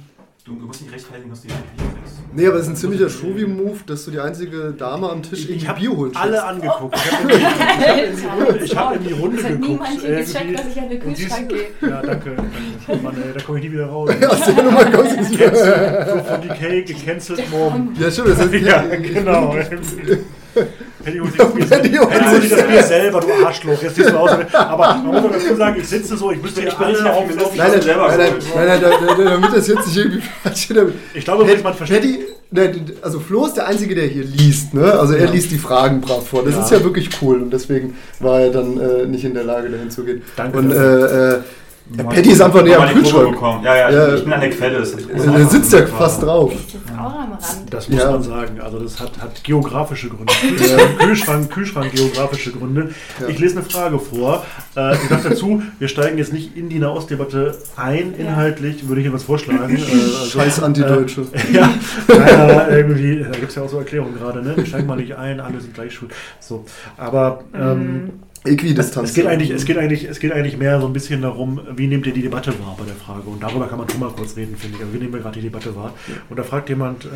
du, 0.49 0.55
du 0.57 0.67
musst 0.67 0.81
nicht 0.83 0.93
rechtfertigen, 0.93 1.31
dass 1.31 1.43
du 1.43 1.49
die 1.49 1.55
Bier 1.55 1.63
trinkst. 1.95 2.15
Nee, 2.33 2.47
aber 2.47 2.57
es 2.57 2.63
ist 2.65 2.69
ein 2.71 2.77
ziemlicher 2.77 3.09
Shovi-Move, 3.09 3.79
dass 3.87 4.05
du 4.05 4.11
die 4.11 4.21
einzige 4.21 4.73
Dame 4.73 5.09
am 5.11 5.23
Tisch 5.23 5.41
ich 5.45 5.51
irgendwie 5.51 5.69
habe 5.69 5.81
Bier 5.81 5.97
holst. 5.97 6.17
alle 6.17 6.43
angeguckt. 6.45 6.95
Ich 6.97 7.13
habe 7.13 7.33
in, 7.33 7.39
die- 7.39 7.45
ich 7.45 7.47
hab 7.47 8.05
in, 8.07 8.13
die 8.17 8.33
Runde- 8.43 8.65
ich 8.65 8.77
hab 8.77 8.97
in 8.97 9.03
die 9.05 9.13
Runde 9.13 9.37
Das 9.37 9.47
geguckt. 9.47 9.69
niemand 9.69 10.01
hier 10.01 10.17
gecheckt, 10.17 10.59
dass 10.59 10.67
ich 10.75 10.81
an 10.81 10.89
den 10.89 11.01
Kühlschrank 11.01 11.49
gehe. 11.49 11.67
Ja, 11.89 12.03
danke. 12.03 12.31
danke. 12.37 13.03
Mann, 13.03 13.15
ey, 13.17 13.33
da 13.35 13.41
komme 13.45 13.59
ich 13.59 13.65
nie 13.65 13.73
wieder 13.73 13.87
raus. 13.87 14.11
Aus 14.29 14.45
der 14.55 14.63
Nummer 14.65 14.85
kommst 14.87 15.13
du 15.17 15.21
nicht 15.21 15.39
Cancel, 15.39 15.65
mehr. 15.67 16.07
so 16.13 16.25
von 16.25 16.43
Decay, 16.49 16.83
gecancelt 16.83 17.51
morgen. 17.51 17.95
Ja, 17.99 18.11
stimmt, 18.11 18.29
das 18.29 18.39
heißt, 18.41 18.55
Ja, 18.55 18.83
genau. 18.83 19.55
Paddy 21.05 21.19
holt 21.19 21.31
sich 21.33 21.39
das 21.41 21.53
Bier 21.55 21.67
Paddy 21.67 21.95
holt 21.97 22.09
Paddy 22.11 22.25
holt 22.25 22.43
sich 22.43 22.51
sich 22.51 22.59
das 22.59 22.67
Bier 22.69 22.83
selber, 22.83 23.21
du 23.21 23.47
Arschloch. 23.47 23.83
Jetzt 23.83 23.95
siehst 23.97 24.11
du 24.11 24.17
aus. 24.17 24.31
Aber 24.53 24.95
man 24.95 25.07
muss 25.07 25.17
auch 25.25 25.31
dazu 25.33 25.57
sagen, 25.57 25.77
ich 25.81 25.89
sitze 25.89 26.17
so, 26.17 26.31
ich 26.33 26.43
müsste 26.43 26.61
Ich 26.61 26.67
echt 26.69 26.79
bin 26.79 26.89
nicht 26.89 27.01
alle 27.01 27.13
auf 27.15 27.27
dem 27.27 27.37
Nein, 27.37 27.71
nein, 27.73 27.83
selber 27.83 28.09
nein, 28.09 28.19
nein, 28.19 28.33
nein, 28.55 28.67
nein, 28.67 28.81
nein, 28.81 29.15
nein, 29.19 29.27
damit 29.27 29.57
das 29.57 29.69
jetzt 29.69 29.87
nicht 29.87 29.97
irgendwie 29.97 30.23
falsch. 30.43 30.69
Ich 31.15 31.25
glaube, 31.25 31.45
Paddy, 31.45 31.63
man 31.63 31.75
versteht. 31.75 32.01
Paddy, 32.01 32.19
nein, 32.51 32.93
also 33.03 33.21
Flo 33.21 33.47
ist 33.47 33.55
der 33.57 33.67
Einzige, 33.69 33.95
der 33.95 34.07
hier 34.07 34.25
liest, 34.25 34.75
ne? 34.75 34.93
Also 34.93 35.15
er 35.15 35.27
Ja. 35.27 35.31
liest 35.31 35.51
die 35.51 35.59
Fragen 35.59 36.01
brav 36.01 36.27
vor. 36.27 36.45
Das 36.45 36.55
Ja. 36.55 36.61
ist 36.63 36.71
ja 36.71 36.83
wirklich 36.83 37.11
cool 37.23 37.43
und 37.43 37.51
deswegen 37.53 37.97
war 38.21 38.41
er 38.41 38.51
dann 38.51 38.79
äh, 38.81 39.07
nicht 39.07 39.25
in 39.25 39.35
der 39.35 39.45
Lage, 39.45 39.69
dahin 39.71 39.91
zu 39.91 40.05
gehen. 40.05 40.23
Danke 40.37 40.59
Und 40.59 40.73
äh, 40.73 41.35
äh, 41.35 41.39
der 41.91 42.05
Paddy 42.05 42.31
ist 42.31 42.41
einfach 42.41 42.63
näher 42.63 42.81
am 42.81 42.89
Kühlschrank. 42.93 43.31
bekommen. 43.33 43.65
Ja, 43.65 43.77
ja, 43.77 43.91
Ja. 43.91 44.15
ich 44.15 44.25
bin 44.25 44.33
an 44.33 44.41
der 44.41 44.51
Quelle. 44.51 44.79
ist- 44.79 44.97
Der 45.11 45.47
sitzt 45.47 45.73
ja 45.73 45.87
fast 45.87 46.23
drauf. 46.23 46.53
Das 47.71 47.89
muss 47.89 48.01
Ja. 48.03 48.11
man 48.11 48.23
sagen. 48.23 48.61
Also 48.61 48.79
das 48.81 49.01
hat, 49.01 49.13
hat 49.21 49.43
geografische 49.45 50.09
Gründe. 50.09 50.33
Kühlschrank, 50.33 50.99
Kühlschrank, 50.99 51.51
Kühlschrank 51.51 51.93
geografische 51.93 52.53
Gründe. 52.53 52.91
Ja. 53.21 53.29
Ich 53.29 53.39
lese 53.39 53.59
eine 53.59 53.65
Frage 53.69 53.99
vor. 53.99 54.45
Äh, 54.77 54.95
ich 54.95 55.09
sage 55.09 55.29
dazu, 55.31 55.63
wir 55.79 55.89
steigen 55.89 56.19
jetzt 56.19 56.33
nicht 56.33 56.57
in 56.57 56.69
die 56.69 56.79
Nahostdebatte 56.79 57.57
ein. 57.77 58.15
Ja. 58.19 58.25
Inhaltlich 58.27 58.89
würde 58.89 59.01
ich 59.01 59.07
etwas 59.07 59.23
vorschlagen. 59.25 59.77
Äh, 59.79 59.81
also, 59.93 60.27
Scheiß 60.39 60.63
Antideutsche. 60.63 61.23
Äh, 61.33 61.55
ja, 61.55 61.71
naja, 62.09 62.69
irgendwie, 62.69 63.21
da 63.23 63.31
gibt 63.39 63.51
es 63.51 63.55
ja 63.55 63.63
auch 63.63 63.69
so 63.69 63.79
Erklärungen 63.79 64.15
gerade, 64.19 64.43
ne? 64.43 64.57
Wir 64.57 64.67
steigen 64.67 64.87
mal 64.87 64.97
nicht 64.97 65.15
ein, 65.17 65.41
alle 65.41 65.61
sind 65.61 65.75
gleich 65.75 65.93
schuld. 65.95 66.11
So. 66.41 66.65
Aber 66.97 67.41
ähm, 67.55 68.11
Äquidistanz. 68.49 69.11
es 69.11 69.15
geht, 69.15 69.27
eigentlich, 69.27 69.51
es, 69.51 69.65
geht 69.65 69.79
eigentlich, 69.79 70.05
es 70.05 70.19
geht 70.21 70.33
eigentlich 70.33 70.57
mehr 70.57 70.81
so 70.81 70.87
ein 70.87 70.93
bisschen 70.93 71.23
darum, 71.23 71.61
wie 71.77 71.87
nehmt 71.87 72.07
ihr 72.07 72.13
die 72.13 72.23
Debatte 72.23 72.51
wahr 72.61 72.77
bei 72.79 72.85
der 72.85 72.95
Frage? 72.95 73.29
Und 73.29 73.43
darüber 73.43 73.67
kann 73.69 73.79
man 73.79 73.89
schon 73.89 74.01
mal 74.01 74.11
kurz 74.11 74.37
reden, 74.37 74.57
finde 74.57 74.77
ich. 74.77 74.83
Also 74.83 74.95
wie 74.95 74.99
nehmen 74.99 75.13
wir 75.13 75.21
gerade 75.21 75.37
die 75.39 75.45
Debatte 75.47 75.75
wahr? 75.77 75.95
Und 76.31 76.39
da 76.39 76.43
fragt 76.43 76.69
jemand, 76.69 77.05
ähm, 77.05 77.11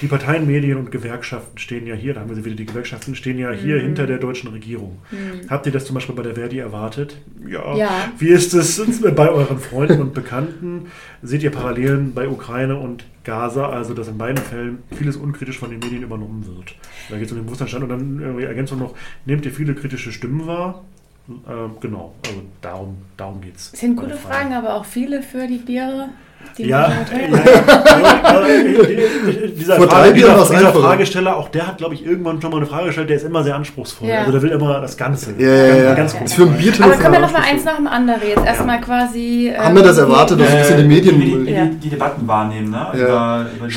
die 0.00 0.06
Parteien, 0.06 0.46
Medien 0.46 0.78
und 0.78 0.90
Gewerkschaften 0.90 1.58
stehen 1.58 1.86
ja 1.86 1.94
hier, 1.94 2.14
da 2.14 2.20
haben 2.20 2.28
wir 2.30 2.36
sie 2.36 2.44
wieder, 2.44 2.54
die 2.56 2.66
Gewerkschaften 2.66 3.14
stehen 3.14 3.38
ja 3.38 3.50
hier 3.52 3.76
Mhm. 3.76 3.80
hinter 3.82 4.06
der 4.06 4.18
deutschen 4.18 4.50
Regierung. 4.50 4.98
Habt 5.48 5.66
ihr 5.66 5.72
das 5.72 5.84
zum 5.84 5.94
Beispiel 5.94 6.14
bei 6.14 6.22
der 6.22 6.34
Verdi 6.34 6.58
erwartet? 6.58 7.16
Ja. 7.48 7.76
Ja. 7.76 7.90
Wie 8.18 8.28
ist 8.28 8.54
es 8.54 8.80
bei 9.14 9.28
euren 9.28 9.58
Freunden 9.58 10.00
und 10.00 10.14
Bekannten? 10.14 10.86
Seht 11.22 11.42
ihr 11.42 11.50
Parallelen 11.50 12.14
bei 12.14 12.28
Ukraine 12.28 12.76
und 12.76 13.04
Gaza? 13.22 13.68
Also, 13.68 13.94
dass 13.94 14.08
in 14.08 14.18
beiden 14.18 14.38
Fällen 14.38 14.82
vieles 14.96 15.16
unkritisch 15.16 15.58
von 15.58 15.70
den 15.70 15.78
Medien 15.78 16.02
übernommen 16.02 16.44
wird. 16.46 16.74
Da 17.08 17.16
geht 17.16 17.26
es 17.26 17.32
um 17.32 17.38
den 17.38 17.44
Bewusstseinsstand 17.44 17.84
und 17.84 17.90
dann 17.90 18.20
irgendwie 18.20 18.44
Ergänzung 18.44 18.80
noch, 18.80 18.94
nehmt 19.24 19.44
ihr 19.44 19.52
viele 19.52 19.74
kritische 19.74 20.10
Stimmen 20.10 20.46
wahr? 20.46 20.82
Ähm, 21.28 21.76
genau, 21.80 22.14
also 22.26 22.42
darum, 22.60 22.96
darum 23.16 23.40
geht 23.40 23.54
es. 23.54 23.70
Sind 23.70 23.96
gute 23.96 24.16
Fragen, 24.16 24.52
aber 24.52 24.74
auch 24.74 24.84
viele 24.84 25.22
für 25.22 25.46
die 25.46 25.58
Biere. 25.58 26.08
Die 26.58 26.66
Ja, 26.68 26.90
ja, 26.90 26.94
ja, 27.18 27.28
dieser, 29.56 29.76
Vor 29.76 29.86
drei 29.86 29.96
Frage, 29.96 30.14
dieser, 30.14 30.44
dieser. 30.44 30.72
Fragesteller, 30.72 31.36
auch 31.36 31.48
der 31.48 31.66
hat, 31.66 31.78
glaube 31.78 31.94
ich, 31.94 32.04
irgendwann 32.04 32.40
schon 32.40 32.50
mal 32.50 32.58
eine 32.58 32.66
Frage 32.66 32.86
gestellt, 32.86 33.08
der 33.08 33.16
ist 33.16 33.24
immer 33.24 33.42
sehr 33.42 33.54
anspruchsvoll. 33.54 34.08
Ja. 34.08 34.20
Also 34.20 34.32
der 34.32 34.42
will 34.42 34.50
immer 34.50 34.80
das 34.80 34.96
Ganze. 34.96 35.32
Ja, 35.38 35.46
ja, 35.48 35.76
ja. 35.76 35.94
Ganz. 35.94 36.14
Ist 36.24 36.34
für 36.34 36.42
ein 36.42 36.56
aber 36.82 36.92
können 36.96 37.12
wir 37.14 37.20
noch 37.20 37.32
mal 37.32 37.42
eins 37.42 37.64
nach 37.64 37.76
dem 37.76 37.86
anderen 37.86 38.20
jetzt 38.26 38.44
erstmal 38.44 38.80
quasi. 38.80 39.52
Haben 39.56 39.76
wir 39.76 39.82
das 39.82 39.98
ähm, 39.98 40.04
erwartet, 40.04 40.40
dass 40.40 40.48
die- 40.48 40.52
ein 40.54 40.60
bisschen 40.62 40.76
die 40.78 40.84
Medien- 40.84 41.20
die, 41.20 41.30
die, 41.30 41.44
die, 41.54 41.76
die 41.84 41.90
Debatten 41.90 42.26
wahrnehmen, 42.28 42.70
ne? 42.70 42.86
Ja. 42.94 43.02
Über, 43.02 43.46
über 43.58 43.68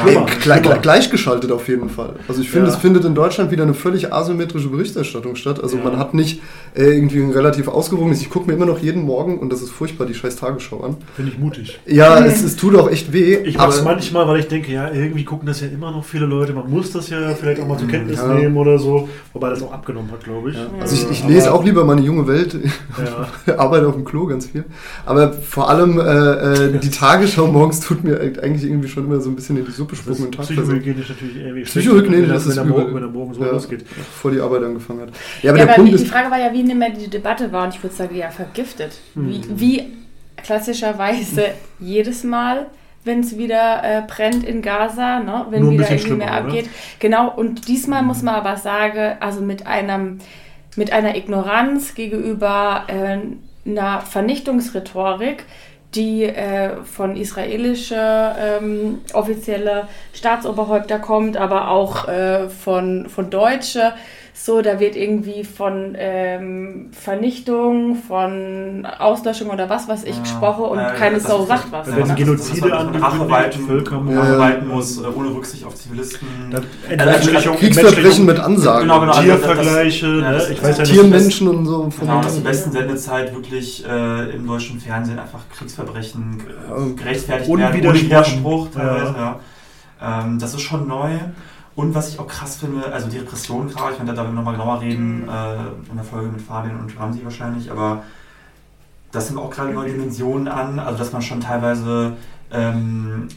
gleich, 0.42 0.62
gleich, 0.62 0.82
gleichgeschaltet 0.82 1.52
auf 1.52 1.68
jeden 1.68 1.90
Fall. 1.90 2.14
Also 2.28 2.42
ich 2.42 2.50
finde, 2.50 2.68
Ja. 2.68 2.74
es 2.74 2.80
findet 2.80 3.06
in 3.06 3.16
Deutschland 3.16 3.52
wieder 3.52 3.64
eine 3.64 3.74
völlig 3.74 4.12
asymmetrische 4.12 4.70
Berichterstattung 4.70 5.36
statt. 5.36 5.62
Also 5.62 5.78
Ja. 5.78 5.84
man 5.84 5.98
hat 5.98 6.14
nicht 6.14 6.42
äh, 6.76 6.84
irgendwie 6.84 7.20
ein 7.22 7.32
relativ 7.32 7.68
ausgewogenes. 7.68 8.22
Ich 8.22 8.30
gucke 8.30 8.48
mir 8.48 8.54
immer 8.54 8.66
noch 8.66 8.80
jeden 8.80 9.04
Morgen, 9.04 9.40
und 9.40 9.52
das 9.52 9.62
ist 9.62 9.72
furchtbar, 9.72 10.06
die 10.06 10.14
scheiß 10.14 10.36
Tagesschau 10.36 10.82
an. 10.84 10.98
Finde 11.16 11.32
ich 11.32 11.40
mutig. 11.40 11.80
Ja, 11.86 12.20
es, 12.26 12.44
es 12.56 12.62
tut 12.62 12.76
auch 12.76 12.90
echt 12.90 13.12
weh. 13.12 13.36
Ich 13.44 13.58
mache 13.58 13.70
es 13.70 13.84
manchmal, 13.84 14.28
weil 14.28 14.40
ich 14.40 14.48
denke, 14.48 14.72
ja, 14.72 14.90
irgendwie 14.92 15.24
gucken 15.26 15.46
das 15.46 15.62
ja 15.62 15.68
immer 15.68 15.92
noch 15.92 16.04
viele 16.06 16.26
Leute. 16.26 16.54
Man 16.54 16.70
muss 16.70 16.92
das 16.92 17.10
ja 17.10 17.18
vielleicht 17.36 17.60
auch 17.62 17.68
mal 17.68 17.78
zur 17.78 17.88
Kenntnis 17.88 18.18
Ja. 18.20 18.34
nehmen 18.34 18.56
oder 18.58 18.80
so. 18.80 19.10
Wobei 19.34 19.50
das 19.50 19.62
auch 19.62 19.72
abgenommen 19.74 20.10
hat, 20.12 20.24
glaube 20.24 20.52
ich. 20.52 20.56
Ja. 20.56 20.68
Also 20.80 20.96
ich, 20.96 21.12
ich 21.12 21.28
lese 21.28 21.54
auch 21.54 21.64
lieber 21.64 21.84
meine 21.84 22.02
junge 22.02 22.28
Welt, 22.28 22.58
Ja. 23.48 23.58
arbeite 23.58 23.88
auf 23.88 23.96
dem 23.96 24.06
Klo 24.06 24.26
ganz 24.26 24.48
viel. 24.48 24.64
Aber 25.06 25.34
vor 25.34 25.70
allem 25.70 26.00
äh, 26.00 26.04
äh, 26.04 26.80
die 26.80 26.90
Tagesschau 26.92 27.48
morgens 27.48 27.80
tut 27.82 28.04
mir 28.04 28.20
eigentlich 28.42 28.64
irgendwie 28.64 28.88
schon 28.88 29.06
immer 29.06 29.20
so 29.20 29.30
ein 29.30 29.36
bisschen 29.36 29.58
in 29.58 29.66
die 29.66 29.72
Suppe 29.72 29.96
Das 29.96 30.00
spucken 30.06 30.26
und 30.26 30.36
Tag 30.36 30.46
psychohygienisch 30.46 31.10
natürlich 31.10 31.36
irgendwie 31.38 31.62
Psychohygienisch 31.64 32.30
er- 32.30 32.36
ist 32.38 32.46
es 32.46 32.58
wenn, 32.58 32.70
übel. 32.70 32.94
wenn 32.96 33.04
er 33.04 33.10
morgen 33.10 33.34
so 33.34 33.42
Ja. 33.44 33.52
losgeht. 33.52 33.86
vor 34.22 34.32
die 34.32 34.40
Arbeit 34.40 34.64
angefangen 34.64 35.02
hat. 35.02 35.10
Ja, 35.10 35.16
Ja, 35.42 35.50
aber 35.52 35.58
der 35.58 35.68
aber 35.68 35.76
Punkt 35.76 35.92
die, 35.92 35.98
die 35.98 36.04
ist, 36.04 36.12
Frage 36.12 36.32
war 36.32 36.40
ja, 36.40 36.54
wie 36.54 36.64
nehmen 36.64 36.80
wir 36.80 36.90
die 36.92 37.10
Debatte 37.10 37.52
wahr? 37.52 37.66
Und 37.66 37.76
ich 37.76 37.84
würde 37.84 37.96
sagen, 37.96 38.16
ja, 38.16 38.30
vergiftet. 38.30 38.94
Wie, 39.16 39.36
Hm. 39.42 39.44
wie 39.60 39.84
klassischerweise 40.46 41.50
jedes 41.80 42.24
Mal, 42.24 42.68
wenn 43.04 43.20
es 43.20 43.38
wieder 43.38 43.84
äh, 43.84 44.02
brennt 44.08 44.44
in 44.44 44.62
Gaza, 44.62 45.20
ne? 45.20 45.46
wenn 45.50 45.70
wieder 45.70 45.84
irgendwie 45.84 45.90
mehr 45.90 46.00
schlimmer, 46.00 46.26
oder? 46.26 46.34
abgeht. 46.34 46.70
Genau, 47.00 47.32
und 47.32 47.68
diesmal 47.68 48.04
muss 48.04 48.22
man 48.22 48.36
aber 48.36 48.58
sagen, 48.58 49.18
also 49.20 49.42
mit 49.42 49.68
einem 49.68 50.20
mit 50.78 50.92
einer 50.92 51.16
Ignoranz 51.16 51.96
gegenüber 51.96 52.84
äh, 52.88 53.20
einer 53.70 54.02
Vernichtungsrhetorik, 54.02 55.46
die 55.96 56.24
äh, 56.24 56.84
von 56.84 57.16
israelischer 57.16 58.36
ähm, 58.38 59.00
offizielle 59.14 59.88
Staatsoberhäupter 60.14 61.00
kommt, 61.00 61.38
aber 61.38 61.70
auch 61.70 62.08
äh, 62.08 62.50
von, 62.50 63.08
von 63.08 63.30
Deutsche. 63.30 63.94
So, 64.38 64.62
da 64.62 64.82
wird 64.82 64.98
irgendwie 64.98 65.46
von 65.46 65.96
ähm, 65.98 66.90
Vernichtung, 66.92 67.96
von 67.96 68.86
Auslöschung 68.86 69.50
oder 69.50 69.70
was 69.70 69.88
weiß 69.88 70.04
ich 70.04 70.16
Ja. 70.18 70.22
gesprochen 70.24 70.66
und 70.66 70.78
Äh, 70.80 70.92
keine 70.98 71.16
das 71.16 71.24
Sau 71.24 71.44
ist- 71.44 71.48
sagt 71.48 71.72
was. 71.72 71.88
Ne? 71.88 72.04
Genozide 72.16 72.70
dass 72.70 72.84
man 72.84 72.96
Rache 72.98 73.30
walten, 73.30 73.66
Völkermord. 73.66 74.14
Ja. 74.14 74.38
walten 74.38 74.68
muss, 74.68 74.98
äh, 75.02 75.06
ohne 75.08 75.30
Rücksicht 75.34 75.64
auf 75.66 75.76
Zivilisten. 75.76 76.28
Da- 76.52 76.62
Entmenschlichung- 76.90 77.56
Kriegsverbrechen 77.56 78.26
mit 78.26 78.38
Ansagen. 78.40 78.82
Genau, 78.82 79.00
genau. 79.00 79.14
also 79.14 79.28
das- 79.30 79.40
Tiervergleiche, 79.42 80.06
ja, 80.06 80.12
ne? 80.14 80.32
das- 80.34 80.50
ich 80.50 80.62
weiß 80.62 80.78
ja 80.80 80.84
nicht. 80.84 80.94
Tiermenschen 80.94 81.48
und 81.48 81.66
so. 81.66 81.90
Genau, 81.98 82.22
dass 82.22 82.36
die 82.36 82.42
besten 82.42 82.72
Sendezeit 82.74 83.34
wirklich 83.34 83.86
äh, 83.88 84.32
im 84.36 84.46
deutschen 84.46 84.82
Fernsehen 84.82 85.18
einfach 85.18 85.40
Kriegsverbrechen 85.58 86.42
äh, 86.42 86.94
gerechtfertigt 87.02 87.50
werden, 87.58 87.86
ohne. 87.88 87.94
Widerspruch 88.02 88.68
teilweise. 88.70 89.14
Ja. 89.18 89.40
Ja. 90.02 90.20
Ähm, 90.26 90.40
das 90.40 90.54
ist 90.54 90.62
schon 90.62 90.88
neu. 90.90 91.10
Und 91.76 91.94
was 91.94 92.10
ich 92.10 92.20
auch 92.20 92.28
krass 92.28 92.56
finde, 92.56 92.92
also 92.92 93.10
die 93.10 93.18
Repression 93.18 93.68
gerade, 93.68 93.94
ich 93.94 94.00
meine, 94.00 94.12
da 94.12 94.18
werden 94.18 94.34
wir 94.34 94.36
nochmal 94.36 94.54
genauer 94.54 94.80
reden, 94.80 95.28
äh, 95.28 95.56
in 95.90 95.96
der 95.96 96.06
Folge 96.06 96.30
mit 96.30 96.42
Fabian 96.42 96.80
und 96.80 96.98
Ramsi 96.98 97.24
wahrscheinlich, 97.24 97.70
aber 97.70 98.04
das 99.12 99.28
sind 99.28 99.38
auch 99.38 99.50
gerade 99.50 99.74
neue 99.74 99.92
Dimensionen 99.92 100.48
an, 100.48 100.80
also 100.80 100.98
dass 101.00 101.12
man 101.12 101.22
schon 101.22 101.42
teilweise 101.42 102.16
ähm, 102.52 103.28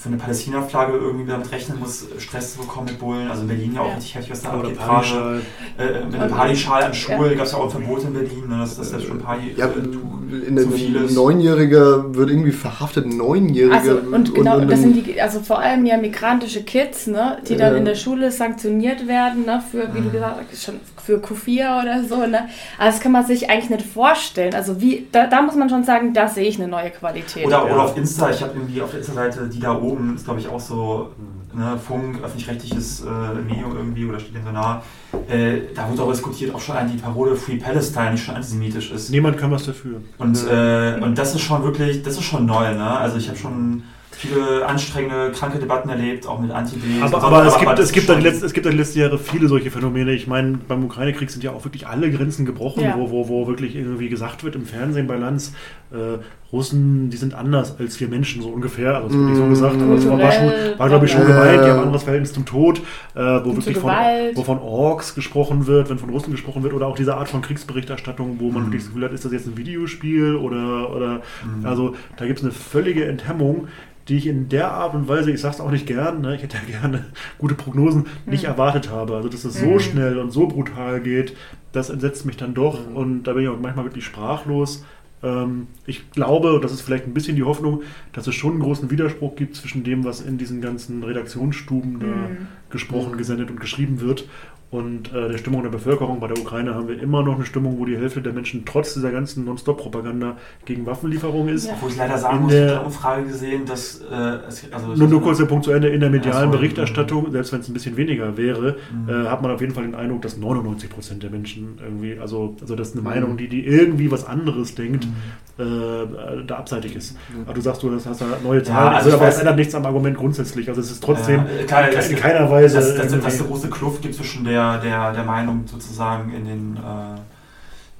für 0.00 0.08
eine 0.08 0.16
Palästina-Flagge 0.16 0.96
irgendwie 0.96 1.26
damit 1.30 1.52
rechnen 1.52 1.78
muss, 1.78 2.06
Stress 2.18 2.54
zu 2.54 2.60
bekommen 2.60 2.86
mit 2.86 2.98
Bullen. 2.98 3.28
Also 3.30 3.42
in 3.42 3.48
Berlin 3.48 3.74
ja 3.74 3.80
auch 3.82 3.88
Ja. 3.88 3.94
richtig 3.96 4.14
heftig, 4.14 4.32
was 4.32 4.42
da 4.42 4.48
abgeht. 4.52 4.78
Parischal. 4.78 5.42
Äh, 5.78 6.04
mit 6.06 6.14
einem 6.20 6.30
Partyschal 6.30 6.82
an 6.84 6.94
Schulen 6.94 7.36
gab 7.36 7.44
es 7.46 7.52
ja 7.52 7.58
auch 7.58 7.64
ein 7.64 7.70
Verbot 7.70 8.04
in 8.04 8.12
Berlin, 8.14 8.48
ne? 8.48 8.58
das, 8.60 8.76
das 8.78 8.92
ja 8.92 8.98
schon 9.00 9.18
ein 9.18 9.22
paar 9.22 9.36
Ja, 9.56 9.66
äh, 9.66 10.46
in 10.48 10.56
zu 10.56 10.68
der 10.68 10.72
viel 10.78 10.96
ist. 10.96 11.14
Neunjähriger 11.14 12.14
wird 12.14 12.30
irgendwie 12.30 12.52
verhaftet, 12.52 13.06
Neunjährige. 13.12 13.74
Also, 13.76 13.98
und 14.10 14.34
genau, 14.34 14.56
und, 14.58 14.70
das 14.70 14.80
sind 14.80 14.94
die, 14.94 15.20
also 15.20 15.40
vor 15.40 15.58
allem 15.58 15.84
ja 15.84 15.98
migrantische 15.98 16.62
Kids, 16.62 17.06
ne, 17.06 17.36
die 17.46 17.56
dann 17.56 17.72
Ja. 17.74 17.78
in 17.78 17.84
der 17.84 17.94
Schule 17.94 18.30
sanktioniert 18.30 19.06
werden, 19.06 19.44
ne, 19.44 19.62
für, 19.70 19.92
wie 19.94 20.00
du 20.00 20.10
gesagt 20.10 20.40
hast, 20.50 20.64
schon 20.64 20.76
für 21.00 21.18
Q4 21.18 21.82
oder 21.82 22.04
so, 22.04 22.26
ne. 22.26 22.48
Also 22.78 22.96
das 22.96 23.00
kann 23.00 23.12
man 23.12 23.26
sich 23.26 23.50
eigentlich 23.50 23.70
nicht 23.70 23.86
vorstellen. 23.86 24.54
Also 24.54 24.80
wie, 24.80 25.06
da, 25.10 25.26
da 25.26 25.42
muss 25.42 25.54
man 25.54 25.68
schon 25.68 25.84
sagen, 25.84 26.12
da 26.12 26.28
sehe 26.28 26.48
ich 26.48 26.58
eine 26.58 26.68
neue 26.68 26.90
Qualität. 26.90 27.46
Oder, 27.46 27.64
oder 27.64 27.84
auf 27.84 27.96
Insta, 27.96 28.30
ich 28.30 28.42
habe 28.42 28.52
irgendwie 28.54 28.82
auf 28.82 28.90
der 28.90 29.00
Insta-Seite, 29.00 29.48
die 29.48 29.60
da 29.60 29.76
oben, 29.76 30.14
ist 30.14 30.24
glaube 30.24 30.40
ich 30.40 30.48
auch 30.48 30.60
so, 30.60 31.10
ne, 31.54 31.78
Funk, 31.78 32.22
öffentlich-rechtliches 32.22 33.04
äh, 33.04 33.34
Medium 33.40 33.76
irgendwie, 33.76 34.06
oder 34.06 34.20
steht 34.20 34.34
dem 34.34 34.44
so 34.44 34.52
nah, 34.52 34.82
äh, 35.28 35.60
da 35.74 35.88
wurde 35.90 36.02
auch 36.02 36.10
diskutiert, 36.10 36.54
ob 36.54 36.60
schon 36.60 36.76
ein 36.76 36.90
die 36.90 36.98
Parole 36.98 37.36
Free 37.36 37.56
Palestine 37.56 38.12
nicht 38.12 38.24
schon 38.24 38.36
antisemitisch 38.36 38.90
ist. 38.90 39.10
Niemand 39.10 39.38
kann 39.38 39.50
was 39.50 39.66
dafür. 39.66 40.00
Und, 40.18 40.46
äh, 40.46 40.98
und 41.00 41.16
das 41.18 41.34
ist 41.34 41.42
schon 41.42 41.62
wirklich, 41.62 42.02
das 42.02 42.14
ist 42.14 42.24
schon 42.24 42.46
neu, 42.46 42.74
ne? 42.74 42.98
Also 42.98 43.16
ich 43.16 43.28
habe 43.28 43.38
schon 43.38 43.82
viele 44.20 44.66
anstrengende, 44.66 45.32
kranke 45.32 45.58
Debatten 45.58 45.88
erlebt, 45.88 46.26
auch 46.26 46.38
mit 46.40 46.50
Anti-Ds. 46.50 47.02
Aber, 47.02 47.20
so, 47.20 47.26
aber, 47.26 47.46
es, 47.46 47.58
gibt, 47.58 47.78
es, 47.78 47.92
gibt 47.92 48.02
ist 48.04 48.08
da 48.10 48.14
die 48.14 48.20
schon- 48.22 48.30
letzten, 48.30 48.46
es 48.46 48.52
gibt 48.52 48.66
da 48.66 48.70
die 48.70 48.76
letzten 48.76 48.98
Jahre 49.00 49.18
viele 49.18 49.48
solche 49.48 49.70
Phänomene. 49.70 50.12
Ich 50.12 50.26
meine, 50.26 50.58
beim 50.68 50.84
Ukraine-Krieg 50.84 51.30
sind 51.30 51.42
ja 51.44 51.52
auch 51.52 51.64
wirklich 51.64 51.86
alle 51.86 52.10
Grenzen 52.10 52.44
gebrochen, 52.46 52.82
Ja. 52.82 52.94
wo, 52.96 53.10
wo, 53.10 53.28
wo 53.28 53.46
wirklich 53.48 53.74
irgendwie 53.76 54.08
gesagt 54.08 54.44
wird 54.44 54.54
im 54.56 54.66
Fernsehen 54.66 55.06
bei 55.06 55.16
Lanz, 55.16 55.52
äh, 55.92 56.18
Russen, 56.52 57.10
die 57.10 57.16
sind 57.16 57.32
anders 57.34 57.76
als 57.78 58.00
wir 58.00 58.08
Menschen, 58.08 58.42
so 58.42 58.48
ungefähr. 58.48 58.96
Also 58.96 59.06
das 59.08 59.16
wird 59.16 59.26
nicht 59.28 59.36
so 59.36 59.44
Mm. 59.44 59.50
gesagt, 59.50 59.80
aber 59.80 59.94
es 59.94 60.08
war, 60.08 60.18
war, 60.18 60.32
schon, 60.32 60.50
war 60.78 60.88
glaube 60.88 61.06
ich, 61.06 61.12
schon 61.12 61.24
gemeint, 61.24 61.64
die 61.64 61.68
haben 61.68 61.78
ein 61.78 61.84
anderes 61.84 62.02
Verhältnis 62.02 62.32
zum 62.32 62.44
Tod, 62.44 62.80
äh, 63.14 63.20
wo 63.20 63.54
wirklich 63.56 63.76
von, 63.78 63.90
Gewalt. 63.90 64.36
wo 64.36 64.42
von 64.42 64.58
Orks 64.58 65.14
gesprochen 65.14 65.68
wird, 65.68 65.90
wenn 65.90 65.98
von 65.98 66.10
Russen 66.10 66.32
gesprochen 66.32 66.64
wird, 66.64 66.74
oder 66.74 66.88
auch 66.88 66.96
diese 66.96 67.14
Art 67.16 67.28
von 67.28 67.40
Kriegsberichterstattung, 67.42 68.36
wo 68.40 68.50
man 68.50 68.62
Mhm. 68.62 68.66
wirklich 68.66 68.82
das 68.82 68.88
Gefühl 68.88 69.04
hat, 69.04 69.12
ist 69.12 69.24
das 69.24 69.30
jetzt 69.32 69.46
ein 69.46 69.56
Videospiel 69.56 70.34
oder, 70.34 70.92
oder 70.94 71.20
Mhm. 71.44 71.64
also 71.66 71.94
da 72.16 72.26
gibt 72.26 72.40
es 72.40 72.44
eine 72.44 72.52
völlige 72.52 73.04
Enthemmung, 73.04 73.68
die 74.10 74.16
ich 74.16 74.26
in 74.26 74.48
der 74.48 74.72
Art 74.72 74.92
und 74.94 75.08
Weise, 75.08 75.30
ich 75.30 75.40
sag's 75.40 75.60
auch 75.60 75.70
nicht 75.70 75.86
gern, 75.86 76.20
ne, 76.20 76.34
ich 76.36 76.42
hätte 76.42 76.56
ja 76.58 76.80
gerne 76.80 77.06
gute 77.38 77.54
Prognosen, 77.54 78.06
nicht 78.26 78.44
erwartet 78.44 78.90
habe. 78.90 79.14
Also 79.16 79.28
dass 79.28 79.44
es 79.44 79.54
so 79.58 79.66
Mhm. 79.74 79.80
schnell 79.80 80.18
und 80.18 80.30
so 80.32 80.46
brutal 80.48 81.00
geht, 81.00 81.34
das 81.72 81.88
entsetzt 81.90 82.26
mich 82.26 82.36
dann 82.36 82.52
doch 82.52 82.78
und 82.94 83.22
da 83.22 83.32
bin 83.32 83.44
ich 83.44 83.48
auch 83.48 83.58
manchmal 83.60 83.84
wirklich 83.86 84.04
sprachlos. 84.04 84.84
Ähm, 85.22 85.68
ich 85.86 86.10
glaube, 86.10 86.54
und 86.54 86.64
das 86.64 86.72
ist 86.72 86.80
vielleicht 86.80 87.06
ein 87.06 87.14
bisschen 87.14 87.36
die 87.36 87.44
Hoffnung, 87.44 87.82
dass 88.12 88.26
es 88.26 88.34
schon 88.34 88.52
einen 88.54 88.62
großen 88.62 88.90
Widerspruch 88.90 89.36
gibt 89.36 89.54
zwischen 89.54 89.84
dem, 89.84 90.04
was 90.04 90.20
in 90.20 90.38
diesen 90.38 90.60
ganzen 90.60 91.04
Redaktionsstuben 91.04 91.92
Mhm. 91.98 92.46
gesprochen, 92.70 93.16
gesendet 93.16 93.50
und 93.50 93.60
geschrieben 93.60 94.00
wird 94.00 94.24
und 94.70 95.12
äh, 95.12 95.28
der 95.30 95.38
Stimmung 95.38 95.62
der 95.62 95.70
Bevölkerung. 95.70 96.20
Bei 96.20 96.28
der 96.28 96.38
Ukraine 96.38 96.74
haben 96.76 96.86
wir 96.86 97.02
immer 97.02 97.22
noch 97.24 97.34
eine 97.34 97.44
Stimmung, 97.44 97.78
wo 97.78 97.84
die 97.86 97.96
Hälfte 97.96 98.22
der 98.22 98.32
Menschen 98.32 98.64
trotz 98.64 98.94
dieser 98.94 99.10
ganzen 99.10 99.44
Non-Stop-Propaganda 99.44 100.36
gegen 100.64 100.86
Waffenlieferungen 100.86 101.52
ist. 101.54 101.66
Ja. 101.66 101.72
Obwohl 101.74 101.90
ich 101.90 101.96
leider 101.96 102.18
sagen 102.18 102.36
In 102.36 102.42
muss, 102.44 102.52
ich 102.52 102.58
der- 102.58 102.68
habe 102.68 102.76
eine 102.78 102.86
Umfrage 102.86 103.24
gesehen, 103.24 103.66
dass 103.66 104.00
äh, 104.10 104.14
es, 104.48 104.66
also 104.72 104.94
Nur, 104.94 105.08
nur 105.08 105.22
kurz 105.22 105.38
der 105.38 105.46
Punkt 105.46 105.64
zu 105.64 105.72
Ende. 105.72 105.88
In 105.88 106.00
der 106.00 106.10
medialen. 106.10 106.50
Berichterstattung, 106.52 107.30
selbst 107.32 107.52
wenn 107.52 107.60
es 107.60 107.68
ein 107.68 107.74
bisschen 107.74 107.96
weniger 107.96 108.36
wäre, 108.36 108.76
Mhm. 108.92 109.08
äh, 109.08 109.28
hat 109.28 109.42
man 109.42 109.50
auf 109.50 109.60
jeden 109.60 109.74
Fall 109.74 109.82
den 109.84 109.94
Eindruck, 109.96 110.22
dass 110.22 110.36
99 110.36 110.88
Prozent 110.88 111.22
der 111.24 111.30
Menschen 111.30 111.78
irgendwie, 111.82 112.18
also, 112.20 112.54
also 112.60 112.76
das 112.76 112.88
ist 112.88 112.94
eine 112.94 113.02
Mhm. 113.02 113.08
Meinung, 113.08 113.36
die, 113.36 113.48
die 113.48 113.64
irgendwie 113.66 114.10
was 114.10 114.24
anderes 114.24 114.74
denkt, 114.76 115.04
Mhm. 115.06 115.12
Äh, 115.60 116.44
da 116.46 116.56
abseitig 116.56 116.96
ist. 116.96 117.16
Aber 117.44 117.54
du 117.54 117.60
sagst, 117.60 117.82
du 117.82 117.90
das 117.90 118.06
hast 118.06 118.20
da 118.20 118.26
neue 118.42 118.62
Zahlen, 118.62 118.94
also 118.94 119.06
also, 119.06 119.16
aber 119.18 119.26
das 119.26 119.38
ändert 119.38 119.56
nichts 119.56 119.74
am 119.74 119.84
Argument 119.86 120.16
grundsätzlich. 120.16 120.68
Also 120.68 120.80
es 120.80 120.90
ist 120.90 121.02
trotzdem 121.02 121.44
Ja, 121.60 121.64
klar, 121.66 121.88
in, 121.88 121.94
das- 121.96 122.08
in 122.10 122.16
keiner 122.16 122.50
Weise. 122.50 122.76
dass, 122.76 122.88
irgendwie- 122.96 123.20
dass 123.20 123.34
es 123.34 123.40
eine 123.40 123.48
große 123.48 123.68
Kluft 123.68 124.02
gibt 124.02 124.14
zwischen 124.14 124.44
der, 124.44 124.78
der, 124.78 125.12
der 125.12 125.24
Meinung 125.24 125.62
sozusagen 125.66 126.32
in 126.34 126.44
den, 126.44 126.76
äh, 126.76 127.20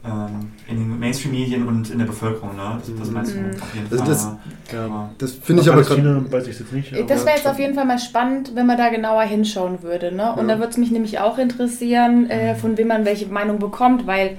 ähm, 0.02 0.52
in 0.66 0.76
den 0.78 0.98
Mainstream-Medien 0.98 1.68
und 1.68 1.90
in 1.90 1.98
der 1.98 2.06
Bevölkerung. 2.06 2.56
Ne? 2.56 2.78
Das, 2.78 2.90
das 2.98 3.10
meinst 3.10 3.34
du 3.34 3.38
Mhm. 3.40 3.50
auf 3.60 3.74
jeden 3.74 3.90
Das- 3.90 3.98
Fall. 4.00 4.08
das- 4.08 4.28
ja. 4.72 4.86
ja. 4.86 5.10
Das 5.18 5.32
finde 5.32 5.60
ich 5.62 5.70
aber 5.70 5.82
gerade. 5.82 6.32
Weiß 6.32 6.46
ich 6.48 6.58
jetzt 6.58 6.72
nicht. 6.72 6.94
aber- 6.94 7.02
Das 7.02 7.26
wäre 7.26 7.36
jetzt 7.36 7.46
auf 7.46 7.58
jeden 7.58 7.74
Fall 7.74 7.84
mal 7.84 7.98
spannend, 7.98 8.52
wenn 8.54 8.66
man 8.66 8.78
da 8.78 8.88
genauer 8.88 9.22
hinschauen 9.24 9.82
würde. 9.82 10.10
Ne? 10.14 10.32
Und 10.32 10.48
Ja. 10.48 10.54
da 10.54 10.58
würde 10.60 10.70
es 10.70 10.78
mich 10.78 10.90
nämlich 10.90 11.18
auch 11.20 11.36
interessieren, 11.36 12.30
äh, 12.30 12.54
von 12.54 12.78
wem 12.78 12.88
man 12.88 13.04
welche 13.04 13.26
Meinung 13.26 13.58
bekommt, 13.58 14.06
weil 14.06 14.38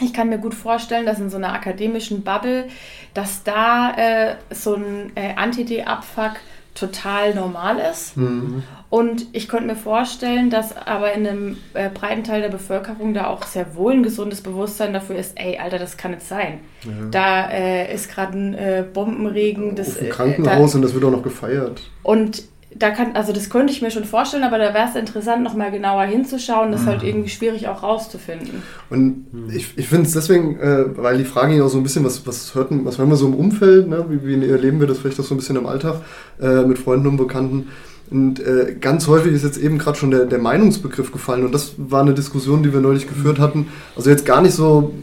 ich 0.00 0.12
kann 0.12 0.28
mir 0.28 0.38
gut 0.38 0.54
vorstellen, 0.54 1.06
dass 1.06 1.18
in 1.18 1.30
so 1.30 1.36
einer 1.36 1.52
akademischen 1.52 2.22
Bubble, 2.22 2.66
dass 3.14 3.42
da 3.42 3.92
äh, 3.96 4.34
so 4.50 4.74
ein 4.74 5.12
äh, 5.14 5.34
Anti-D-Abfuck 5.36 6.36
total 6.74 7.34
normal 7.34 7.78
ist. 7.78 8.16
Mhm. 8.16 8.62
Und 8.88 9.26
ich 9.32 9.48
könnte 9.48 9.66
mir 9.66 9.76
vorstellen, 9.76 10.50
dass 10.50 10.76
aber 10.76 11.12
in 11.12 11.26
einem 11.26 11.56
äh, 11.74 11.88
breiten 11.90 12.24
Teil 12.24 12.42
der 12.42 12.48
Bevölkerung 12.48 13.14
da 13.14 13.28
auch 13.28 13.44
sehr 13.44 13.76
wohl 13.76 13.92
ein 13.92 14.02
gesundes 14.02 14.40
Bewusstsein 14.40 14.92
dafür 14.92 15.16
ist, 15.16 15.38
ey, 15.38 15.58
Alter, 15.58 15.78
das 15.78 15.96
kann 15.96 16.12
nicht 16.12 16.26
sein. 16.26 16.60
Ja. 16.84 16.90
Da 17.10 17.50
äh, 17.50 17.94
ist 17.94 18.10
gerade 18.10 18.36
ein 18.36 18.54
äh, 18.54 18.84
Bombenregen. 18.92 19.76
Das, 19.76 19.90
Auf 19.90 19.98
dem 19.98 20.06
äh, 20.06 20.10
Krankenhaus 20.10 20.74
und 20.74 20.82
das 20.82 20.94
wird 20.94 21.04
auch 21.04 21.10
noch 21.10 21.22
gefeiert. 21.22 21.82
und 22.02 22.42
da 22.74 22.90
kann, 22.90 23.14
also 23.14 23.32
das 23.32 23.50
könnte 23.50 23.72
ich 23.72 23.82
mir 23.82 23.90
schon 23.90 24.04
vorstellen, 24.04 24.44
aber 24.44 24.58
da 24.58 24.72
wäre 24.72 24.88
es 24.88 24.94
interessant, 24.94 25.42
nochmal 25.42 25.72
genauer 25.72 26.04
hinzuschauen. 26.04 26.70
Das 26.70 26.82
ist 26.82 26.86
halt 26.86 27.02
irgendwie 27.02 27.28
schwierig 27.28 27.66
auch 27.66 27.82
rauszufinden. 27.82 28.62
Und 28.90 29.26
ich, 29.52 29.76
ich 29.76 29.88
finde 29.88 30.06
es 30.06 30.12
deswegen, 30.12 30.58
äh, 30.60 30.96
weil 30.96 31.18
die 31.18 31.24
Frage 31.24 31.56
ja 31.56 31.64
auch 31.64 31.68
so 31.68 31.78
ein 31.78 31.82
bisschen, 31.82 32.04
was, 32.04 32.26
was, 32.26 32.54
hört, 32.54 32.68
was 32.70 32.98
hören 32.98 33.10
wir 33.10 33.16
so 33.16 33.26
im 33.26 33.34
Umfeld, 33.34 33.88
ne? 33.88 34.06
wie, 34.08 34.24
wie 34.24 34.48
erleben 34.48 34.78
wir 34.78 34.86
das 34.86 34.98
vielleicht 34.98 35.18
auch 35.18 35.24
so 35.24 35.34
ein 35.34 35.38
bisschen 35.38 35.56
im 35.56 35.66
Alltag 35.66 35.96
äh, 36.40 36.62
mit 36.62 36.78
Freunden 36.78 37.08
und 37.08 37.16
Bekannten. 37.16 37.68
Und 38.10 38.40
äh, 38.40 38.76
ganz 38.80 39.06
häufig 39.08 39.32
ist 39.32 39.44
jetzt 39.44 39.58
eben 39.58 39.78
gerade 39.78 39.98
schon 39.98 40.10
der, 40.10 40.26
der 40.26 40.38
Meinungsbegriff 40.38 41.12
gefallen 41.12 41.44
und 41.44 41.54
das 41.54 41.74
war 41.76 42.02
eine 42.02 42.14
Diskussion, 42.14 42.62
die 42.62 42.72
wir 42.72 42.80
neulich 42.80 43.06
geführt 43.06 43.38
hatten. 43.38 43.68
Also 43.96 44.10
jetzt 44.10 44.26
gar 44.26 44.42
nicht 44.42 44.54
so, 44.54 44.94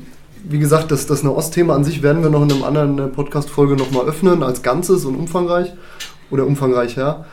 wie 0.44 0.60
gesagt, 0.60 0.92
das, 0.92 1.06
das 1.06 1.24
Nahost-Thema 1.24 1.76
an 1.76 1.84
sich 1.84 2.02
werden 2.02 2.24
wir 2.24 2.30
noch 2.30 2.44
in 2.44 2.52
einer 2.52 2.66
anderen 2.66 3.00
äh, 3.00 3.08
Podcast-Folge 3.08 3.76
nochmal 3.76 4.08
öffnen, 4.08 4.44
als 4.44 4.62
Ganzes 4.62 5.06
und 5.06 5.16
umfangreich 5.16 5.74
oder 6.32 6.46
umfangreicher. 6.46 7.26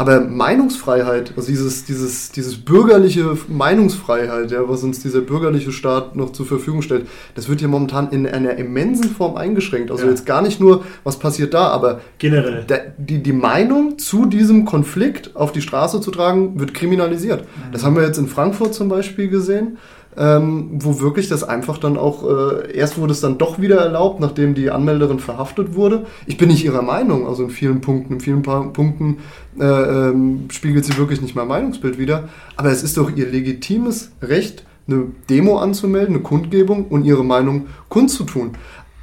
Aber 0.00 0.18
Meinungsfreiheit, 0.18 1.34
also 1.36 1.48
dieses, 1.48 1.84
dieses, 1.84 2.32
dieses 2.32 2.56
bürgerliche 2.56 3.36
Meinungsfreiheit, 3.48 4.50
ja, 4.50 4.66
was 4.66 4.82
uns 4.82 5.00
dieser 5.00 5.20
bürgerliche 5.20 5.72
Staat 5.72 6.16
noch 6.16 6.32
zur 6.32 6.46
Verfügung 6.46 6.80
stellt, 6.80 7.06
das 7.34 7.50
wird 7.50 7.60
hier 7.60 7.68
momentan 7.68 8.08
in 8.08 8.26
einer 8.26 8.54
immensen 8.56 9.10
Form 9.10 9.36
eingeschränkt. 9.36 9.90
Also 9.90 10.04
Ja. 10.04 10.10
jetzt 10.10 10.24
gar 10.24 10.40
nicht 10.40 10.58
nur, 10.58 10.84
was 11.04 11.18
passiert 11.18 11.52
da, 11.52 11.68
aber 11.68 12.00
Generell. 12.16 12.64
die, 12.96 13.22
die 13.22 13.34
Meinung 13.34 13.98
zu 13.98 14.24
diesem 14.24 14.64
Konflikt 14.64 15.36
auf 15.36 15.52
die 15.52 15.60
Straße 15.60 16.00
zu 16.00 16.10
tragen, 16.10 16.58
wird 16.58 16.72
kriminalisiert. 16.72 17.44
Das 17.70 17.84
haben 17.84 17.94
wir 17.94 18.02
jetzt 18.02 18.16
in 18.16 18.26
Frankfurt 18.26 18.72
zum 18.72 18.88
Beispiel 18.88 19.28
gesehen, 19.28 19.76
ähm, 20.16 20.70
wo 20.72 21.00
wirklich 21.00 21.28
das 21.28 21.44
einfach 21.44 21.78
dann 21.78 21.96
auch, 21.96 22.24
äh, 22.24 22.76
erst 22.76 22.98
wurde 22.98 23.12
es 23.12 23.20
dann 23.20 23.38
doch 23.38 23.60
wieder 23.60 23.76
erlaubt, 23.76 24.20
nachdem 24.20 24.54
die 24.54 24.70
Anmelderin 24.70 25.20
verhaftet 25.20 25.74
wurde. 25.74 26.06
Ich 26.26 26.36
bin 26.36 26.48
nicht 26.48 26.64
ihrer 26.64 26.82
Meinung, 26.82 27.26
also 27.26 27.44
in 27.44 27.50
vielen 27.50 27.80
Punkten, 27.80 28.14
in 28.14 28.20
vielen 28.20 28.42
Punkten 28.42 29.18
äh, 29.58 29.64
ähm, 29.64 30.48
spiegelt 30.50 30.84
sie 30.84 30.98
wirklich 30.98 31.22
nicht 31.22 31.36
mein 31.36 31.48
Meinungsbild 31.48 31.98
wider, 31.98 32.28
aber 32.56 32.70
es 32.70 32.82
ist 32.82 32.96
doch 32.96 33.14
ihr 33.14 33.28
legitimes 33.28 34.10
Recht, 34.20 34.64
eine 34.88 35.04
Demo 35.28 35.58
anzumelden, 35.58 36.16
eine 36.16 36.22
Kundgebung 36.22 36.86
und 36.86 37.04
ihre 37.04 37.24
Meinung 37.24 37.66
kundzutun. 37.88 38.52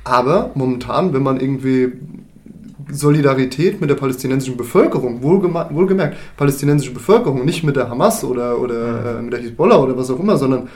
Aber 0.04 0.52
momentan, 0.56 1.14
wenn 1.14 1.24
man 1.24 1.40
irgendwie 1.40 1.94
Solidarität 2.90 3.82
mit 3.82 3.90
der 3.90 3.96
palästinensischen 3.96 4.58
Bevölkerung, 4.58 5.22
wohlgema- 5.22 5.74
wohlgemerkt, 5.74 6.16
palästinensische 6.38 6.94
Bevölkerung, 6.94 7.44
nicht 7.44 7.64
mit 7.64 7.76
der 7.76 7.90
Hamas 7.90 8.24
oder, 8.24 8.60
oder 8.60 9.20
äh, 9.20 9.22
mit 9.22 9.34
der 9.34 9.42
Hisbollah 9.42 9.78
oder 9.78 9.98
was 9.98 10.10
auch 10.10 10.20
immer, 10.20 10.38
sondern 10.38 10.70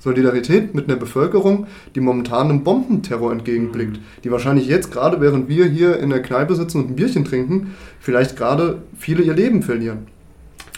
Solidarität 0.00 0.74
mit 0.74 0.88
einer 0.88 0.98
Bevölkerung, 0.98 1.66
die 1.94 2.00
momentan 2.00 2.48
einem 2.48 2.64
Bombenterror 2.64 3.30
entgegenblickt, 3.32 4.00
die 4.24 4.32
wahrscheinlich 4.32 4.66
jetzt 4.66 4.90
gerade, 4.90 5.20
während 5.20 5.48
wir 5.48 5.66
hier 5.66 5.98
in 5.98 6.10
der 6.10 6.22
Kneipe 6.22 6.56
sitzen 6.56 6.78
und 6.78 6.90
ein 6.90 6.96
Bierchen 6.96 7.24
trinken, 7.24 7.74
vielleicht 8.00 8.36
gerade 8.36 8.82
viele 8.98 9.22
ihr 9.22 9.34
Leben 9.34 9.62
verlieren. 9.62 10.06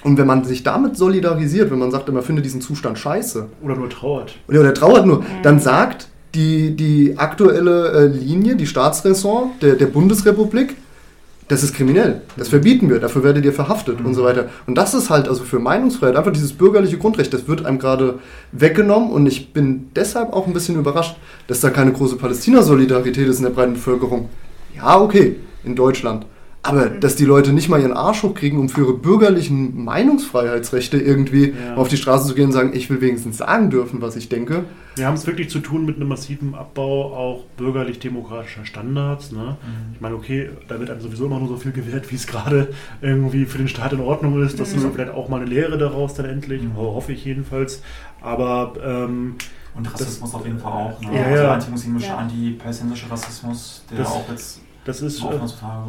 Und 0.05 0.19
wenn 0.19 0.27
man 0.27 0.43
sich 0.45 0.65
damit 0.65 0.97
solidarisiert, 0.97 1.71
wenn 1.71 1.79
man 1.79 1.93
sagt, 1.93 2.13
man 2.13 2.23
findet 2.23 2.45
diesen 2.45 2.61
Zustand 2.61 2.99
scheiße, 2.99 3.47
Oder 3.63 3.77
nur 3.77 3.89
trauert. 3.89 4.37
oder 4.49 4.61
oder 4.61 4.75
trauert 4.75 5.07
nur, 5.07 5.25
dann 5.45 5.61
sagt 5.61 6.09
die, 6.35 6.75
die 6.75 7.15
aktuelle 7.17 7.93
äh, 7.93 8.07
Linie, 8.07 8.57
die 8.57 8.67
Staatsräson 8.67 9.51
der, 9.61 9.77
der 9.77 9.87
Bundesrepublik, 9.87 10.77
das 11.53 11.63
ist 11.63 11.75
kriminell. 11.75 12.23
Das 12.37 12.49
verbieten 12.49 12.89
wir, 12.89 12.99
dafür 12.99 13.23
werdet 13.23 13.45
ihr 13.45 13.53
verhaftet 13.53 13.99
und 14.03 14.15
so 14.15 14.25
weiter. 14.25 14.49
Und 14.67 14.77
das 14.77 14.95
ist 14.95 15.11
halt 15.11 15.29
also 15.29 15.45
für 15.45 15.59
Meinungsfreiheit 15.59 16.17
einfach 16.17 16.33
dieses 16.33 16.53
bürgerliche 16.55 16.97
Grundrecht, 16.97 17.33
das 17.35 17.47
wird 17.47 17.67
einem 17.67 17.79
gerade 17.79 18.19
weggenommen 18.53 19.11
und 19.11 19.27
ich 19.27 19.53
bin 19.53 19.91
deshalb 19.95 20.33
auch 20.33 20.47
ein 20.47 20.55
bisschen 20.55 20.77
überrascht, 20.79 21.17
dass 21.49 21.61
da 21.61 21.69
keine 21.71 21.93
große 21.93 22.17
Palästina-Solidarität 22.17 23.29
ist 23.29 23.37
in 23.39 23.45
der 23.45 23.51
breiten 23.51 23.75
Bevölkerung. 23.75 24.31
Ja, 24.75 24.99
okay, 25.01 25.37
in 25.63 25.77
Deutschland. 25.77 26.25
Aber 26.63 26.87
dass 26.87 27.17
die 27.17 27.25
Leute 27.25 27.53
nicht 27.53 27.69
mal 27.69 27.81
ihren 27.81 27.93
Arsch 27.93 28.23
hochkriegen, 28.23 28.59
um 28.59 28.69
für 28.69 28.83
ihre 28.83 28.95
bürgerlichen 28.95 29.85
Meinungsfreiheitsrechte 29.85 30.97
irgendwie 30.97 31.49
Ja. 31.51 31.75
auf 31.77 31.89
die 31.89 31.97
Straße 31.97 32.29
zu 32.29 32.35
gehen 32.35 32.47
und 32.47 32.53
sagen, 32.53 32.71
ich 32.73 32.89
will 32.89 33.01
wenigstens 33.01 33.37
sagen 33.39 33.69
dürfen, 33.69 34.01
was 34.01 34.17
ich 34.17 34.29
denke. 34.29 34.65
Wir 34.97 35.07
haben 35.07 35.15
es 35.15 35.27
wirklich 35.27 35.49
zu 35.49 35.61
tun 35.61 35.87
mit 35.87 35.97
einem 35.97 36.09
massiven 36.09 36.55
Abbau 36.55 37.15
auch 37.15 37.45
bürgerlich-demokratischer 37.57 38.65
Standards. 38.67 39.33
Ne? 39.33 39.57
Ich 39.95 40.01
meine, 40.01 40.15
okay, 40.17 40.51
da 40.69 40.79
wird 40.79 40.91
einem 40.91 41.01
sowieso 41.01 41.27
immer 41.27 41.39
nur 41.39 41.49
so 41.49 41.57
viel 41.57 41.73
gewährt, 41.73 42.11
wie 42.11 42.17
es 42.17 42.27
gerade 42.27 42.69
irgendwie 43.01 43.47
für 43.47 43.59
den 43.59 43.69
Staat 43.69 43.93
in 43.95 44.01
Ordnung 44.01 44.43
ist. 44.43 44.61
Das 44.61 44.73
ist 44.73 44.85
auch 44.85 44.93
vielleicht 44.93 45.13
auch 45.13 45.29
mal 45.29 45.41
eine 45.41 45.47
Lehre 45.49 45.79
daraus 45.79 46.15
dann 46.15 46.27
endlich, 46.27 46.63
Mhm. 46.63 46.77
ho- 46.77 46.95
hoffe 46.95 47.13
ich 47.13 47.25
jedenfalls. 47.25 47.83
Aber 48.21 48.75
ähm, 48.85 49.37
Und 49.75 49.93
Rassismus 49.93 50.35
auf 50.35 50.45
jeden 50.45 50.59
Fall 50.59 50.73
auch. 50.73 51.01
Ne? 51.01 51.17
Ja, 51.19 51.25
also 51.25 51.43
ja. 51.43 51.55
antimuslimischer, 51.55 52.09
Ja. 52.09 52.17
antipalästinensischer 52.19 53.11
Rassismus, 53.11 53.83
der 53.91 53.99
Das- 53.99 54.09
auch 54.09 54.29
jetzt 54.31 54.61
das 54.85 55.03
ist... 55.03 55.23
Äh, 55.23 55.27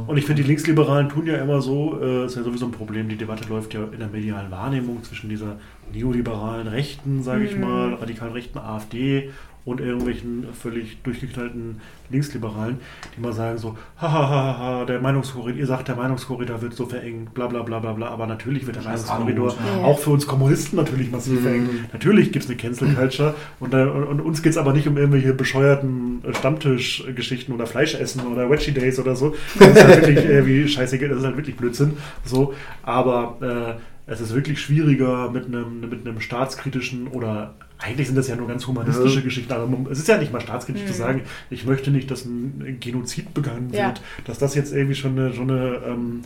und 0.07 0.17
ich 0.17 0.25
finde, 0.25 0.41
die 0.43 0.47
Linksliberalen 0.47 1.09
tun 1.09 1.25
ja 1.25 1.37
immer 1.37 1.61
so, 1.61 1.99
äh, 2.01 2.25
ist 2.25 2.35
ja 2.35 2.43
sowieso 2.43 2.65
ein 2.65 2.71
Problem, 2.71 3.09
die 3.09 3.15
Debatte 3.17 3.47
läuft 3.49 3.73
ja 3.73 3.83
in 3.91 3.99
der 3.99 4.07
medialen 4.07 4.51
Wahrnehmung 4.51 5.03
zwischen 5.03 5.29
dieser 5.29 5.57
neoliberalen 5.91 6.67
Rechten, 6.67 7.23
sage 7.23 7.45
ich 7.45 7.55
Mhm. 7.55 7.61
mal, 7.61 7.93
radikalen 7.95 8.33
rechten 8.33 8.59
AfD 8.59 9.31
und 9.66 9.80
irgendwelchen 9.80 10.45
völlig 10.61 11.01
durchgeknallten 11.03 11.80
Linksliberalen, 12.09 12.80
die 13.16 13.22
mal 13.22 13.32
sagen 13.34 13.57
so, 13.57 13.78
hahaha, 13.97 14.86
der 14.86 14.99
Meinungskorridor, 14.99 15.57
ihr 15.57 15.66
sagt, 15.66 15.88
der 15.88 15.95
Meinungskorridor 15.95 16.61
wird 16.61 16.74
so 16.74 16.86
verengt, 16.86 17.34
bla 17.34 17.47
bla 17.47 17.61
bla 17.64 17.80
bla 17.80 17.93
bla, 17.93 18.07
aber 18.09 18.28
natürlich 18.28 18.66
wird 18.66 18.76
der 18.76 18.84
Meinungskorridor 18.84 19.49
ja. 19.49 19.84
auch 19.84 19.99
für 19.99 20.09
uns 20.11 20.28
Kommunisten 20.28 20.78
natürlich 20.78 21.11
massiv 21.11 21.39
Mhm. 21.39 21.43
verengt. 21.43 21.93
Natürlich 21.93 22.32
gibt 22.32 22.43
es 22.45 22.51
eine 22.51 22.59
Cancel 22.59 22.93
Culture 22.93 23.36
und, 23.59 23.74
äh, 23.74 23.84
und, 23.84 24.03
und 24.03 24.22
uns 24.22 24.43
geht 24.43 24.51
es 24.51 24.57
aber 24.57 24.74
nicht 24.74 24.88
um 24.88 24.97
irgendwelche 24.97 25.34
bescheuerten 25.34 26.22
äh, 26.26 26.34
Stammtischgeschichten 26.34 27.53
oder 27.53 27.66
Fleischessen 27.66 28.22
oder 28.28 28.49
Wedgie 28.49 28.72
Days 28.72 28.99
oder 28.99 29.16
so. 29.16 29.34
Das 29.57 29.70
ist 29.70 29.84
halt 29.84 30.07
wirklich 30.07 30.26
äh, 30.26 30.45
wie 30.45 30.68
scheißegal, 30.68 31.09
das 31.09 31.20
ist 31.20 31.26
halt 31.26 31.38
wirklich 31.38 31.55
Blödsinn. 31.55 31.93
So, 32.26 32.53
aber 32.84 33.38
äh, 33.41 33.82
es 34.06 34.20
ist 34.22 34.34
wirklich 34.34 34.60
schwieriger 34.62 35.30
mit 35.32 35.45
einem, 35.45 35.80
mit 35.82 36.06
einem 36.06 36.20
staatskritischen 36.20 37.08
oder 37.08 37.54
eigentlich 37.80 38.08
sind 38.08 38.16
das 38.18 38.28
ja 38.28 38.36
nur 38.36 38.47
ganz 38.47 38.66
humanistische 38.68 39.20
Ja. 39.20 39.24
Geschichten, 39.26 39.51
aber 39.51 39.68
es 39.91 39.99
ist 39.99 40.08
ja 40.08 40.18
nicht 40.18 40.32
mal 40.32 40.39
staatskritisch 40.41 40.84
Mhm. 40.84 40.88
zu 40.88 40.93
sagen, 40.93 41.22
ich 41.49 41.66
möchte 41.66 41.91
nicht, 41.91 42.10
dass 42.12 42.26
ein 42.26 42.78
Genozid 42.80 43.34
begangen 43.34 43.72
wird, 43.72 43.82
Ja. 43.82 43.93
dass 44.26 44.38
das 44.38 44.56
jetzt 44.56 44.74
irgendwie 44.74 44.95
schon 44.95 45.18
eine, 45.18 45.34
schon 45.34 45.49
eine 45.51 45.76
ähm, 45.88 46.22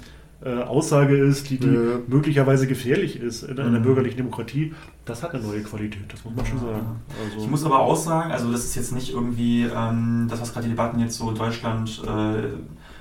äh, 0.46 0.54
Aussage 0.62 1.18
ist, 1.18 1.50
die, 1.50 1.58
die 1.58 1.68
Ja. 1.68 2.00
möglicherweise 2.08 2.68
gefährlich 2.68 3.20
ist 3.20 3.42
in 3.44 3.60
einer 3.60 3.80
Mhm. 3.80 3.84
bürgerlichen 3.84 4.18
Demokratie, 4.18 4.74
das 5.06 5.24
hat 5.24 5.34
eine 5.34 5.44
neue 5.44 5.62
Qualität, 5.62 6.02
das 6.10 6.24
muss 6.26 6.36
man 6.36 6.46
schon 6.46 6.60
sagen. 6.60 6.86
Also, 7.26 7.44
Ich 7.44 7.50
muss 7.50 7.66
aber 7.66 7.80
auch 7.80 7.96
sagen, 7.96 8.32
also 8.32 8.52
das 8.52 8.66
ist 8.66 8.76
jetzt 8.76 8.92
nicht 8.94 9.14
irgendwie 9.14 9.64
ähm, 9.64 10.28
das, 10.30 10.40
was 10.42 10.54
gerade 10.54 10.66
die 10.66 10.72
Debatten 10.74 11.00
jetzt 11.00 11.18
so 11.18 11.30
in 11.32 11.36
Deutschland 11.36 12.04
äh, 12.06 12.50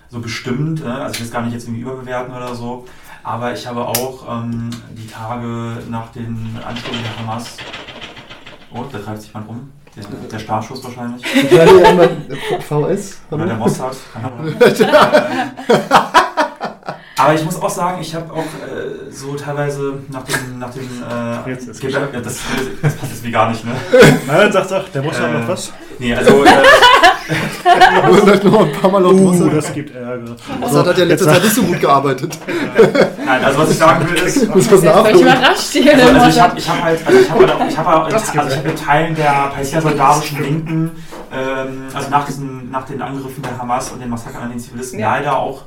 so 0.09 0.21
bestimmt, 0.21 0.81
äh, 0.83 0.85
also 0.87 1.13
ich 1.15 1.19
will 1.21 1.27
es 1.27 1.33
gar 1.33 1.43
nicht 1.43 1.53
jetzt 1.53 1.65
irgendwie 1.65 1.83
überbewerten 1.83 2.33
oder 2.35 2.55
so, 2.55 2.87
aber 3.27 3.53
ich 3.53 3.67
habe 3.67 3.85
auch 3.85 4.25
ähm, 4.31 4.71
die 4.93 5.09
Tage 5.09 5.83
nach 5.91 6.13
den 6.13 6.57
Anschlägen 6.67 7.01
der 7.03 7.19
Hamas 7.19 7.57
Oh, 8.73 8.85
da 8.93 8.99
treibt 8.99 9.21
sich 9.23 9.33
jemand 9.33 9.49
rum. 9.49 9.73
Der, 9.97 10.05
der 10.31 10.39
Startschuss 10.39 10.85
wahrscheinlich. 10.85 11.23
Ja, 11.51 11.63
einmal 11.63 12.09
VS. 12.61 13.23
Oder 13.31 13.47
der 13.47 13.57
Mossad. 13.57 13.97
Keine 14.13 14.33
Ahnung. 14.33 14.55
Aber 17.19 17.35
ich 17.35 17.43
muss 17.45 17.61
auch 17.61 17.71
sagen, 17.71 18.01
ich 18.03 18.15
habe 18.15 18.31
auch 18.31 18.39
äh, 18.39 19.11
so 19.11 19.35
teilweise 19.35 19.95
nach 20.11 20.23
dem, 20.23 20.59
nach 20.59 20.71
dem 20.73 20.83
äh, 20.83 21.51
Jetzt 21.51 21.67
ist 21.69 21.83
ja, 21.83 22.01
das, 22.13 22.23
das 22.83 22.95
passt 22.95 23.13
jetzt 23.13 23.25
wie 23.25 23.31
gar 23.31 23.49
nicht, 23.49 23.65
ne? 23.65 23.73
Nein, 24.27 24.53
sag, 24.53 24.67
sag, 24.67 24.93
der 24.93 25.03
muss 25.03 25.19
Äh, 25.19 25.33
noch 25.33 25.49
was. 25.49 25.73
Nee, 25.99 26.15
also 26.15 26.45
äh, 26.45 26.49
vielleicht 27.27 28.45
noch 28.45 28.61
ein 28.61 28.73
paar 28.73 28.91
Mal 28.91 29.03
laut 29.03 29.15
Uh, 29.15 29.49
das 29.49 29.73
gibt 29.73 29.95
Ärger. 29.95 30.37
Mossad 30.61 30.87
hat 30.87 30.99
ja 30.99 31.05
letzte 31.05 31.27
Zeit 31.27 31.43
nicht 31.43 31.55
so 31.55 31.63
gut 31.63 31.81
gearbeitet. 31.81 32.39
nein, 33.27 33.45
also 33.45 33.59
was 33.59 33.71
ich 33.71 33.77
sagen 33.79 34.09
will 34.09 34.17
ist, 34.23 34.49
Muss 34.55 34.71
was 34.71 34.81
Voll 34.81 34.89
nachholen. 34.89 35.21
überrascht 35.21 35.73
hier. 35.73 35.93
Also, 35.95 36.09
also 36.15 36.29
ich 36.29 36.41
habe 36.41 36.59
ich 36.59 36.69
hab 36.69 36.83
halt, 36.83 37.07
also 37.07 37.19
ich 37.21 37.31
habe 37.31 37.41
halt 37.41 37.53
auch, 37.53 37.69
ich 37.69 37.79
habe 37.79 37.89
halt, 37.89 38.13
Das 38.13 38.37
also 38.37 38.51
ich 38.51 38.57
hab 38.57 38.65
mit 38.67 38.79
Teilen 38.85 39.15
der 39.15 39.33
palästinensisch-solidarischen 39.55 40.43
Linken, 40.43 40.91
ähm, 41.33 41.83
also 41.95 42.11
nach, 42.11 42.27
diesen, 42.27 42.71
nach 42.71 42.85
den 42.87 43.03
Angriffen 43.03 43.43
der 43.43 43.59
Hamas 43.59 43.91
und 43.91 44.01
den 44.01 44.11
Massakern 44.11 44.43
an 44.45 44.51
den 44.51 44.59
Zivilisten 44.61 44.99
Ja. 44.99 45.17
leider 45.17 45.37
auch, 45.39 45.63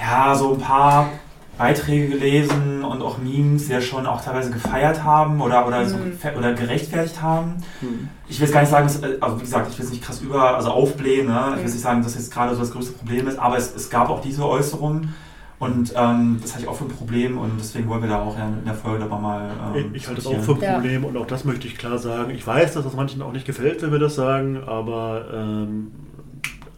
ja, 0.00 0.34
so 0.34 0.54
ein 0.54 0.58
paar 0.58 1.08
Beiträge 1.56 2.08
gelesen 2.08 2.82
und 2.84 3.00
auch 3.02 3.18
Memes, 3.18 3.66
die 3.66 3.72
ja 3.72 3.80
schon 3.80 4.06
auch 4.06 4.20
teilweise 4.24 4.50
gefeiert 4.50 5.04
haben 5.04 5.40
oder, 5.40 5.66
oder, 5.66 5.86
so, 5.86 5.96
Mhm. 5.96 6.12
gefe- 6.12 6.36
oder 6.36 6.52
gerechtfertigt 6.52 7.22
haben. 7.22 7.54
Hm. 7.80 8.08
Ich 8.28 8.38
will 8.40 8.46
jetzt 8.46 8.54
gar 8.54 8.60
nicht 8.62 8.70
sagen, 8.70 8.86
dass, 8.86 9.02
äh, 9.02 9.16
also 9.20 9.36
wie 9.38 9.42
gesagt, 9.42 9.68
ich 9.70 9.78
will 9.78 9.84
es 9.84 9.90
nicht 9.92 10.02
krass 10.02 10.20
über, 10.20 10.56
also 10.56 10.70
aufblähen, 10.70 11.26
ne? 11.26 11.32
ich 11.32 11.44
will 11.50 11.56
Mhm. 11.56 11.62
jetzt 11.62 11.72
nicht 11.74 11.82
sagen, 11.82 12.02
dass 12.02 12.14
jetzt 12.14 12.32
gerade 12.32 12.54
so 12.54 12.60
das 12.60 12.72
größte 12.72 12.92
Problem 12.94 13.28
ist, 13.28 13.38
aber 13.38 13.56
es, 13.56 13.74
es 13.74 13.88
gab 13.90 14.08
auch 14.10 14.20
diese 14.20 14.44
Äußerungen 14.48 15.14
und 15.60 15.92
ähm, 15.96 16.38
das 16.42 16.52
hatte 16.52 16.64
ich 16.64 16.68
auch 16.68 16.74
für 16.74 16.84
ein 16.84 16.88
Problem 16.88 17.38
und 17.38 17.52
deswegen 17.58 17.88
wollen 17.88 18.02
wir 18.02 18.08
da 18.08 18.20
auch 18.22 18.36
in 18.36 18.64
der 18.64 18.74
Folge 18.74 19.00
dabei 19.04 19.18
mal 19.20 19.50
ähm, 19.76 19.90
Ich 19.94 20.06
halte 20.08 20.20
das 20.22 20.26
auch 20.26 20.40
für 20.40 20.52
ein 20.54 20.74
Problem 20.74 21.04
und 21.04 21.16
auch 21.16 21.26
das 21.26 21.44
möchte 21.44 21.68
ich 21.68 21.78
klar 21.78 21.98
sagen. 21.98 22.30
Ich 22.32 22.44
weiß, 22.46 22.74
dass 22.74 22.82
das 22.84 22.94
manchen 22.94 23.22
auch 23.22 23.32
nicht 23.32 23.46
gefällt, 23.46 23.80
wenn 23.80 23.92
wir 23.92 24.00
das 24.00 24.16
sagen, 24.16 24.58
aber 24.66 25.26
ähm, 25.32 25.92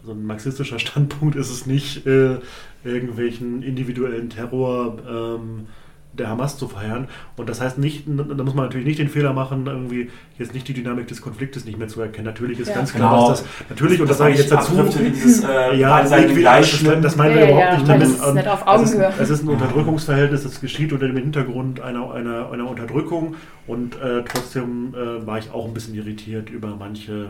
so 0.07 0.13
ein 0.13 0.25
marxistischer 0.25 0.79
Standpunkt 0.85 1.37
ist 1.37 1.51
es 1.51 1.67
nicht, 1.67 2.07
äh, 2.07 2.37
irgendwelchen 2.85 3.63
individuellen 3.63 4.31
Terror 4.31 4.97
ähm, 5.09 5.67
der 6.13 6.29
Hamas 6.31 6.57
zu 6.57 6.67
feiern. 6.67 7.09
Und 7.37 7.47
das 7.51 7.61
heißt 7.61 7.77
nicht, 7.77 8.05
da 8.07 8.43
muss 8.43 8.55
man 8.55 8.65
natürlich 8.67 8.87
nicht 8.87 8.99
den 8.99 9.11
Fehler 9.11 9.35
machen, 9.35 9.67
irgendwie 9.67 10.09
jetzt 10.39 10.55
nicht 10.55 10.67
die 10.67 10.73
Dynamik 10.73 11.09
des 11.09 11.21
Konfliktes 11.21 11.67
nicht 11.67 11.79
mehr 11.79 11.89
zu 11.89 12.01
erkennen. 12.01 12.25
Natürlich 12.25 12.59
ist 12.59 12.69
Ja. 12.69 12.77
ganz 12.77 12.95
klar, 12.95 13.11
Genau. 13.11 13.29
dass 13.29 13.43
das, 13.43 13.49
natürlich, 13.69 14.01
und 14.01 14.09
das, 14.09 14.17
sage 14.17 14.33
ich 14.33 14.39
jetzt 14.39 14.51
dazu, 14.51 14.73
dieses, 14.99 15.45
äh, 15.45 15.77
ja, 15.79 16.01
das, 16.01 16.11
das 16.11 17.17
meinen 17.17 17.35
wir 17.35 17.41
Ja, 17.43 17.47
überhaupt 17.49 17.65
ja, 17.67 17.77
nicht 17.77 17.89
damit. 17.89 18.03
das 18.03 18.11
ist 18.29 18.35
nicht 18.35 18.49
auf 18.49 18.65
Es 18.67 18.83
ist, 18.83 18.95
Augenhöhe. 18.95 19.13
es 19.21 19.31
ist 19.31 19.43
ein 19.43 19.49
Unterdrückungsverhältnis, 19.49 20.43
das 20.45 20.61
geschieht 20.63 20.93
unter 20.95 21.07
dem 21.07 21.17
Hintergrund 21.19 21.81
einer, 21.81 22.11
einer, 22.15 22.51
einer 22.51 22.71
Unterdrückung 22.71 23.35
und 23.67 23.97
äh, 24.01 24.23
trotzdem 24.25 24.95
äh, 24.95 25.27
war 25.27 25.39
ich 25.39 25.51
auch 25.51 25.67
ein 25.67 25.75
bisschen 25.75 25.95
irritiert 25.95 26.49
über 26.49 26.77
manche 26.79 27.27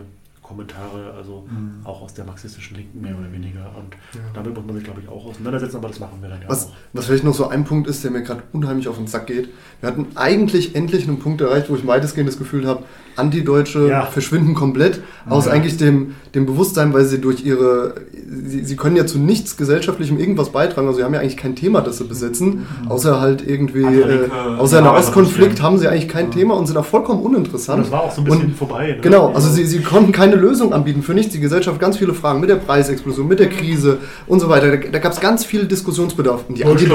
Kommentare, 0.47 1.13
also 1.17 1.45
Mhm. 1.51 1.85
auch 1.85 2.03
aus 2.03 2.15
der 2.15 2.25
marxistischen 2.25 2.77
Linken 2.77 3.01
mehr 3.01 3.15
oder 3.19 3.33
weniger. 3.33 3.71
Und 3.77 3.95
Ja. 4.15 4.21
damit 4.35 4.55
muss 4.55 4.65
man 4.65 4.75
sich, 4.77 4.85
glaube 4.85 5.01
ich, 5.03 5.09
auch 5.09 5.27
auseinandersetzen, 5.27 5.77
aber 5.77 5.89
das 5.89 5.99
machen 5.99 6.19
wir 6.21 6.29
dann 6.29 6.41
ja 6.43 6.49
Was, 6.49 6.67
auch. 6.67 6.71
was 6.93 7.07
vielleicht 7.07 7.25
noch 7.25 7.35
so 7.35 7.49
ein 7.49 7.65
Punkt 7.65 7.89
ist, 7.89 8.05
der 8.05 8.11
mir 8.13 8.23
gerade 8.23 8.43
unheimlich 8.53 8.87
auf 8.89 8.97
den 8.97 9.07
Sack 9.09 9.27
geht. 9.27 9.49
Wir 9.81 9.89
hatten 9.89 10.07
eigentlich 10.15 10.75
endlich 10.77 11.09
einen 11.09 11.19
Punkt 11.19 11.41
erreicht, 11.41 11.69
wo 11.69 11.75
ich 11.77 11.87
weitestgehend 11.87 12.29
das 12.29 12.39
Gefühl 12.39 12.67
habe, 12.67 12.85
Antideutsche 13.17 13.89
Ja. 13.89 14.05
verschwinden 14.07 14.55
komplett 14.55 15.01
aus 15.29 15.47
Ja. 15.47 15.53
eigentlich 15.53 15.79
dem, 15.79 16.15
dem 16.35 16.45
Bewusstsein, 16.47 16.93
weil 16.93 17.05
sie 17.07 17.19
durch 17.21 17.45
ihre, 17.45 17.95
sie, 18.29 18.63
sie 18.63 18.77
können 18.77 18.95
ja 18.95 19.07
zu 19.07 19.19
nichts 19.19 19.57
gesellschaftlichem 19.57 20.19
irgendwas 20.19 20.51
beitragen, 20.51 20.87
also 20.87 20.99
sie 20.99 21.05
haben 21.05 21.15
ja 21.15 21.21
eigentlich 21.21 21.39
kein 21.39 21.57
Thema, 21.57 21.81
das 21.81 21.97
sie 21.99 22.05
besetzen, 22.05 22.67
außer 22.89 23.19
halt 23.21 23.47
irgendwie, 23.47 23.83
äh, 23.85 24.29
außer 24.59 24.83
ja, 24.83 24.95
Ostkonflikt 24.95 25.63
haben 25.63 25.79
sie 25.79 25.89
eigentlich 25.89 26.09
kein 26.09 26.31
Thema 26.31 26.55
und 26.55 26.67
sind 26.67 26.77
auch 26.77 26.85
vollkommen 26.85 27.21
Und 27.21 27.35
uninteressant. 27.35 27.85
das 27.85 27.91
war 27.91 28.03
auch 28.03 28.13
so 28.13 28.21
ein 28.21 28.25
bisschen 28.25 28.41
Und- 28.49 28.57
vorbei. 28.57 28.89
Ne? 28.93 28.99
Genau, 29.01 29.33
also 29.33 29.49
sie, 29.49 29.65
sie 29.65 29.81
konnten 29.81 30.13
keine 30.13 30.36
Lösung 30.37 30.72
anbieten 30.72 31.03
für 31.03 31.14
nichts. 31.14 31.32
Die 31.32 31.41
Gesellschaft 31.41 31.80
ganz 31.80 31.99
viele 31.99 32.14
Fragen 32.14 32.41
mit 32.41 32.51
der 32.51 32.57
Preisexplosion, 32.57 33.26
mit 33.26 33.39
der 33.39 33.49
Krise 33.49 33.99
und 34.26 34.41
so 34.41 34.49
weiter. 34.49 34.76
Da, 34.76 34.89
da 34.91 34.99
gab 34.99 35.12
es 35.12 35.20
ganz 35.20 35.45
viel 35.45 35.66
Diskussionsbedarf. 35.66 36.45
Und 36.49 36.59
die 36.59 36.64
einzige 36.64 36.91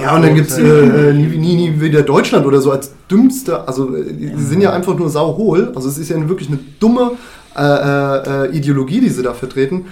Ja, 0.00 0.16
und 0.16 0.22
dann 0.22 0.34
gibt 0.34 0.50
es 0.50 0.58
äh, 0.58 0.62
äh, 0.62 1.12
nie, 1.12 1.36
nie, 1.36 1.54
nie 1.54 1.80
wieder 1.80 2.02
Deutschland 2.02 2.46
oder 2.46 2.60
so 2.60 2.70
als 2.70 2.92
dümmste. 3.10 3.66
Also, 3.66 3.94
äh, 3.96 4.12
die 4.12 4.42
sind 4.42 4.60
ja 4.60 4.72
einfach 4.72 4.96
nur 4.96 5.08
sauhohl. 5.08 5.72
Also, 5.74 5.88
es 5.88 5.98
ist 5.98 6.10
ja 6.10 6.28
wirklich 6.28 6.48
eine 6.48 6.58
dumme 6.80 7.12
äh, 7.56 7.62
äh, 8.46 8.56
Ideologie, 8.56 9.00
die 9.00 9.08
sie 9.08 9.22
da 9.22 9.34
vertreten. 9.34 9.86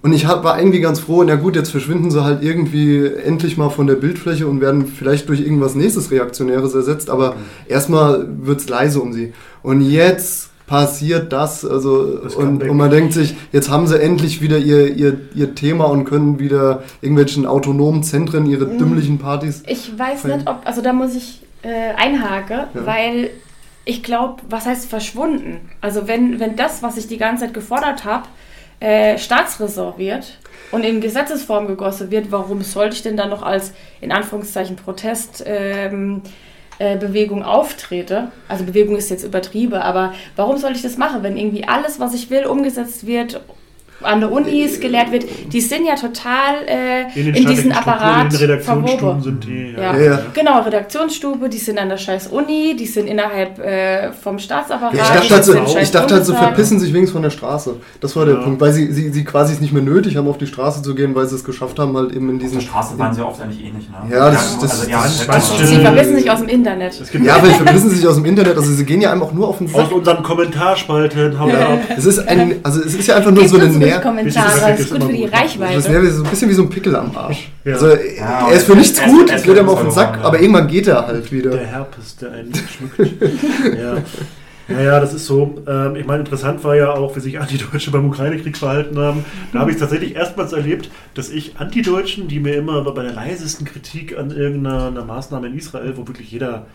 Und 0.00 0.12
ich 0.12 0.28
war 0.28 0.58
irgendwie 0.58 0.80
ganz 0.80 1.00
froh, 1.00 1.24
na 1.24 1.34
gut, 1.34 1.56
jetzt 1.56 1.70
verschwinden 1.70 2.10
sie 2.10 2.22
halt 2.22 2.42
irgendwie 2.42 3.04
endlich 3.04 3.56
mal 3.56 3.68
von 3.68 3.88
der 3.88 3.96
Bildfläche 3.96 4.46
und 4.46 4.60
werden 4.60 4.86
vielleicht 4.86 5.28
durch 5.28 5.40
irgendwas 5.40 5.74
nächstes 5.74 6.12
Reaktionäres 6.12 6.72
ersetzt, 6.74 7.10
aber 7.10 7.34
erstmal 7.66 8.26
wird 8.42 8.60
es 8.60 8.68
leise 8.68 9.00
um 9.00 9.12
sie. 9.12 9.32
Und 9.62 9.80
jetzt 9.80 10.50
passiert 10.68 11.32
das, 11.32 11.64
also 11.64 12.18
Das 12.18 12.34
und, 12.36 12.62
und 12.62 12.76
man 12.76 12.90
denkt 12.90 13.12
sich, 13.14 13.34
jetzt 13.52 13.68
haben 13.70 13.86
sie 13.88 14.00
endlich 14.00 14.40
wieder 14.40 14.58
ihr, 14.58 14.94
ihr, 14.94 15.18
ihr 15.34 15.54
Thema 15.54 15.86
und 15.86 16.04
können 16.04 16.38
wieder 16.38 16.84
irgendwelchen 17.00 17.46
autonomen 17.46 18.02
Zentren 18.04 18.46
ihre 18.46 18.66
Mhm. 18.66 18.78
dümmlichen 18.78 19.18
Partys. 19.18 19.62
Ich 19.66 19.98
weiß 19.98 20.20
Fein. 20.20 20.36
nicht, 20.36 20.48
ob, 20.48 20.60
also 20.64 20.82
da 20.82 20.92
muss 20.92 21.16
ich 21.16 21.40
äh, 21.62 21.94
einhaken, 21.96 22.60
Ja. 22.74 22.86
weil 22.86 23.30
ich 23.84 24.02
glaube, 24.02 24.42
was 24.50 24.66
heißt 24.66 24.88
verschwunden? 24.88 25.56
Also 25.80 26.06
wenn, 26.06 26.38
wenn 26.38 26.54
das, 26.54 26.82
was 26.82 26.96
ich 26.98 27.08
die 27.08 27.16
ganze 27.18 27.46
Zeit 27.46 27.54
gefordert 27.54 28.04
habe, 28.04 28.24
äh, 28.80 29.16
Staatsräson 29.18 29.94
wird 29.96 30.38
und 30.70 30.84
in 30.84 31.00
Gesetzesform 31.00 31.66
gegossen 31.66 32.10
wird, 32.10 32.30
warum 32.30 32.60
sollte 32.62 32.94
ich 32.94 33.02
denn 33.02 33.16
dann 33.16 33.30
noch 33.30 33.42
als, 33.42 33.72
in 34.02 34.12
Anführungszeichen, 34.12 34.76
Protest... 34.76 35.42
Ähm, 35.46 36.20
äh, 36.24 36.28
Bewegung 36.78 37.42
auftrete, 37.42 38.30
also 38.46 38.64
Bewegung 38.64 38.96
ist 38.96 39.10
jetzt 39.10 39.24
übertrieben, 39.24 39.74
aber 39.74 40.14
warum 40.36 40.58
soll 40.58 40.72
ich 40.72 40.82
das 40.82 40.96
machen, 40.96 41.22
wenn 41.22 41.36
irgendwie 41.36 41.66
alles, 41.66 41.98
was 41.98 42.14
ich 42.14 42.30
will, 42.30 42.46
umgesetzt 42.46 43.06
wird, 43.06 43.40
an 44.02 44.20
der 44.20 44.30
Unis 44.30 44.78
gelehrt 44.80 45.10
wird, 45.12 45.24
die 45.52 45.60
sind 45.60 45.84
ja 45.86 45.94
total 45.96 46.54
äh, 46.66 47.18
in, 47.18 47.32
den 47.32 47.46
diesen 47.46 47.72
Apparat 47.72 48.24
in 48.24 48.30
den 48.30 48.38
Redaktionsstuben 48.50 49.22
sind 49.22 49.44
die. 49.44 49.74
Ja. 49.76 49.96
Ja, 49.96 50.00
ja. 50.02 50.20
Genau, 50.34 50.60
Redaktionsstube, 50.60 51.48
die 51.48 51.58
sind 51.58 51.78
an 51.78 51.88
der 51.88 51.96
scheiß 51.96 52.28
Uni, 52.28 52.76
die 52.78 52.86
sind 52.86 53.06
innerhalb 53.08 53.58
äh, 53.58 54.12
vom 54.12 54.38
Staatsapparat. 54.38 54.94
Ja, 54.94 55.02
ich 55.20 55.28
dachte, 55.28 55.34
halt 55.34 55.44
so, 55.68 55.78
ich 55.78 55.90
dachte 55.90 56.14
halt 56.14 56.26
so, 56.26 56.34
verpissen 56.34 56.78
sich 56.78 56.92
wenigstens 56.92 57.12
von 57.14 57.22
der 57.22 57.30
Straße. 57.30 57.76
Das 58.00 58.14
war 58.16 58.24
der 58.24 58.36
Ja. 58.36 58.40
Punkt, 58.42 58.60
weil 58.60 58.72
sie, 58.72 58.92
sie, 58.92 59.10
sie 59.10 59.24
quasi 59.24 59.52
es 59.54 59.60
nicht 59.60 59.72
mehr 59.72 59.82
nötig 59.82 60.16
haben, 60.16 60.28
auf 60.28 60.38
die 60.38 60.46
Straße 60.46 60.82
zu 60.82 60.94
gehen, 60.94 61.14
weil 61.14 61.26
sie 61.26 61.34
es 61.34 61.44
geschafft 61.44 61.78
haben, 61.78 61.96
halt 61.96 62.12
eben 62.12 62.28
in 62.30 62.36
Auf 62.36 62.42
diesen. 62.42 62.58
der 62.60 62.66
Straße 62.66 62.98
waren 62.98 63.12
sie 63.14 63.22
oft 63.26 63.40
eigentlich 63.42 63.64
ähnlich, 63.64 63.88
ne? 63.88 64.14
Ja, 64.14 64.30
das- 64.30 64.58
das- 64.60 64.82
haben 64.82 64.92
das- 64.92 65.18
halt 65.18 65.28
das 65.28 65.48
immer- 65.48 65.56
stimmt. 65.56 65.68
Sie 65.68 65.80
verpissen 65.80 66.16
sich 66.16 66.30
aus 66.30 66.38
dem 66.38 66.48
Internet. 66.48 67.12
Ja, 67.24 67.34
aber 67.36 67.46
verpissen 67.48 67.90
sie 67.90 67.96
sich 68.00 68.06
aus 68.06 68.14
dem 68.14 68.24
Internet, 68.24 68.56
also 68.56 68.72
sie 68.72 68.84
gehen 68.84 69.00
ja 69.00 69.10
einem 69.12 69.22
auch 69.22 69.32
nur 69.32 69.48
auf 69.48 69.58
den 69.58 69.66
aus 69.66 69.72
Sack. 69.88 69.92
unseren 69.92 70.22
Kommentarspalten 70.22 71.38
hauen 71.38 71.50
wir 71.52 71.68
ab. 71.68 71.78
Es 71.96 72.04
ist 72.04 72.18
ein, 72.20 72.56
also 72.62 72.80
es 72.80 72.94
ist 72.94 73.06
ja 73.08 73.16
einfach 73.16 73.30
nur 73.30 73.46
so 73.48 73.58
eine 73.58 73.68
Nähr. 73.88 74.00
Kommentare, 74.00 74.60
das 74.60 74.80
ist 74.80 74.86
ist 74.86 74.92
gut 74.92 75.04
für 75.04 75.12
die 75.12 75.22
gut. 75.22 75.32
Das 75.32 75.40
Reichweite. 75.40 75.92
wäre 75.92 76.10
so 76.10 76.24
ein 76.24 76.30
bisschen 76.30 76.48
wie 76.50 76.54
so 76.54 76.62
ein 76.62 76.70
Pickel 76.70 76.96
am 76.96 77.16
Arsch. 77.16 77.48
Ja. 77.64 77.72
Also 77.74 77.88
Ja, 77.88 78.48
er 78.48 78.52
ist 78.52 78.64
für 78.66 78.76
nichts 78.76 78.98
er- 78.98 79.08
gut, 79.08 79.30
er 79.30 79.36
ist 79.36 79.44
geht 79.44 79.56
ihm 79.56 79.68
auf 79.68 79.80
den 79.82 79.90
Sack, 79.90 80.18
aber 80.22 80.40
irgendwann 80.40 80.68
geht 80.68 80.86
er 80.86 81.06
halt 81.06 81.30
wieder. 81.32 81.50
Der 81.50 81.66
Herpes, 81.66 82.16
der 82.16 82.32
einen 82.32 82.52
schmückt. 82.54 83.22
ja. 83.78 83.96
Ja, 84.70 84.80
ja, 84.82 85.00
das 85.00 85.14
ist 85.14 85.24
so. 85.24 85.62
Ähm, 85.66 85.96
ich 85.96 86.04
meine, 86.06 86.20
interessant 86.20 86.62
war 86.62 86.76
ja 86.76 86.90
auch, 86.92 87.16
wie 87.16 87.20
sich 87.20 87.40
Antideutsche 87.40 87.90
beim 87.90 88.04
Ukraine-Krieg 88.06 88.54
verhalten 88.56 88.98
haben. 88.98 89.24
Da 89.52 89.60
habe 89.60 89.70
ich 89.70 89.78
tatsächlich 89.78 90.14
erstmals 90.14 90.52
erlebt, 90.52 90.90
dass 91.14 91.30
ich 91.30 91.56
Antideutschen, 91.58 92.28
die 92.28 92.38
mir 92.38 92.54
immer 92.56 92.82
bei 92.92 93.02
der 93.02 93.14
leisesten 93.14 93.64
Kritik 93.66 94.18
an 94.18 94.30
irgendeiner 94.30 94.88
einer 94.88 95.04
Maßnahme 95.06 95.46
in 95.46 95.56
Israel, 95.56 95.94
wo 95.96 96.06
wirklich 96.06 96.30
jeder 96.30 96.66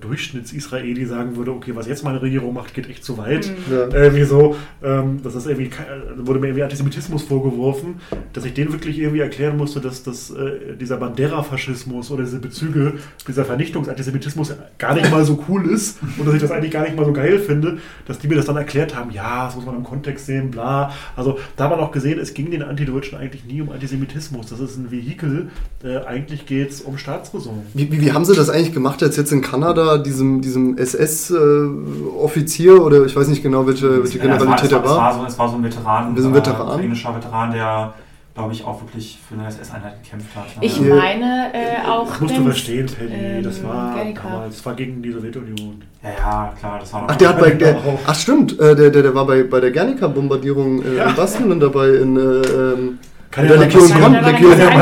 Durchschnitts-Israeli 0.00 1.06
sagen 1.06 1.36
würde, 1.36 1.52
okay, 1.52 1.72
was 1.74 1.86
jetzt 1.86 2.04
meine 2.04 2.20
Regierung 2.20 2.54
macht, 2.54 2.74
geht 2.74 2.88
echt 2.88 3.04
zu 3.04 3.18
weit. 3.18 3.50
Ja. 3.70 3.88
Irgendwie 3.88 4.24
so, 4.24 4.56
ähm, 4.82 5.20
das 5.22 5.34
ist 5.34 5.46
irgendwie, 5.46 5.66
äh, 5.66 6.26
wurde 6.26 6.40
mir 6.40 6.48
irgendwie 6.48 6.64
Antisemitismus 6.64 7.22
vorgeworfen, 7.22 8.00
dass 8.32 8.44
ich 8.44 8.54
denen 8.54 8.72
wirklich 8.72 8.98
irgendwie 8.98 9.20
erklären 9.20 9.56
musste, 9.56 9.80
dass 9.80 10.02
das, 10.02 10.30
äh, 10.30 10.76
dieser 10.78 10.96
Bandera-Faschismus 10.96 12.10
oder 12.10 12.24
diese 12.24 12.38
Bezüge, 12.38 12.94
dieser 13.26 13.44
Vernichtungsantisemitismus 13.44 14.54
gar 14.78 14.94
nicht 14.94 15.10
mal 15.10 15.24
so 15.24 15.42
cool 15.48 15.70
ist 15.70 15.98
und 16.18 16.26
dass 16.26 16.34
ich 16.34 16.40
das 16.40 16.50
eigentlich 16.50 16.72
gar 16.72 16.82
nicht 16.82 16.96
mal 16.96 17.04
so 17.04 17.12
geil 17.12 17.38
finde, 17.38 17.78
dass 18.06 18.18
die 18.18 18.28
mir 18.28 18.36
das 18.36 18.46
dann 18.46 18.56
erklärt 18.56 18.94
haben, 18.94 19.10
ja, 19.10 19.46
das 19.46 19.56
muss 19.56 19.66
man 19.66 19.76
im 19.76 19.84
Kontext 19.84 20.26
sehen, 20.26 20.50
bla. 20.50 20.92
Also 21.16 21.38
da 21.56 21.64
hat 21.64 21.70
man 21.70 21.80
auch 21.80 21.92
gesehen, 21.92 22.18
es 22.18 22.34
ging 22.34 22.50
den 22.50 22.62
Antideutschen 22.62 23.18
eigentlich 23.18 23.44
nie 23.44 23.60
um 23.60 23.70
Antisemitismus. 23.70 24.46
Das 24.46 24.60
ist 24.60 24.76
ein 24.76 24.90
Vehikel, 24.90 25.50
äh, 25.82 25.98
eigentlich 25.98 26.46
geht 26.46 26.70
es 26.70 26.80
um 26.80 26.98
Staatsräson. 26.98 27.62
Wie, 27.74 27.90
wie, 27.90 28.00
wie 28.00 28.12
haben 28.12 28.24
sie 28.24 28.34
das 28.34 28.50
eigentlich 28.50 28.72
gemacht, 28.72 29.02
als 29.02 29.16
jetzt 29.16 29.32
in 29.32 29.40
Kanada, 29.40 29.69
diesem, 30.02 30.40
diesem 30.40 30.76
SS-Offizier 30.78 32.82
oder 32.84 33.04
ich 33.04 33.14
weiß 33.16 33.28
nicht 33.28 33.42
genau, 33.42 33.66
welche, 33.66 34.02
welche 34.02 34.18
Ja, 34.18 34.24
war, 34.28 34.38
Generalität 34.38 34.72
es, 34.72 34.74
war, 34.74 34.80
er 34.80 34.84
es, 34.84 34.90
war 34.90 34.98
war? 34.98 35.14
so, 35.20 35.26
es 35.26 35.38
war 35.38 35.48
so 35.48 35.56
ein 35.56 35.64
Veteran, 35.64 36.14
Wir 36.14 36.22
sind 36.22 36.32
äh, 36.32 36.36
Veteran. 36.36 36.80
englischer 36.80 37.14
Veteran, 37.14 37.52
der, 37.52 37.94
glaube 38.34 38.52
ich, 38.52 38.64
auch 38.64 38.80
wirklich 38.82 39.18
für 39.28 39.34
eine 39.34 39.46
SS-Einheit 39.48 40.02
gekämpft 40.02 40.34
hat. 40.36 40.44
Ich 40.60 40.80
ja. 40.80 40.94
meine 40.94 41.52
äh, 41.54 41.86
auch. 41.88 42.08
Das 42.10 42.20
musst 42.20 42.36
du 42.38 42.42
verstehen, 42.44 42.86
Paddy. 42.86 43.42
das 43.42 43.58
ähm, 43.58 43.64
war 43.68 43.94
Gernika. 43.96 44.28
damals, 44.28 44.56
das 44.56 44.66
war 44.66 44.74
gegen 44.74 45.02
die 45.02 45.12
Sowjetunion. 45.12 45.82
ja, 46.02 46.10
ja, 46.10 46.52
klar, 46.58 46.78
das 46.80 46.92
war 46.92 47.06
Ach, 47.08 47.16
der 47.16 47.28
hat 47.30 47.40
bei 47.40 47.50
der, 47.62 47.76
Auch. 47.76 47.98
ach 48.06 48.14
stimmt, 48.14 48.58
äh, 48.58 48.74
der, 48.76 48.90
der, 48.90 49.02
der 49.02 49.14
war 49.14 49.26
bei, 49.26 49.42
bei 49.42 49.60
der 49.60 49.70
Guernica-Bombardierung 49.72 50.82
äh, 50.84 50.96
Ja. 50.96 51.10
in 51.10 51.16
Basken 51.16 51.50
und 51.52 51.60
dabei 51.60 51.88
in, 51.90 52.16
äh, 52.16 52.20
ähm, 52.20 52.98
Kann 53.30 53.46
der 53.46 53.56
ja 53.56 53.62
Legion. 53.62 53.88
Con, 53.88 54.12
Ja, 54.12 54.20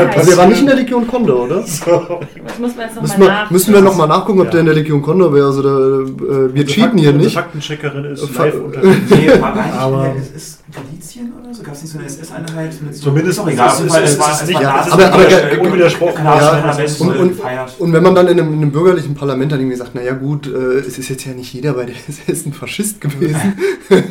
es 0.09 0.17
also 0.17 0.29
der 0.31 0.37
war 0.37 0.47
nicht 0.47 0.59
in 0.61 0.65
der 0.65 0.75
Legion 0.75 1.07
Condor, 1.07 1.43
oder? 1.45 1.61
So. 1.67 2.19
Das 2.47 2.57
muss 2.59 2.75
man 2.75 2.85
jetzt 2.87 2.99
Müssen 3.01 3.19
nochmal 3.19 3.19
wir, 3.19 3.27
nach. 3.27 3.51
müssen 3.51 3.73
wir 3.75 3.81
nochmal 3.81 4.07
nachgucken, 4.07 4.39
ob 4.39 4.45
Ja. 4.45 4.51
der 4.51 4.59
in 4.61 4.65
der 4.65 4.75
Legion 4.75 5.01
Condor 5.03 5.33
wäre. 5.33 5.45
Also 5.45 5.61
da, 5.61 5.69
äh, 5.69 6.07
wir 6.53 6.61
Unsere 6.61 6.65
cheaten 6.65 6.97
hier 6.97 7.09
Fakten- 7.11 7.17
nicht. 7.17 7.25
Unsere 7.27 7.31
Faktencheckerin 7.43 8.05
ist 8.05 8.25
Fa- 8.29 8.45
live 8.45 8.55
unterwegs. 8.55 8.97
Nee, 9.11 9.29
Aber- 9.77 10.03
der 10.03 10.15
SS 10.15 10.59
Galizien 10.99 11.31
oder 11.41 11.53
so? 11.53 11.63
Gab 11.63 11.73
es 11.73 11.81
nicht 11.81 11.91
so 11.93 11.97
eine 11.99 12.07
SS-Einheit? 12.07 12.73
so- 12.91 13.01
Zumindest 13.03 13.39
egal. 13.47 13.67
es 13.69 13.89
war- 13.89 14.03
ist 14.03 14.11
es 14.41 14.47
nicht- 14.47 14.55
war 14.55 14.61
ja, 14.61 14.73
Nazis- 14.77 14.91
aber- 14.93 15.05
aber- 15.13 15.61
unwidersprochen. 15.61 16.25
Ja, 16.25 16.37
Parlament 16.37 16.99
und- 17.01 17.15
und- 17.17 17.29
gefeiert. 17.37 17.75
Und 17.79 17.93
wenn 17.93 18.03
man 18.03 18.15
dann 18.15 18.27
in 18.27 18.39
einem, 18.39 18.53
in 18.53 18.61
einem 18.61 18.71
bürgerlichen 18.71 19.15
Parlament 19.15 19.51
dann 19.51 19.59
irgendwie 19.59 19.77
sagt, 19.77 19.95
naja 19.95 20.13
gut, 20.13 20.47
äh, 20.47 20.49
es 20.79 20.97
ist 20.99 21.09
jetzt 21.09 21.25
ja 21.25 21.33
nicht 21.33 21.53
jeder 21.53 21.73
bei 21.73 21.85
der 21.85 21.95
SS 22.07 22.45
ein 22.45 22.53
Faschist 22.53 22.99
gewesen, 23.01 23.53
dann, 23.89 24.03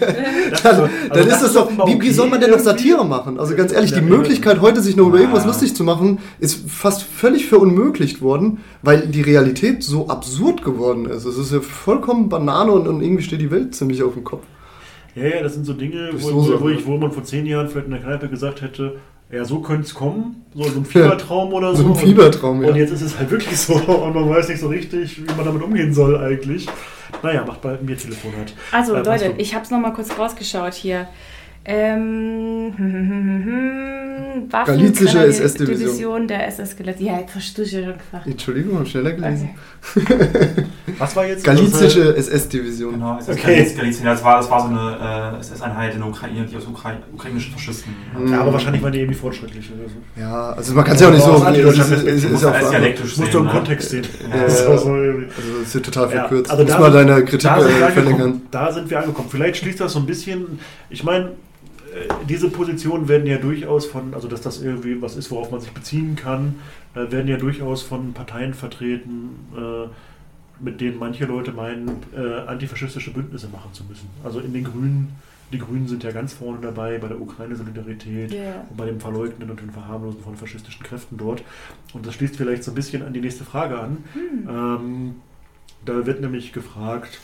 also 0.64 0.88
dann 1.10 1.18
ist 1.20 1.28
das 1.30 1.40
das 1.42 1.52
doch, 1.52 1.70
wie, 1.86 2.00
wie 2.00 2.10
soll 2.10 2.28
man 2.28 2.40
denn 2.40 2.50
noch. 2.50 2.58
Satire 2.58 3.04
machen? 3.04 3.38
Also 3.38 3.54
ganz 3.54 3.72
ehrlich, 3.72 3.92
die 3.92 4.00
Möglichkeit 4.00 4.60
heute 4.60 4.80
sich 4.82 4.96
noch 4.96 5.08
über 5.08 5.18
irgendwas 5.20 5.44
lustig 5.46 5.74
zu 5.76 5.84
machen, 5.84 6.18
ist 6.40 6.68
fast 6.68 7.02
völlig 7.02 7.46
verunmöglicht 7.46 8.20
worden, 8.20 8.58
weil 8.82 9.06
die 9.06 9.22
Realität 9.22 9.82
so 9.84 10.08
absurd 10.08 10.64
geworden 10.64 11.06
ist. 11.06 11.24
Es 11.24 11.38
ist 11.38 11.52
ja 11.52 11.60
vollkommen 11.60 12.28
Banane 12.28 12.72
und, 12.72 12.88
und 12.88 13.00
irgendwie 13.02 13.22
steht 13.22 13.40
die 13.40 13.50
Welt 13.50 13.74
ziemlich 13.74 14.02
auf 14.02 14.14
dem 14.14 14.24
Kopf. 14.24 14.42
Ja, 15.18 15.36
ja, 15.36 15.42
das 15.42 15.54
sind 15.54 15.64
so 15.64 15.72
Dinge, 15.72 16.10
wo, 16.14 16.32
wo, 16.34 16.40
so 16.42 16.60
wo, 16.60 16.68
ich, 16.68 16.86
wo 16.86 16.96
man 16.96 17.10
vor 17.12 17.24
zehn 17.24 17.46
Jahren 17.46 17.68
vielleicht 17.68 17.86
in 17.86 17.92
der 17.92 18.00
Kneipe 18.00 18.28
gesagt 18.28 18.62
hätte, 18.62 18.96
ja, 19.30 19.44
so 19.44 19.60
könnte 19.60 19.82
es 19.82 19.94
kommen, 19.94 20.44
so, 20.54 20.62
so 20.64 20.78
ein 20.80 20.84
Fiebertraum 20.86 21.52
oder 21.52 21.74
so. 21.74 21.82
So 21.82 21.88
ein 21.88 21.90
Und- 21.92 21.98
Fiebertraum, 21.98 22.62
ja. 22.62 22.68
Und 22.70 22.76
jetzt 22.76 22.92
ist 22.92 23.02
es 23.02 23.18
halt 23.18 23.30
wirklich 23.30 23.58
so 23.58 23.74
und 24.02 24.14
man 24.14 24.28
weiß 24.30 24.48
nicht 24.48 24.60
so 24.60 24.68
richtig, 24.68 25.20
wie 25.22 25.34
man 25.36 25.44
damit 25.44 25.62
umgehen 25.62 25.92
soll 25.92 26.16
eigentlich. 26.16 26.66
Naja, 27.22 27.44
macht 27.44 27.60
bald 27.62 27.80
ein 27.80 27.86
Biertelefonat. 27.86 28.54
Also 28.72 28.94
Äh, 28.94 29.02
Leute, 29.02 29.34
ich 29.38 29.54
habe 29.54 29.64
es 29.64 29.70
nochmal 29.70 29.92
kurz 29.92 30.16
rausgeschaut 30.18 30.74
hier. 30.74 31.08
Ähm, 31.70 32.72
Galizische 34.50 35.18
SS-Division. 35.26 35.88
Division 35.88 36.28
der 36.28 36.46
SS 36.48 36.74
Galizien. 36.76 37.06
Ja, 37.06 37.18
jetzt 37.20 37.32
verstehe 37.32 37.64
ich 37.66 37.72
ja 37.72 37.82
schon 37.84 37.92
gefragt. 37.98 38.26
Entschuldigung, 38.26 38.86
schneller 38.86 39.12
gelesen. 39.12 39.50
Was 40.98 41.14
war 41.16 41.26
jetzt? 41.26 41.44
Galizische 41.44 42.16
SS-Division. 42.16 42.94
Genau, 42.94 43.18
es 43.18 43.28
Okay. 43.28 43.40
okay. 43.62 43.74
Galizien. 43.76 44.06
Das 44.06 44.24
war, 44.24 44.38
das 44.38 44.50
war 44.50 44.60
so 44.62 44.68
eine 44.68 45.34
äh, 45.36 45.40
SS-Einheit 45.40 45.92
in 45.94 46.00
der 46.00 46.08
Ukraine, 46.08 46.46
die 46.46 46.56
aus 46.56 46.66
Ukra 46.66 46.94
ukrainischen 47.12 47.52
Faschisten. 47.52 47.94
Mhm. 48.18 48.32
Ja, 48.32 48.40
aber 48.40 48.52
wahrscheinlich 48.54 48.82
waren 48.82 48.92
die 48.92 49.00
irgendwie 49.00 49.18
fortschrittlich 49.18 49.70
oder 49.70 49.88
so. 49.88 49.96
Ja, 50.20 50.50
also 50.52 50.72
man 50.74 50.84
kann 50.84 50.94
es 50.94 51.00
ja 51.02 51.08
auch 51.08 51.12
nicht 51.12 51.22
so. 51.24 51.34
Es 51.34 51.38
ist- 51.58 51.88
Perspektive 51.88 52.34
ist 52.34 52.42
ja 52.42 52.50
Alles 52.50 52.64
auch- 52.66 52.70
dialektisch 52.70 53.10
Das 53.10 53.18
musst 53.18 53.34
du 53.34 53.38
im 53.38 53.44
sehen, 53.44 53.52
ne? 53.52 53.52
Kontext 53.58 53.90
sehen. 53.90 54.06
Ja, 54.30 54.36
Das 54.44 54.52
ist 54.54 54.60
ja. 54.60 54.78
so 54.78 54.90
Also 54.92 55.18
das 55.58 55.66
ist 55.68 55.74
ja 55.74 55.80
total 55.80 56.04
Ja, 56.04 56.10
verkürzt. 56.20 56.50
also 56.50 56.62
Muss 56.62 56.72
da 56.72 56.78
mal 56.80 56.92
sind- 56.92 57.08
deine 57.08 57.24
Kritik 57.24 57.40
da 57.50 57.60
sind, 57.60 57.68
wir 57.78 57.86
äh, 57.86 57.90
verlängern. 57.90 58.20
angekommen. 58.22 58.46
da 58.50 58.72
sind 58.72 58.90
wir 58.90 58.98
angekommen. 59.00 59.28
Vielleicht 59.30 59.56
schließt 59.58 59.80
das 59.80 59.92
so 59.92 59.98
ein 59.98 60.06
bisschen. 60.06 60.58
Ich 60.90 61.04
meine, 61.04 61.24
äh, 61.26 61.28
diese 62.28 62.50
Positionen 62.50 63.08
werden 63.08 63.26
ja 63.26 63.38
durchaus 63.38 63.86
von, 63.86 64.14
also 64.14 64.28
dass 64.28 64.40
das 64.40 64.62
irgendwie 64.62 65.00
was 65.00 65.16
ist, 65.16 65.30
worauf 65.30 65.50
man 65.50 65.60
sich 65.60 65.72
beziehen 65.72 66.16
kann, 66.16 66.56
äh, 66.94 67.10
werden 67.10 67.28
ja 67.28 67.36
durchaus 67.36 67.82
von 67.82 68.12
Parteien 68.12 68.54
vertreten, 68.54 69.30
äh, 69.56 69.88
mit 70.62 70.80
denen 70.80 70.98
manche 70.98 71.24
Leute 71.24 71.52
meinen, 71.52 71.88
äh, 72.16 72.40
antifaschistische 72.46 73.12
Bündnisse 73.12 73.48
machen 73.48 73.72
zu 73.72 73.84
müssen. 73.84 74.08
Also 74.24 74.40
in 74.40 74.52
den 74.52 74.64
Grünen, 74.64 75.12
die 75.52 75.58
Grünen 75.58 75.86
sind 75.88 76.02
ja 76.04 76.10
ganz 76.10 76.32
vorne 76.34 76.58
dabei 76.60 76.98
bei 76.98 77.08
der 77.08 77.20
Ukraine-Solidarität 77.20 78.32
Ja. 78.32 78.64
und 78.68 78.76
bei 78.76 78.84
dem 78.86 79.00
Verleugnen 79.00 79.48
und 79.50 79.60
dem 79.60 79.70
Verharmlosen 79.70 80.20
von 80.22 80.36
faschistischen 80.36 80.84
Kräften 80.84 81.16
dort. 81.16 81.42
Und 81.94 82.06
das 82.06 82.14
schließt 82.14 82.36
vielleicht 82.36 82.64
so 82.64 82.72
ein 82.72 82.74
bisschen 82.74 83.02
an 83.02 83.12
die 83.12 83.20
nächste 83.20 83.44
Frage 83.44 83.78
an. 83.78 83.98
Ähm, 84.48 85.14
da 85.84 86.04
wird 86.06 86.20
nämlich 86.20 86.52
gefragt 86.52 87.20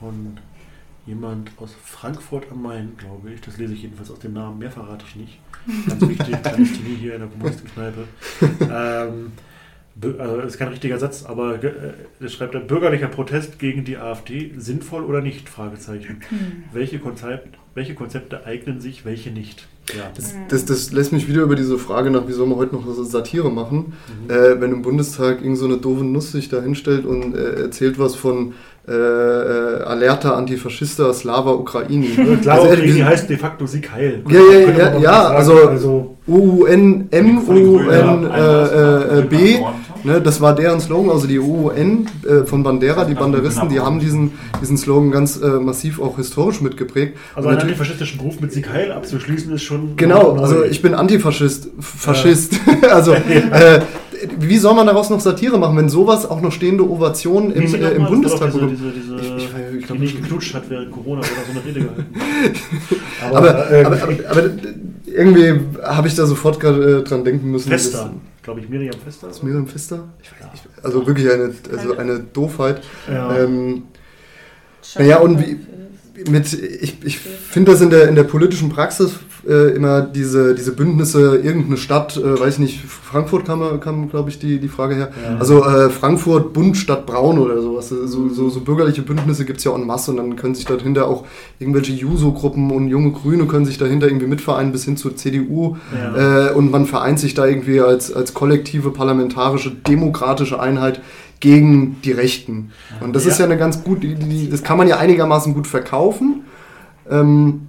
von 0.00 0.38
jemand 1.06 1.50
aus 1.58 1.74
Frankfurt 1.84 2.44
am 2.50 2.62
Main, 2.62 2.92
glaube 2.96 3.30
ich. 3.32 3.40
Das 3.40 3.58
lese 3.58 3.74
ich 3.74 3.82
jedenfalls 3.82 4.10
aus 4.10 4.18
dem 4.20 4.32
Namen, 4.32 4.58
mehr 4.58 4.70
verrate 4.70 5.04
ich 5.08 5.16
nicht. 5.16 5.38
Ganz 5.88 6.00
wichtig, 6.08 6.42
kleines 6.42 6.72
Genie 6.72 6.96
hier 7.00 7.14
in 7.14 7.20
der 7.20 7.28
Kommunistikneipe. 7.28 8.04
ähm, 8.60 9.32
also 10.18 10.36
das 10.38 10.46
ist 10.46 10.58
kein 10.58 10.68
richtiger 10.68 10.98
Satz, 10.98 11.24
aber 11.24 11.62
äh, 11.62 11.72
das 12.18 12.32
schreibt 12.32 12.54
er, 12.54 12.60
bürgerlicher 12.60 13.06
Protest 13.06 13.58
gegen 13.60 13.84
die 13.84 13.96
AfD, 13.96 14.52
sinnvoll 14.56 15.04
oder 15.04 15.20
nicht? 15.20 15.48
Fragezeichen. 15.48 16.20
Welche, 16.72 16.98
Konzept, 16.98 17.56
welche 17.74 17.94
Konzepte 17.94 18.44
eignen 18.44 18.80
sich, 18.80 19.04
welche 19.04 19.30
nicht? 19.30 19.68
Ja. 19.96 20.10
Das, 20.16 20.34
das, 20.48 20.64
das 20.64 20.92
lässt 20.92 21.12
mich 21.12 21.28
wieder 21.28 21.42
über 21.42 21.54
diese 21.54 21.78
Frage 21.78 22.10
nach, 22.10 22.26
wie 22.26 22.32
soll 22.32 22.46
man 22.48 22.58
heute 22.58 22.74
noch 22.74 22.84
so 22.86 23.04
Satire 23.04 23.50
machen, 23.52 23.92
Mhm. 24.26 24.30
äh, 24.30 24.60
wenn 24.60 24.72
im 24.72 24.82
Bundestag 24.82 25.42
irgend 25.42 25.58
so 25.58 25.66
eine 25.66 25.76
doofe 25.76 26.02
Nuss 26.04 26.32
sich 26.32 26.48
da 26.48 26.60
hinstellt 26.62 27.04
und 27.04 27.34
äh, 27.36 27.60
erzählt 27.62 27.98
was 27.98 28.16
von 28.16 28.54
äh, 28.86 28.92
äh, 28.92 29.82
Alerta 29.82 30.34
Antifaschista 30.34 31.12
Slava 31.14 31.52
Ukraini. 31.52 32.08
Klar, 32.42 32.56
Also, 32.56 32.68
ehrlich, 32.68 33.02
heißt 33.02 33.30
de 33.30 33.36
facto 33.38 33.66
Sieg 33.66 33.90
heil. 33.90 34.22
Ja, 34.28 34.40
ja, 34.40 34.78
ja, 34.92 34.98
ja, 34.98 35.22
also- 35.28 35.68
also 35.68 36.16
UUN, 36.26 37.08
M, 37.10 37.42
Von 37.42 37.54
den 37.54 37.66
Grünen, 37.66 37.88
UUN, 37.88 38.22
ja, 38.30 38.66
äh, 38.66 39.20
äh, 39.20 39.60
ne, 40.04 40.20
das 40.22 40.40
war 40.40 40.54
deren 40.54 40.80
Slogan, 40.80 41.10
also 41.10 41.26
die 41.26 41.38
UUN 41.38 42.06
äh, 42.26 42.46
von 42.46 42.62
Bandera, 42.62 43.04
die 43.04 43.12
Ja, 43.12 43.20
Banderisten, 43.20 43.68
die 43.68 43.74
genau. 43.74 43.86
haben 43.86 44.00
diesen, 44.00 44.32
diesen 44.60 44.76
Slogan 44.78 45.10
ganz 45.10 45.40
äh, 45.40 45.46
massiv 45.48 46.00
auch 46.00 46.16
historisch 46.16 46.60
mitgeprägt. 46.62 47.16
Also 47.34 47.48
einen 47.48 47.56
natürlich- 47.56 47.74
antifaschistischen 47.78 48.18
Beruf 48.18 48.40
mit 48.40 48.52
Sieg 48.52 48.70
heil 48.70 48.92
abzuschließen 48.92 49.52
ist 49.54 49.62
schon. 49.62 49.96
Genau, 49.96 50.32
also 50.36 50.64
ich 50.64 50.80
bin 50.80 50.94
Antifaschist, 50.94 51.68
Faschist. 51.80 52.54
also 52.90 53.12
äh, 53.14 53.80
wie 54.38 54.58
soll 54.58 54.74
man 54.74 54.86
daraus 54.86 55.10
noch 55.10 55.20
Satire 55.20 55.58
machen, 55.58 55.76
wenn 55.76 55.88
sowas 55.88 56.28
auch 56.28 56.40
noch 56.40 56.52
stehende 56.52 56.88
Ovationen 56.88 57.52
im, 57.52 57.74
äh, 57.74 57.90
im 57.92 58.06
Bundestag 58.06 58.48
diese, 58.52 58.58
bekommen? 58.66 58.76
diese, 58.76 58.90
diese, 58.92 59.36
Ich- 59.36 59.44
ich- 59.44 59.74
ich 59.74 59.80
die 59.80 59.86
glaub, 59.86 59.98
nicht 59.98 60.14
ich- 60.14 60.22
geknutscht 60.22 60.54
hat 60.54 60.68
während 60.70 60.90
Corona 60.92 61.20
oder 61.20 61.28
so 61.28 61.50
eine 61.58 61.64
Rede 61.64 61.80
gehalten. 61.80 62.06
Aber, 63.32 63.70
äh, 63.72 63.84
aber, 63.84 64.02
aber, 64.02 64.12
aber 64.30 64.50
irgendwie 65.06 65.60
habe 65.82 66.08
ich 66.08 66.14
da 66.14 66.26
sofort 66.26 66.60
gerade 66.60 66.98
äh, 66.98 67.02
dran 67.04 67.24
denken 67.24 67.50
müssen. 67.50 67.68
Fester, 67.70 68.12
glaube 68.42 68.60
ich, 68.60 68.68
Miriam 68.68 68.94
Fester. 69.04 69.30
Ist 69.30 69.42
Miriam 69.42 69.66
Pfister? 69.66 70.04
Ich 70.22 70.30
weiß 70.32 70.52
nicht. 70.52 70.64
Also 70.82 71.06
wirklich 71.06 71.30
eine, 71.32 71.54
also 71.74 71.96
eine 71.96 72.20
Doofheit. 72.20 72.82
Ja. 73.10 73.36
Ähm, 73.38 73.84
Naja, 74.98 75.18
und 75.20 75.40
wie- 75.40 75.58
mit, 76.30 76.52
ich, 76.52 76.98
ich 77.04 77.18
finde 77.18 77.72
das 77.72 77.80
in 77.80 77.90
der, 77.90 78.08
in 78.08 78.14
der 78.14 78.22
politischen 78.24 78.68
Praxis 78.68 79.14
äh, 79.48 79.74
immer 79.74 80.02
diese, 80.02 80.54
diese 80.54 80.72
Bündnisse, 80.72 81.36
irgendeine 81.36 81.76
Stadt, 81.76 82.16
äh, 82.16 82.38
weiß 82.40 82.54
ich 82.54 82.58
nicht, 82.60 82.80
Frankfurt 82.84 83.44
kam, 83.44 83.80
kam 83.80 84.08
glaube 84.08 84.30
ich, 84.30 84.38
die, 84.38 84.58
die 84.58 84.68
Frage 84.68 84.94
her. 84.94 85.10
Ja. 85.24 85.38
Also 85.38 85.64
äh, 85.64 85.90
Frankfurt, 85.90 86.52
Bund, 86.52 86.76
Stadt 86.76 87.06
Braun 87.06 87.38
oder 87.38 87.60
sowas. 87.60 87.88
So, 87.88 88.28
so, 88.28 88.48
so 88.50 88.60
bürgerliche 88.60 89.02
Bündnisse 89.02 89.44
gibt 89.44 89.58
es 89.58 89.64
ja 89.64 89.74
en 89.74 89.86
masse 89.86 90.10
und 90.10 90.16
dann 90.18 90.36
können 90.36 90.54
sich 90.54 90.64
dahinter 90.64 91.06
auch 91.08 91.24
irgendwelche 91.58 91.92
Juso-Gruppen 91.92 92.70
und 92.70 92.88
junge 92.88 93.12
Grüne 93.12 93.46
können 93.46 93.64
sich 93.66 93.78
dahinter 93.78 94.06
irgendwie 94.06 94.26
mitvereinen 94.26 94.72
bis 94.72 94.84
hin 94.84 94.96
zur 94.96 95.16
CDU. 95.16 95.76
Ja. 95.94 96.48
Äh, 96.48 96.52
und 96.52 96.70
man 96.70 96.86
vereint 96.86 97.18
sich 97.18 97.34
da 97.34 97.46
irgendwie 97.46 97.80
als, 97.80 98.12
als 98.12 98.34
kollektive 98.34 98.90
parlamentarische, 98.90 99.70
demokratische 99.70 100.60
Einheit 100.60 101.00
gegen 101.40 101.96
die 102.04 102.12
Rechten. 102.12 102.70
Und 103.00 103.14
das 103.14 103.24
Ja. 103.24 103.30
ist 103.32 103.38
ja 103.38 103.44
eine 103.44 103.58
ganz 103.58 103.84
gut, 103.84 104.02
die, 104.02 104.14
die, 104.14 104.48
das 104.48 104.62
kann 104.62 104.78
man 104.78 104.88
ja 104.88 104.96
einigermaßen 104.96 105.52
gut 105.52 105.66
verkaufen. 105.66 106.44
Ähm, 107.10 107.66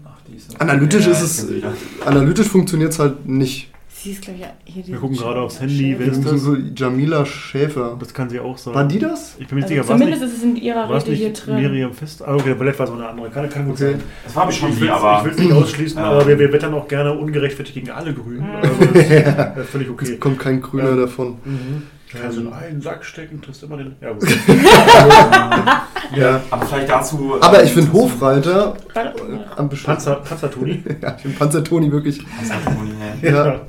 analytisch 0.59 1.05
Ja, 1.05 1.11
ist 1.11 1.49
ich 1.49 1.63
es, 1.63 2.05
analytisch 2.05 2.47
funktioniert 2.47 2.91
es 2.91 2.99
halt 2.99 3.27
nicht. 3.27 3.71
Sie 3.89 4.11
ist, 4.11 4.21
glaube 4.21 4.39
ich, 4.65 4.73
hier 4.73 4.83
die 4.83 4.91
Wir 4.91 4.99
gucken 4.99 5.17
gerade 5.17 5.39
aufs 5.41 5.59
Handy, 5.59 5.95
wer 5.97 6.07
Das 6.07 6.17
ist 6.19 6.25
ist 6.25 6.33
das? 6.33 6.41
so 6.43 6.55
Jamila 6.75 7.25
Schäfer. 7.25 7.95
Das 7.99 8.13
kann 8.13 8.29
sie 8.29 8.39
auch 8.39 8.55
sein. 8.55 8.75
War 8.75 8.87
die 8.87 8.99
das? 8.99 9.35
Ich 9.39 9.47
bin 9.47 9.57
mir 9.57 9.65
nicht 9.65 9.71
Also 9.79 9.83
sicher, 9.83 9.97
zumindest 9.97 10.21
nicht, 10.21 10.31
ist 10.31 10.37
es 10.37 10.43
in 10.43 10.55
ihrer 10.57 10.89
Rede 10.93 11.11
hier 11.11 11.33
drin. 11.33 11.55
Miriam 11.55 11.91
Fester? 11.93 12.27
Ah, 12.27 12.35
okay, 12.35 12.53
vielleicht 12.55 12.77
war 12.77 12.85
es 12.85 12.91
auch 12.91 12.97
eine 12.97 13.07
andere. 13.07 13.29
Kann, 13.31 13.49
kann 13.49 13.65
gut 13.65 13.73
Okay. 13.75 13.91
sein. 13.93 14.01
Das 14.25 14.35
war 14.35 14.43
Ich 14.43 14.49
bestimmt 14.49 14.79
will 14.79 14.87
die, 14.87 14.93
aber. 14.93 15.25
es 15.31 15.37
nicht 15.39 15.51
ausschließen, 15.53 15.97
Ja. 15.97 16.03
aber 16.05 16.27
wir, 16.27 16.37
wir 16.37 16.53
wettern 16.53 16.73
auch 16.75 16.87
gerne 16.87 17.13
ungerechtfertigt 17.13 17.73
gegen 17.75 17.89
alle 17.89 18.13
Grünen. 18.13 18.41
Mhm. 18.47 18.55
Also 18.61 18.85
das 18.85 19.03
ist 19.05 19.11
äh, 19.11 19.63
völlig 19.71 19.89
okay. 19.89 20.13
Es 20.13 20.19
kommt 20.19 20.37
kein 20.37 20.61
Grüner 20.61 20.89
Ja. 20.91 20.95
davon. 20.97 21.37
Mhm. 21.43 21.83
Kannst 22.11 22.37
du 22.37 22.41
in 22.41 22.53
einen 22.53 22.81
Sack 22.81 23.03
stecken, 23.03 23.41
triffst 23.41 23.63
immer 23.63 23.77
den. 23.77 23.95
Ja, 24.01 24.11
gut. 24.13 24.23
Ja. 26.15 26.41
Aber 26.51 26.65
vielleicht 26.65 26.89
dazu. 26.89 27.37
Aber 27.41 27.59
ähm, 27.59 27.65
ich 27.65 27.71
finde 27.71 27.91
Hofreiter 27.91 28.75
Warte, 28.93 29.13
am 29.55 29.69
Panzer, 29.69 30.15
Panzertoni. 30.15 30.83
Ja, 31.01 31.15
ich 31.15 31.21
finde 31.23 31.37
Panzertoni 31.37 31.91
wirklich. 31.91 32.23
Panzertoni, 32.37 32.91
ja. 33.21 33.29
Ja. 33.31 33.61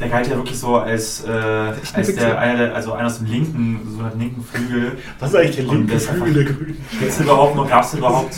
Der 0.00 0.08
galt 0.08 0.26
ja 0.26 0.36
wirklich 0.36 0.58
so 0.58 0.76
als, 0.76 1.24
äh, 1.24 1.30
als 1.30 2.14
der, 2.14 2.36
einer 2.36 2.74
also 2.74 2.94
einer 2.94 3.06
aus 3.06 3.18
dem 3.18 3.28
linken, 3.28 3.80
so 3.96 4.02
einem 4.02 4.18
linken 4.18 4.42
Flügel. 4.42 4.92
Was 5.20 5.30
ist 5.30 5.36
eigentlich 5.36 5.56
der 5.56 5.64
linke 5.66 6.00
Flügel 6.00 6.34
der 6.34 6.44
Grünen? 6.44 6.76
Gibt 6.98 7.12
es 7.12 7.20
überhaupt 7.20 7.54
noch, 7.54 7.68
gab 7.68 7.84
es 7.84 7.94
überhaupt? 7.94 8.34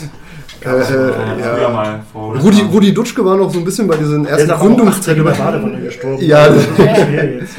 Äh, 0.61 0.83
früher 0.83 1.61
ja. 1.61 1.69
mal 1.69 1.99
vor 2.11 2.35
Rudi, 2.37 2.61
Rudi 2.61 2.93
Dutschke 2.93 3.25
war 3.25 3.35
noch 3.37 3.51
so 3.51 3.59
ein 3.59 3.65
bisschen 3.65 3.87
bei 3.87 3.97
diesen 3.97 4.23
Der 4.23 4.33
ersten 4.33 4.45
ist 4.47 4.51
aber 4.51 4.61
auch 4.61 4.65
18 4.65 4.75
Gründungszeiten. 4.77 5.21
über 5.21 5.31
Badewanne 5.31 5.81
gestorben. 5.81 6.23
Ja, 6.23 6.47
das 6.49 6.57
ist 6.63 6.69
nicht 6.79 6.95
schwer 6.97 7.31
jetzt. 7.35 7.55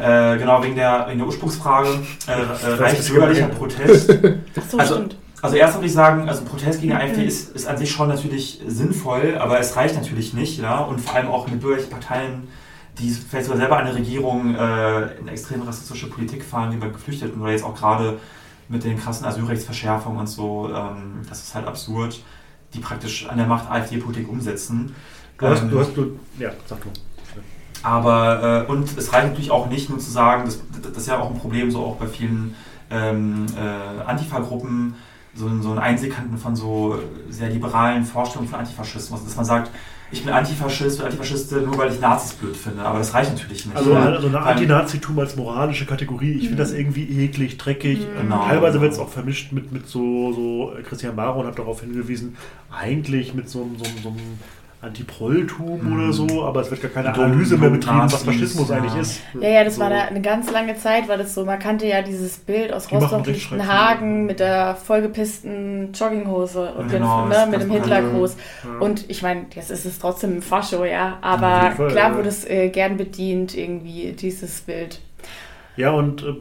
Äh, 0.00 0.38
genau, 0.38 0.62
wegen 0.62 0.74
der, 0.74 1.06
wegen 1.08 1.18
der 1.18 1.26
Ursprungsfrage. 1.28 1.88
Äh, 1.88 2.32
äh, 2.32 2.72
weiß 2.72 2.80
reicht 2.80 2.98
nicht, 2.98 3.12
bürgerlicher 3.12 3.46
okay. 3.46 3.54
Protest? 3.58 4.10
Ach 4.58 4.62
so, 4.68 4.78
Also- 4.78 4.94
stimmt. 4.94 5.16
Also 5.40 5.56
erst 5.56 5.74
würde 5.74 5.86
ich 5.88 5.92
sagen, 5.92 6.28
also 6.28 6.44
Protest 6.44 6.80
gegen 6.80 6.92
die 6.92 6.96
Mhm. 6.96 7.10
AfD 7.10 7.24
ist, 7.24 7.56
ist 7.56 7.66
an 7.66 7.76
sich 7.76 7.90
schon 7.90 8.06
natürlich 8.08 8.60
sinnvoll, 8.64 9.36
aber 9.40 9.58
es 9.58 9.74
reicht 9.74 9.96
natürlich 9.96 10.34
nicht, 10.34 10.60
ja. 10.62 10.78
Und 10.78 11.00
vor 11.00 11.16
allem 11.16 11.26
auch 11.26 11.48
mit 11.48 11.60
bürgerlichen 11.60 11.90
Parteien, 11.90 12.46
die 13.00 13.10
vielleicht 13.10 13.46
sogar 13.46 13.58
selber 13.58 13.76
eine 13.76 13.92
Regierung 13.92 14.54
äh, 14.54 15.18
in 15.20 15.26
extrem 15.26 15.62
rassistische 15.62 16.08
Politik 16.08 16.44
fahren, 16.44 16.70
wie 16.72 16.76
bei 16.76 16.86
Geflüchteten 16.86 17.42
oder 17.42 17.50
jetzt 17.50 17.64
auch 17.64 17.74
gerade 17.74 18.18
mit 18.72 18.84
den 18.84 18.98
krassen 18.98 19.26
Asylrechtsverschärfungen 19.26 20.18
und 20.18 20.26
so, 20.26 20.70
ähm, 20.74 21.20
das 21.28 21.42
ist 21.42 21.54
halt 21.54 21.66
absurd, 21.66 22.22
die 22.72 22.78
praktisch 22.80 23.28
an 23.28 23.36
der 23.36 23.46
Macht 23.46 23.70
AfD-Politik 23.70 24.28
umsetzen. 24.28 24.94
Du 25.36 25.46
hast, 25.46 25.62
Ähm, 25.62 25.70
du 25.70 25.78
hast, 25.78 25.94
du, 25.94 26.18
ja, 26.38 26.50
sag 26.66 26.80
du. 26.80 26.88
Aber, 27.82 28.64
äh, 28.66 28.70
und 28.70 28.96
es 28.96 29.12
reicht 29.12 29.28
natürlich 29.28 29.50
auch 29.50 29.68
nicht 29.68 29.90
nur 29.90 29.98
zu 29.98 30.10
sagen, 30.10 30.44
das, 30.46 30.60
das 30.82 30.96
ist 30.96 31.08
ja 31.08 31.18
auch 31.18 31.30
ein 31.30 31.38
Problem, 31.38 31.70
so 31.70 31.84
auch 31.84 31.96
bei 31.96 32.06
vielen 32.06 32.54
ähm, 32.90 33.46
äh, 33.56 34.02
Antifa-Gruppen, 34.08 34.94
so, 35.34 35.48
so 35.60 35.72
ein 35.72 35.78
Einsekanten 35.78 36.38
von 36.38 36.56
so 36.56 36.98
sehr 37.28 37.50
liberalen 37.50 38.04
Vorstellungen 38.04 38.48
von 38.48 38.60
Antifaschismus, 38.60 39.24
dass 39.24 39.36
man 39.36 39.44
sagt, 39.44 39.70
ich 40.12 40.24
bin 40.24 40.32
Antifaschist 40.32 40.98
oder 40.98 41.06
Antifaschistin, 41.06 41.64
nur 41.64 41.78
weil 41.78 41.92
ich 41.92 42.00
Nazis 42.00 42.34
blöd 42.34 42.56
finde. 42.56 42.82
Aber 42.82 42.98
das 42.98 43.14
reicht 43.14 43.32
natürlich 43.32 43.66
nicht. 43.66 43.76
Also, 43.76 43.94
also 43.94 44.28
eine 44.28 44.40
Antinazitum 44.40 45.18
als 45.18 45.36
moralische 45.36 45.86
Kategorie, 45.86 46.32
ich 46.32 46.48
finde 46.48 46.62
das 46.62 46.72
irgendwie 46.72 47.24
eklig, 47.24 47.56
dreckig. 47.56 48.06
Genau. 48.20 48.44
Teilweise 48.44 48.80
wird 48.80 48.92
es 48.92 48.98
auch 48.98 49.08
vermischt 49.08 49.52
mit, 49.52 49.72
mit 49.72 49.88
so, 49.88 50.32
so 50.32 50.72
Christian 50.88 51.16
Baron 51.16 51.46
hat 51.46 51.58
darauf 51.58 51.80
hingewiesen, 51.80 52.36
eigentlich 52.70 53.34
mit 53.34 53.48
so, 53.48 53.70
so, 53.78 53.84
so 54.02 54.08
einem 54.10 54.38
Antiprolltum 54.82 55.84
mhm. 55.84 55.94
oder 55.94 56.12
so, 56.12 56.42
aber 56.44 56.60
es 56.60 56.70
wird 56.70 56.82
gar 56.82 56.90
keine 56.90 57.14
Analyse 57.14 57.56
mehr 57.56 57.70
betrieben, 57.70 58.02
was 58.02 58.24
Faschismus 58.24 58.68
ja. 58.68 58.76
eigentlich 58.76 58.96
ist. 58.96 59.20
Ja, 59.40 59.48
ja, 59.48 59.64
das 59.64 59.76
so. 59.76 59.80
war 59.80 59.90
da 59.90 60.00
eine 60.00 60.20
ganz 60.20 60.50
lange 60.50 60.76
Zeit, 60.76 61.08
war 61.08 61.16
das 61.16 61.34
so, 61.34 61.44
man 61.44 61.60
kannte 61.60 61.86
ja 61.86 62.02
dieses 62.02 62.38
Bild 62.38 62.72
aus 62.72 62.90
Rostock-Lichtenhagen 62.90 64.26
mit 64.26 64.40
der 64.40 64.74
vollgepissten 64.74 65.92
Jogginghose 65.92 66.72
und 66.72 66.90
genau, 66.90 67.28
den, 67.28 67.28
ne, 67.28 67.46
mit 67.48 67.62
dem 67.62 67.70
Hitlergruß. 67.70 68.36
Ja. 68.64 68.78
Und 68.84 69.08
ich 69.08 69.22
meine, 69.22 69.46
jetzt 69.54 69.70
ist 69.70 69.84
es 69.84 70.00
trotzdem 70.00 70.38
ein 70.38 70.42
Fascho, 70.42 70.84
ja, 70.84 71.18
aber 71.20 71.70
Fall, 71.76 71.88
klar 71.88 72.10
ja. 72.10 72.16
wurde 72.16 72.28
es 72.28 72.44
äh, 72.44 72.68
gern 72.68 72.96
bedient, 72.96 73.56
irgendwie, 73.56 74.12
dieses 74.12 74.62
Bild. 74.62 75.00
Ja, 75.76 75.92
und 75.92 76.24
äh, 76.24 76.34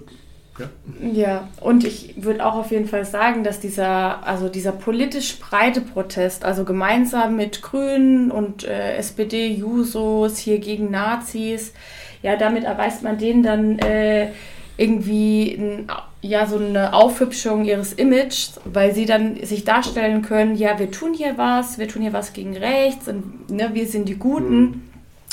ja. 0.62 1.12
ja, 1.12 1.48
und 1.60 1.84
ich 1.84 2.16
würde 2.18 2.46
auch 2.46 2.56
auf 2.56 2.72
jeden 2.72 2.88
Fall 2.88 3.06
sagen, 3.06 3.44
dass 3.44 3.60
dieser, 3.60 4.26
also 4.26 4.50
dieser 4.50 4.72
politisch 4.72 5.40
breite 5.40 5.82
Protest, 5.82 6.46
also 6.46 6.64
gemeinsam 6.64 7.36
mit 7.36 7.62
Grünen 7.62 8.32
und 8.32 8.64
äh, 8.64 8.96
SPD, 8.96 9.48
Jusos 9.48 10.38
hier 10.38 10.60
gegen 10.60 10.92
Nazis, 10.92 11.74
ja, 12.22 12.36
damit 12.36 12.64
erweist 12.64 13.04
man 13.04 13.18
denen 13.18 13.44
dann 13.44 13.80
äh, 13.80 14.30
irgendwie 14.78 15.54
ein, 15.54 15.88
ja, 16.22 16.46
so 16.46 16.58
eine 16.58 16.94
Aufhübschung 16.94 17.66
ihres 17.66 17.94
Images, 17.94 18.60
weil 18.66 18.94
sie 18.94 19.06
dann 19.06 19.44
sich 19.44 19.64
darstellen 19.64 20.22
können, 20.22 20.56
ja, 20.56 20.78
wir 20.80 20.92
tun 20.92 21.14
hier 21.14 21.38
was, 21.38 21.78
wir 21.78 21.88
tun 21.88 22.02
hier 22.02 22.14
was 22.14 22.34
gegen 22.34 22.56
rechts 22.56 23.08
und 23.08 23.50
ne, 23.50 23.72
wir 23.74 23.88
sind 23.88 24.08
die 24.08 24.18
Guten. 24.18 24.62
Mhm. 24.62 24.82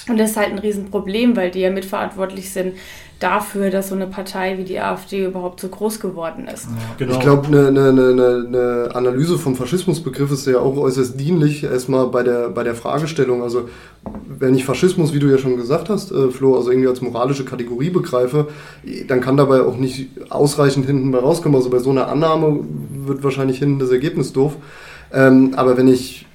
Und 0.08 0.18
das 0.18 0.30
ist 0.30 0.36
halt 0.38 0.50
ein 0.50 0.58
Riesenproblem, 0.58 1.36
weil 1.36 1.50
die 1.50 1.60
ja 1.60 1.70
mitverantwortlich 1.70 2.50
sind 2.50 2.74
dafür, 3.20 3.70
dass 3.70 3.88
so 3.88 3.94
eine 3.94 4.06
Partei 4.06 4.58
wie 4.58 4.64
die 4.64 4.78
AfD 4.78 5.24
überhaupt 5.24 5.60
so 5.60 5.68
groß 5.68 5.98
geworden 5.98 6.46
ist. 6.46 6.68
Genau. 6.98 7.12
Ich 7.12 7.20
glaube, 7.20 7.48
eine, 7.48 7.68
eine, 7.68 7.88
eine, 7.88 8.44
eine 8.46 8.88
Analyse 8.94 9.38
vom 9.38 9.56
Faschismusbegriff 9.56 10.30
ist 10.30 10.46
ja 10.46 10.60
auch 10.60 10.76
äußerst 10.76 11.18
dienlich, 11.18 11.64
erstmal 11.64 12.06
bei 12.08 12.22
der, 12.22 12.50
bei 12.50 12.62
der 12.62 12.74
Fragestellung. 12.74 13.42
Also, 13.42 13.68
wenn 14.38 14.54
ich 14.54 14.64
Faschismus, 14.64 15.12
wie 15.12 15.18
du 15.18 15.26
ja 15.26 15.38
schon 15.38 15.56
gesagt 15.56 15.88
hast, 15.88 16.12
äh, 16.12 16.30
Flo, 16.30 16.56
also 16.56 16.70
irgendwie 16.70 16.88
als 16.88 17.00
moralische 17.00 17.44
Kategorie 17.44 17.90
begreife, 17.90 18.48
dann 19.08 19.20
kann 19.20 19.36
dabei 19.36 19.62
auch 19.62 19.76
nicht 19.76 20.10
ausreichend 20.30 20.86
hinten 20.86 21.10
bei 21.10 21.18
rauskommen. 21.18 21.56
Also, 21.56 21.70
bei 21.70 21.78
so 21.78 21.90
einer 21.90 22.08
Annahme 22.08 22.60
wird 23.06 23.24
wahrscheinlich 23.24 23.58
hinten 23.58 23.80
das 23.80 23.90
Ergebnis 23.90 24.32
doof. 24.32 24.56
Ähm, 25.12 25.54
aber 25.56 25.76
wenn 25.76 25.88
ich 25.88 26.26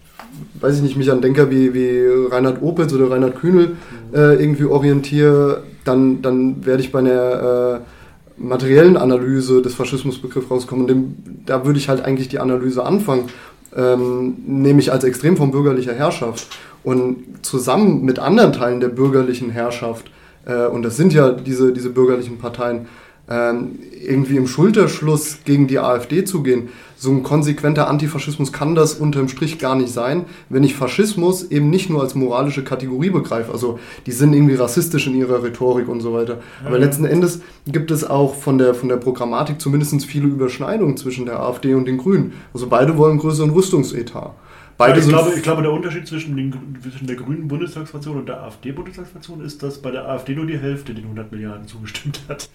weiß 0.60 0.78
ich 0.78 0.82
nicht, 0.82 0.98
mich 0.98 1.12
an 1.12 1.22
Denker 1.22 1.52
wie, 1.52 1.74
wie 1.74 2.08
Reinhard 2.32 2.62
Opitz 2.62 2.94
oder 2.94 3.12
Reinhard 3.12 3.36
Kühnel 3.36 3.76
äh, 4.14 4.42
irgendwie 4.42 4.66
orientiere, 4.66 5.64
dann, 5.84 6.22
dann 6.22 6.66
werde 6.66 6.82
ich 6.82 6.92
bei 6.92 7.00
einer 7.00 7.82
äh, 7.82 8.42
materiellen 8.42 8.98
Analyse 8.98 9.62
des 9.62 9.76
Faschismusbegriffs 9.76 10.50
rauskommen. 10.50 10.88
Dem, 10.88 11.16
da 11.46 11.66
würde 11.66 11.80
ich 11.80 11.90
halt 11.90 12.04
eigentlich 12.04 12.30
die 12.30 12.40
Analyse 12.40 12.84
anfangen, 12.86 13.30
ähm, 13.76 14.36
nämlich 14.46 14.92
als 14.92 15.04
Extremform 15.04 15.52
bürgerlicher 15.52 15.94
Herrschaft. 15.94 16.48
Und 16.84 17.46
zusammen 17.46 18.04
mit 18.04 18.20
anderen 18.20 18.54
Teilen 18.54 18.80
der 18.80 18.90
bürgerlichen 18.90 19.50
Herrschaft, 19.50 20.12
äh, 20.46 20.66
und 20.66 20.84
das 20.84 20.98
sind 20.98 21.14
ja 21.14 21.32
diese, 21.32 21.72
diese 21.72 21.90
bürgerlichen 21.90 22.38
Parteien, 22.38 22.88
ähm, 23.30 23.80
irgendwie 24.06 24.36
im 24.36 24.48
Schulterschluss 24.48 25.40
gegen 25.46 25.68
die 25.68 25.80
AfD 25.80 26.26
zu 26.26 26.44
gehen, 26.44 26.70
so 27.04 27.12
ein 27.12 27.22
konsequenter 27.22 27.90
Antifaschismus 27.90 28.54
kann 28.54 28.76
das 28.76 28.94
unterm 28.94 29.28
Strich 29.28 29.60
gar 29.60 29.76
nicht 29.76 29.92
sein, 29.92 30.24
wenn 30.48 30.64
ich 30.64 30.74
Faschismus 30.74 31.44
eben 31.52 31.70
nicht 31.70 31.90
nur 31.90 32.02
als 32.02 32.16
moralische 32.16 32.64
Kategorie 32.64 33.10
begreife. 33.10 33.52
Also 33.52 33.78
die 34.06 34.14
sind 34.14 34.32
irgendwie 34.32 34.56
rassistisch 34.56 35.06
in 35.08 35.16
ihrer 35.16 35.44
Rhetorik 35.44 35.90
und 35.90 36.00
so 36.00 36.14
weiter. 36.14 36.40
Aber 36.64 36.80
letzten 36.80 37.04
Endes 37.04 37.42
gibt 37.68 37.92
es 37.92 38.10
auch 38.10 38.36
von 38.36 38.58
der, 38.58 38.74
von 38.74 38.88
der 38.88 38.96
Programmatik 38.96 39.60
zumindest 39.60 40.06
viele 40.06 40.28
Überschneidungen 40.28 40.96
zwischen 40.96 41.26
der 41.26 41.42
AfD 41.42 41.74
und 41.74 41.90
den 41.90 41.98
Grünen. 41.98 42.32
Also 42.54 42.68
beide 42.68 42.98
wollen 42.98 43.18
größeren 43.18 43.50
Rüstungsetat. 43.50 44.32
Beide 44.78 45.00
ich, 45.00 45.08
glaube, 45.08 45.34
ich 45.36 45.44
glaube, 45.44 45.62
der 45.62 45.72
Unterschied 45.72 46.08
zwischen, 46.08 46.36
den, 46.36 46.54
zwischen 46.82 47.06
der 47.06 47.16
grünen 47.16 47.48
Bundestagsfraktion 47.48 48.18
und 48.18 48.28
der 48.28 48.42
AfD-Bundestagsfraktion 48.42 49.44
ist, 49.44 49.62
dass 49.62 49.80
bei 49.80 49.92
der 49.92 50.08
AfD 50.10 50.34
nur 50.36 50.48
die 50.48 50.58
Hälfte 50.58 50.94
den 50.94 51.04
100 51.04 51.32
Milliarden 51.32 51.68
zugestimmt 51.68 52.22
hat. 52.28 52.50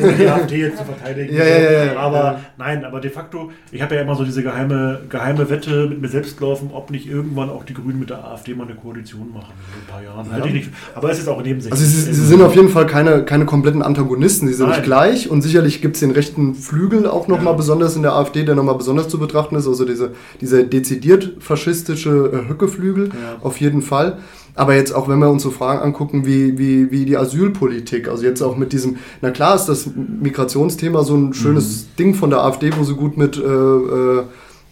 Ohne 0.00 0.12
die 0.12 0.26
AfD 0.28 0.58
jetzt 0.58 0.78
zu 0.78 0.84
verteidigen. 0.84 1.34
Ja, 1.34 1.44
ja, 1.44 1.58
ja, 1.58 1.84
ja, 1.84 1.98
aber 1.98 2.16
ja. 2.16 2.40
nein, 2.56 2.84
aber 2.84 3.00
de 3.00 3.10
facto, 3.10 3.50
ich 3.72 3.82
habe 3.82 3.96
ja 3.96 4.02
immer 4.02 4.14
so 4.14 4.24
diese 4.24 4.42
geheime, 4.42 5.00
geheime 5.08 5.50
Wette 5.50 5.86
mit 5.88 6.00
mir 6.00 6.08
selbst 6.08 6.38
gelaufen, 6.38 6.70
ob 6.72 6.90
nicht 6.90 7.08
irgendwann 7.08 7.50
auch 7.50 7.64
die 7.64 7.74
Grünen 7.74 7.98
mit 7.98 8.10
der 8.10 8.24
AfD 8.24 8.54
mal 8.54 8.64
eine 8.64 8.76
Koalition 8.76 9.32
machen 9.32 9.52
in 9.74 9.82
ein 9.82 9.86
paar 9.86 10.02
Jahren. 10.02 10.30
Halte 10.30 10.48
ich 10.48 10.54
nicht. 10.54 10.70
Aber 10.94 11.10
es 11.10 11.18
ist 11.18 11.28
auch 11.28 11.42
nebensächlich. 11.42 11.72
Also 11.72 11.84
sie, 11.84 12.12
sie, 12.12 12.26
sind 12.26 12.42
auf 12.42 12.54
jeden 12.54 12.68
Fall 12.68 12.86
keine, 12.86 13.24
keine 13.24 13.44
kompletten 13.44 13.82
Antagonisten. 13.82 14.46
Sie 14.46 14.54
sind 14.54 14.68
nein. 14.68 14.78
nicht 14.78 14.84
gleich 14.84 15.30
und 15.30 15.42
sicherlich 15.42 15.82
gibt 15.82 15.96
es 15.96 16.00
den 16.00 16.12
rechten 16.12 16.54
Flügel 16.54 17.06
auch 17.06 17.26
nochmal 17.28 17.52
ja. 17.54 17.56
besonders 17.56 17.96
in 17.96 18.02
der 18.02 18.12
AfD, 18.12 18.44
der 18.44 18.54
nochmal 18.54 18.76
besonders 18.76 19.08
zu 19.08 19.18
betrachten 19.18 19.56
ist. 19.56 19.66
Also 19.66 19.84
diese, 19.84 20.12
diese 20.40 20.64
dezidiert 20.64 21.34
faschistische 21.56 22.30
äh, 22.32 22.48
Höckeflügel, 22.48 23.08
ja. 23.08 23.36
auf 23.40 23.60
jeden 23.60 23.82
Fall. 23.82 24.18
Aber 24.54 24.74
jetzt 24.74 24.94
auch, 24.94 25.08
wenn 25.08 25.18
wir 25.18 25.28
uns 25.28 25.42
so 25.42 25.50
Fragen 25.50 25.80
angucken, 25.80 26.24
wie, 26.24 26.58
wie, 26.58 26.90
wie 26.90 27.04
die 27.04 27.16
Asylpolitik, 27.16 28.08
also 28.08 28.24
jetzt 28.24 28.40
auch 28.42 28.56
mit 28.56 28.72
diesem, 28.72 28.96
na 29.20 29.30
klar 29.30 29.54
ist 29.54 29.66
das 29.66 29.90
Migrationsthema 29.94 31.02
so 31.02 31.14
ein 31.14 31.34
schönes 31.34 31.82
mhm. 31.82 31.96
Ding 31.98 32.14
von 32.14 32.30
der 32.30 32.40
AfD, 32.40 32.70
wo 32.76 32.84
sie 32.84 32.94
gut 32.94 33.18
mit 33.18 33.36
äh, 33.36 33.40
äh, 33.42 34.22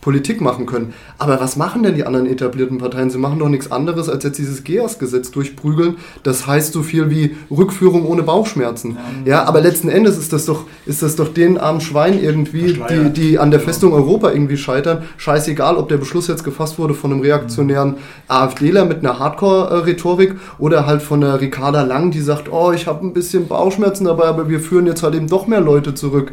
Politik 0.05 0.42
machen 0.42 0.66
können. 0.66 0.92
Aber 1.18 1.40
was 1.40 1.57
machen 1.57 1.82
denn 1.82 1.94
die 1.94 2.05
anderen 2.05 2.26
etablierten 2.26 2.76
Parteien? 2.76 3.09
Sie 3.09 3.16
machen 3.16 3.38
doch 3.38 3.48
nichts 3.48 3.72
anderes, 3.72 4.11
als 4.11 4.22
jetzt 4.22 4.38
dieses 4.38 4.62
GEAS-Gesetz 4.62 5.30
durchprügeln. 5.30 5.96
Das 6.22 6.46
heißt 6.46 6.74
so 6.74 6.82
viel 6.82 7.09
wie 7.09 7.36
Rückführung 7.50 8.05
ohne 8.05 8.22
Bauchschmerzen. 8.22 8.98
Ja, 9.24 9.30
ja 9.36 9.44
aber 9.44 9.62
letzten 9.62 9.88
Endes 9.88 10.18
ist 10.18 10.34
das 10.34 10.44
doch, 10.44 10.66
ist 10.84 11.02
das 11.02 11.16
doch 11.16 11.32
den 11.32 11.57
armen 11.57 11.80
Schwein 11.80 12.22
irgendwie, 12.22 12.78
die, 12.90 13.11
die 13.14 13.38
an 13.38 13.50
der 13.50 13.61
Festung 13.61 13.94
Europa 13.94 14.30
irgendwie 14.30 14.59
scheitern. 14.59 15.05
Scheißegal, 15.16 15.78
ob 15.78 15.88
der 15.88 15.96
Beschluss 15.96 16.28
jetzt 16.28 16.44
gefasst 16.44 16.78
wurde 16.78 16.92
von 16.92 17.11
einem 17.11 17.22
reaktionären 17.22 17.92
mhm. 17.92 17.96
AfDler 18.28 18.84
mit 18.84 18.98
einer 18.98 19.18
Hardcore-Rhetorik 19.18 20.34
oder 20.59 20.84
halt 20.86 21.00
von 21.00 21.22
der 21.22 21.40
Ricarda 21.40 21.82
Lang, 21.82 22.11
die 22.11 22.20
sagt, 22.20 22.52
oh, 22.52 22.72
ich 22.72 22.86
habe 22.86 23.07
ein 23.07 23.14
bisschen 23.14 23.48
Bauchschmerzen 23.48 24.05
dabei, 24.05 24.24
aber 24.24 24.50
wir 24.50 24.61
führen 24.61 24.86
jetzt 24.86 25.02
halt 25.02 25.14
eben 25.14 25.28
doch 25.28 25.46
mehr 25.46 25.62
Leute 25.62 25.94
zurück. 25.94 26.32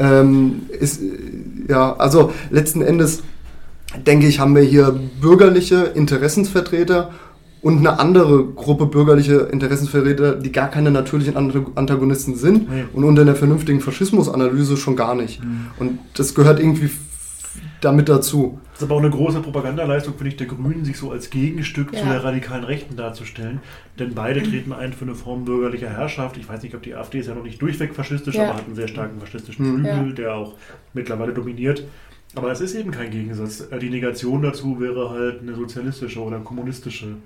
Ähm, 0.00 0.62
ist, 0.70 1.00
ja, 1.68 1.94
also 1.96 2.32
letzten 2.50 2.82
Endes 2.82 3.22
denke 4.06 4.26
ich, 4.26 4.40
haben 4.40 4.56
wir 4.56 4.62
hier 4.62 4.98
bürgerliche 5.20 5.76
Interessensvertreter 5.94 7.10
und 7.62 7.78
eine 7.78 7.98
andere 7.98 8.44
Gruppe 8.44 8.86
bürgerliche 8.86 9.48
Interessensvertreter, 9.52 10.36
die 10.36 10.50
gar 10.52 10.68
keine 10.68 10.90
natürlichen 10.90 11.36
Antagonisten 11.36 12.34
sind 12.34 12.70
nee. 12.70 12.84
und 12.94 13.04
unter 13.04 13.22
einer 13.22 13.34
vernünftigen 13.34 13.80
Faschismusanalyse 13.80 14.76
schon 14.76 14.96
gar 14.96 15.14
nicht. 15.14 15.44
Mhm. 15.44 15.66
Und 15.78 15.98
das 16.14 16.34
gehört 16.34 16.58
irgendwie 16.58 16.90
damit 17.80 18.08
dazu. 18.08 18.58
Das 18.72 18.82
ist 18.82 18.84
aber 18.84 18.96
auch 18.96 19.00
eine 19.00 19.10
große 19.10 19.40
Propagandaleistung, 19.40 20.14
finde 20.14 20.30
ich, 20.30 20.36
der 20.36 20.46
Grünen, 20.46 20.84
sich 20.84 20.96
so 20.96 21.10
als 21.10 21.30
Gegenstück 21.30 21.92
ja. 21.92 22.00
zu 22.00 22.06
der 22.06 22.22
radikalen 22.22 22.64
Rechten 22.64 22.96
darzustellen. 22.96 23.60
Denn 23.98 24.14
beide 24.14 24.42
treten 24.42 24.72
ein 24.72 24.92
für 24.92 25.04
eine 25.04 25.14
Form 25.14 25.44
bürgerlicher 25.44 25.90
Herrschaft. 25.90 26.36
Ich 26.36 26.48
weiß 26.48 26.62
nicht, 26.62 26.74
ob 26.74 26.82
die 26.82 26.94
AfD 26.94 27.20
ist 27.20 27.26
ja 27.26 27.34
noch 27.34 27.44
nicht 27.44 27.60
durchweg 27.60 27.94
faschistisch, 27.94 28.34
ja. 28.34 28.44
aber 28.44 28.58
hat 28.58 28.66
einen 28.66 28.74
sehr 28.74 28.88
starken 28.88 29.20
faschistischen 29.20 29.66
mhm. 29.66 29.84
Flügel, 29.84 30.08
ja. 30.08 30.14
der 30.14 30.34
auch 30.34 30.54
mittlerweile 30.92 31.32
dominiert. 31.32 31.84
Aber 32.34 32.52
es 32.52 32.60
ist 32.60 32.74
eben 32.74 32.90
kein 32.90 33.10
Gegensatz. 33.10 33.60
Äh, 33.70 33.78
die 33.78 33.90
Negation 33.90 34.42
dazu 34.42 34.80
wäre 34.80 35.10
halt 35.10 35.40
eine 35.40 35.54
sozialistische 35.54 36.20
oder 36.20 36.38
kommunistische 36.38 37.16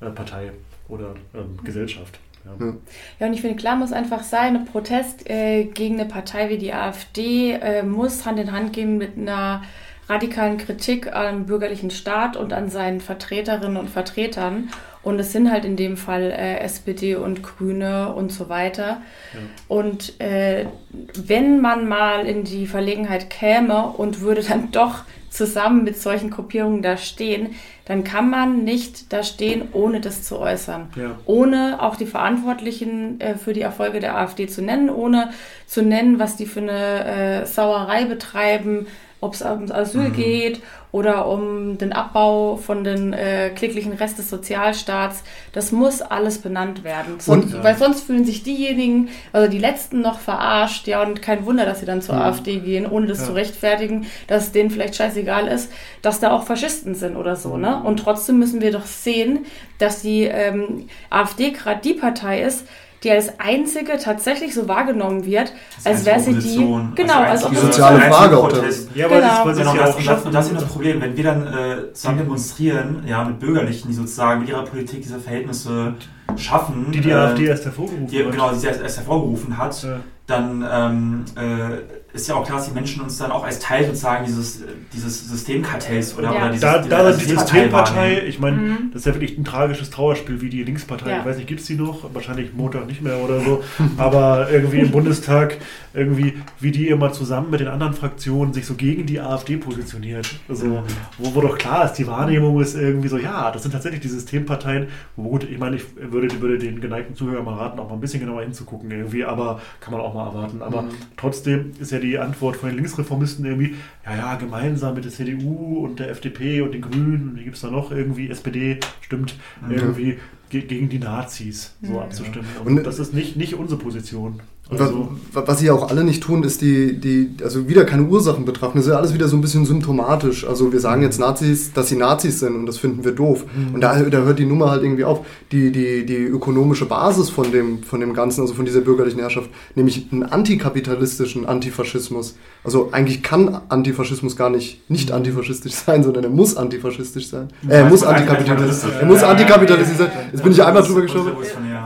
äh, 0.00 0.10
Partei 0.10 0.52
oder 0.88 1.14
ähm, 1.34 1.58
Gesellschaft. 1.64 2.18
Ja. 2.44 2.74
ja, 3.20 3.26
und 3.26 3.32
ich 3.32 3.40
finde, 3.40 3.56
klar 3.56 3.76
muss 3.76 3.92
einfach 3.92 4.22
sein, 4.22 4.54
ein 4.54 4.64
Protest 4.66 5.28
äh, 5.30 5.64
gegen 5.64 5.98
eine 5.98 6.08
Partei 6.08 6.50
wie 6.50 6.58
die 6.58 6.74
AfD 6.74 7.52
äh, 7.52 7.82
muss 7.82 8.26
Hand 8.26 8.38
in 8.38 8.52
Hand 8.52 8.74
gehen 8.74 8.98
mit 8.98 9.16
einer 9.16 9.62
radikalen 10.08 10.58
Kritik 10.58 11.14
am 11.14 11.46
bürgerlichen 11.46 11.90
Staat 11.90 12.36
und 12.36 12.52
an 12.52 12.68
seinen 12.68 13.00
Vertreterinnen 13.00 13.76
und 13.76 13.90
Vertretern. 13.90 14.68
Und 15.02 15.18
es 15.18 15.32
sind 15.32 15.50
halt 15.50 15.64
in 15.66 15.76
dem 15.76 15.96
Fall 15.96 16.30
äh, 16.30 16.60
SPD 16.60 17.16
und 17.16 17.42
Grüne 17.42 18.14
und 18.14 18.32
so 18.32 18.48
weiter. 18.48 19.02
Ja. 19.34 19.40
Und 19.68 20.18
äh, 20.20 20.66
wenn 21.14 21.60
man 21.60 21.86
mal 21.86 22.26
in 22.26 22.44
die 22.44 22.66
Verlegenheit 22.66 23.28
käme 23.28 23.88
und 23.88 24.20
würde 24.20 24.42
dann 24.42 24.70
doch 24.72 25.04
zusammen 25.28 25.84
mit 25.84 26.00
solchen 26.00 26.30
Gruppierungen 26.30 26.80
da 26.80 26.96
stehen, 26.96 27.54
dann 27.84 28.04
kann 28.04 28.30
man 28.30 28.64
nicht 28.64 29.12
da 29.12 29.22
stehen, 29.22 29.68
ohne 29.72 30.00
das 30.00 30.22
zu 30.22 30.38
äußern. 30.38 30.88
Ja. 30.96 31.18
Ohne 31.26 31.82
auch 31.82 31.96
die 31.96 32.06
Verantwortlichen 32.06 33.20
äh, 33.20 33.34
für 33.34 33.52
die 33.52 33.60
Erfolge 33.60 34.00
der 34.00 34.16
AfD 34.16 34.46
zu 34.46 34.62
nennen, 34.62 34.88
ohne 34.88 35.32
zu 35.66 35.82
nennen, 35.82 36.18
was 36.18 36.36
die 36.36 36.46
für 36.46 36.60
eine 36.60 37.42
äh, 37.42 37.46
Sauerei 37.46 38.04
betreiben, 38.04 38.86
ob 39.24 39.34
es 39.34 39.42
ums 39.42 39.70
Asyl 39.70 40.08
mhm. 40.08 40.12
geht 40.12 40.62
oder 40.92 41.26
um 41.26 41.76
den 41.76 41.92
Abbau 41.92 42.54
von 42.54 42.84
den 42.84 43.12
äh, 43.12 43.50
kläglichen 43.50 43.94
Rest 43.94 44.16
des 44.18 44.30
Sozialstaats. 44.30 45.24
Das 45.50 45.72
muss 45.72 46.02
alles 46.02 46.38
benannt 46.38 46.84
werden. 46.84 47.18
Sonst, 47.18 47.46
und, 47.46 47.54
ja. 47.54 47.64
Weil 47.64 47.76
sonst 47.76 48.02
fühlen 48.02 48.24
sich 48.24 48.44
diejenigen, 48.44 49.08
also 49.32 49.50
die 49.50 49.58
Letzten 49.58 50.02
noch 50.02 50.20
verarscht, 50.20 50.86
ja, 50.86 51.02
und 51.02 51.20
kein 51.20 51.46
Wunder, 51.46 51.66
dass 51.66 51.80
sie 51.80 51.86
dann 51.86 52.00
zur 52.00 52.14
mhm. 52.14 52.20
AfD 52.20 52.58
gehen, 52.60 52.86
ohne 52.86 53.08
das 53.08 53.18
ja. 53.18 53.26
zu 53.26 53.32
rechtfertigen, 53.32 54.06
dass 54.28 54.44
es 54.44 54.52
denen 54.52 54.70
vielleicht 54.70 54.94
scheißegal 54.94 55.48
ist, 55.48 55.72
dass 56.00 56.20
da 56.20 56.30
auch 56.30 56.44
Faschisten 56.44 56.94
sind 56.94 57.16
oder 57.16 57.34
so, 57.34 57.56
ne? 57.56 57.78
Mhm. 57.80 57.86
Und 57.86 57.96
trotzdem 57.96 58.38
müssen 58.38 58.60
wir 58.60 58.70
doch 58.70 58.86
sehen, 58.86 59.46
dass 59.78 60.02
die 60.02 60.22
ähm, 60.22 60.86
AfD 61.10 61.50
gerade 61.50 61.80
die 61.82 61.94
Partei 61.94 62.42
ist, 62.42 62.68
die 63.04 63.10
als 63.10 63.38
einzige 63.38 63.98
tatsächlich 63.98 64.54
so 64.54 64.66
wahrgenommen 64.66 65.24
wird, 65.24 65.52
als 65.84 66.04
wäre 66.04 66.20
sie 66.20 66.34
die. 66.34 66.56
Genau, 66.94 67.20
als, 67.20 67.44
als 67.44 67.50
die 67.50 67.56
soziale 67.56 68.00
Frage 68.00 68.38
auch 68.38 68.50
das. 68.50 68.88
Ja, 68.94 69.06
aber 69.06 69.16
genau. 69.20 69.44
das, 69.44 69.58
genau, 69.58 69.74
das, 69.76 69.96
das, 70.04 70.24
das 70.24 70.46
ist 70.46 70.56
das 70.56 70.64
Problem. 70.64 71.00
Wenn 71.00 71.16
wir 71.16 71.24
dann 71.24 71.46
äh, 71.46 71.92
zusammen 71.92 72.18
demonstrieren, 72.18 73.04
ja, 73.06 73.24
mit 73.24 73.38
Bürgerlichen, 73.38 73.88
die 73.88 73.94
sozusagen 73.94 74.40
mit 74.40 74.48
ihrer 74.48 74.64
Politik 74.64 75.02
diese 75.02 75.18
Verhältnisse 75.18 75.94
schaffen. 76.36 76.90
Die 76.90 77.00
die 77.00 77.10
äh, 77.10 77.14
AfD 77.14 77.46
erst 77.46 77.64
hervorgerufen 77.64 78.06
die, 78.06 78.24
hat. 78.24 78.32
Genau, 78.32 78.50
die 78.50 78.58
sie 78.58 78.66
erst, 78.66 78.80
erst 78.80 78.96
hervorgerufen 78.96 79.56
hat, 79.58 79.82
ja. 79.82 80.00
Dann 80.26 80.64
ähm, 80.70 81.24
äh, 81.36 82.14
ist 82.14 82.28
ja 82.28 82.36
auch 82.36 82.46
klar, 82.46 82.58
dass 82.58 82.68
die 82.68 82.74
Menschen 82.74 83.02
uns 83.02 83.18
dann 83.18 83.30
auch 83.32 83.44
als 83.44 83.58
Teil 83.58 83.84
sozusagen 83.84 84.24
dieses, 84.24 84.62
dieses 84.92 85.28
Systemkartells 85.28 86.16
oder, 86.16 86.32
ja. 86.32 86.36
oder 86.36 86.48
dieses, 86.48 86.60
da, 86.60 86.78
da 86.78 87.10
die 87.12 87.24
Systempartei, 87.24 88.22
ich 88.26 88.38
meine, 88.38 88.56
mhm. 88.56 88.90
das 88.92 89.00
ist 89.00 89.06
ja 89.06 89.14
wirklich 89.14 89.36
ein 89.36 89.44
tragisches 89.44 89.90
Trauerspiel 89.90 90.40
wie 90.40 90.48
die 90.48 90.62
Linkspartei. 90.62 91.10
Ja. 91.10 91.18
Ich 91.18 91.24
weiß 91.26 91.36
nicht, 91.36 91.48
gibt 91.48 91.60
es 91.60 91.66
die 91.66 91.74
noch? 91.74 92.14
Wahrscheinlich 92.14 92.54
Montag 92.54 92.86
nicht 92.86 93.02
mehr 93.02 93.18
oder 93.18 93.40
so. 93.40 93.64
Aber 93.98 94.48
irgendwie 94.50 94.78
im 94.78 94.92
Bundestag, 94.92 95.58
irgendwie, 95.92 96.34
wie 96.60 96.70
die 96.70 96.88
immer 96.88 97.12
zusammen 97.12 97.50
mit 97.50 97.60
den 97.60 97.68
anderen 97.68 97.94
Fraktionen 97.94 98.54
sich 98.54 98.64
so 98.64 98.74
gegen 98.74 99.06
die 99.06 99.20
AfD 99.20 99.56
positioniert. 99.56 100.38
Also, 100.48 100.66
mhm. 100.66 100.82
wo, 101.18 101.34
wo 101.34 101.40
doch 101.40 101.58
klar 101.58 101.84
ist, 101.84 101.94
die 101.94 102.06
Wahrnehmung 102.06 102.60
ist 102.60 102.76
irgendwie 102.76 103.08
so, 103.08 103.18
ja, 103.18 103.50
das 103.50 103.62
sind 103.62 103.72
tatsächlich 103.72 104.00
die 104.00 104.08
Systemparteien. 104.08 104.86
Wo 105.16 105.30
gut, 105.30 105.44
ich 105.44 105.58
meine, 105.58 105.76
ich 105.76 105.84
würde, 105.96 106.40
würde 106.40 106.58
den 106.58 106.80
geneigten 106.80 107.14
Zuhörern 107.14 107.44
mal 107.44 107.56
raten, 107.56 107.78
auch 107.80 107.88
mal 107.88 107.94
ein 107.94 108.00
bisschen 108.00 108.20
genauer 108.20 108.42
hinzugucken 108.42 108.90
irgendwie, 108.90 109.24
aber 109.24 109.60
kann 109.80 109.92
man 109.92 110.00
auch 110.00 110.13
mal 110.14 110.28
erwarten. 110.28 110.62
Aber 110.62 110.82
mhm. 110.82 110.90
trotzdem 111.16 111.72
ist 111.78 111.92
ja 111.92 111.98
die 111.98 112.18
Antwort 112.18 112.56
von 112.56 112.70
den 112.70 112.76
Linksreformisten 112.76 113.44
irgendwie, 113.44 113.74
ja, 114.04 114.16
ja, 114.16 114.34
gemeinsam 114.36 114.94
mit 114.94 115.04
der 115.04 115.12
CDU 115.12 115.84
und 115.84 115.98
der 115.98 116.10
FDP 116.10 116.62
und 116.62 116.72
den 116.72 116.82
Grünen 116.82 117.30
und 117.30 117.36
die 117.36 117.44
gibt 117.44 117.56
es 117.56 117.62
da 117.62 117.70
noch 117.70 117.90
irgendwie, 117.90 118.30
SPD, 118.30 118.80
stimmt, 119.00 119.36
mhm. 119.66 119.72
irgendwie 119.72 120.18
ge 120.50 120.62
gegen 120.62 120.88
die 120.88 120.98
Nazis 120.98 121.74
so 121.82 121.92
mhm. 121.92 121.98
abzustimmen. 121.98 122.48
Und, 122.64 122.78
und 122.78 122.84
das 122.84 122.98
ist 122.98 123.12
nicht, 123.12 123.36
nicht 123.36 123.54
unsere 123.54 123.80
Position. 123.80 124.40
Also, 124.70 125.08
was, 125.32 125.46
was 125.46 125.58
sie 125.58 125.70
auch 125.70 125.90
alle 125.90 126.04
nicht 126.04 126.22
tun, 126.22 126.42
ist 126.42 126.62
die, 126.62 126.98
die, 126.98 127.34
also 127.42 127.68
wieder 127.68 127.84
keine 127.84 128.04
Ursachen 128.04 128.46
betrachten. 128.46 128.78
Das 128.78 128.86
ist 128.86 128.92
ja 128.92 128.96
alles 128.96 129.12
wieder 129.12 129.28
so 129.28 129.36
ein 129.36 129.42
bisschen 129.42 129.66
symptomatisch. 129.66 130.46
Also 130.46 130.72
wir 130.72 130.80
sagen 130.80 131.02
jetzt 131.02 131.20
Nazis, 131.20 131.72
dass 131.74 131.88
sie 131.90 131.96
Nazis 131.96 132.40
sind 132.40 132.56
und 132.56 132.64
das 132.64 132.78
finden 132.78 133.04
wir 133.04 133.12
doof. 133.12 133.44
Mhm. 133.54 133.74
Und 133.74 133.80
da, 133.82 134.00
da 134.00 134.18
hört 134.22 134.38
die 134.38 134.46
Nummer 134.46 134.70
halt 134.70 134.82
irgendwie 134.82 135.04
auf. 135.04 135.20
Die, 135.52 135.70
die, 135.70 136.06
die 136.06 136.16
ökonomische 136.16 136.86
Basis 136.86 137.28
von 137.28 137.52
dem, 137.52 137.82
von 137.82 138.00
dem 138.00 138.14
Ganzen, 138.14 138.40
also 138.40 138.54
von 138.54 138.64
dieser 138.64 138.80
bürgerlichen 138.80 139.20
Herrschaft, 139.20 139.50
nämlich 139.74 140.08
einen 140.10 140.22
antikapitalistischen 140.22 141.44
Antifaschismus. 141.44 142.36
Also 142.64 142.88
eigentlich 142.92 143.22
kann 143.22 143.60
Antifaschismus 143.68 144.36
gar 144.36 144.48
nicht 144.48 144.88
nicht 144.88 145.10
mhm. 145.10 145.16
antifaschistisch 145.16 145.74
sein, 145.74 146.02
sondern 146.02 146.24
er 146.24 146.30
muss 146.30 146.56
antifaschistisch 146.56 147.28
sein. 147.28 147.48
Äh, 147.68 147.80
er 147.80 147.84
muss 147.84 148.02
antikapitalistisch, 148.02 148.90
er 148.98 149.06
muss 149.06 149.22
antikapitalistisch 149.22 149.98
sein. 149.98 150.10
Jetzt 150.32 150.42
bin 150.42 150.52
ich 150.52 150.62
einmal 150.62 150.82
drüber 150.82 151.02
geschoben. 151.02 151.32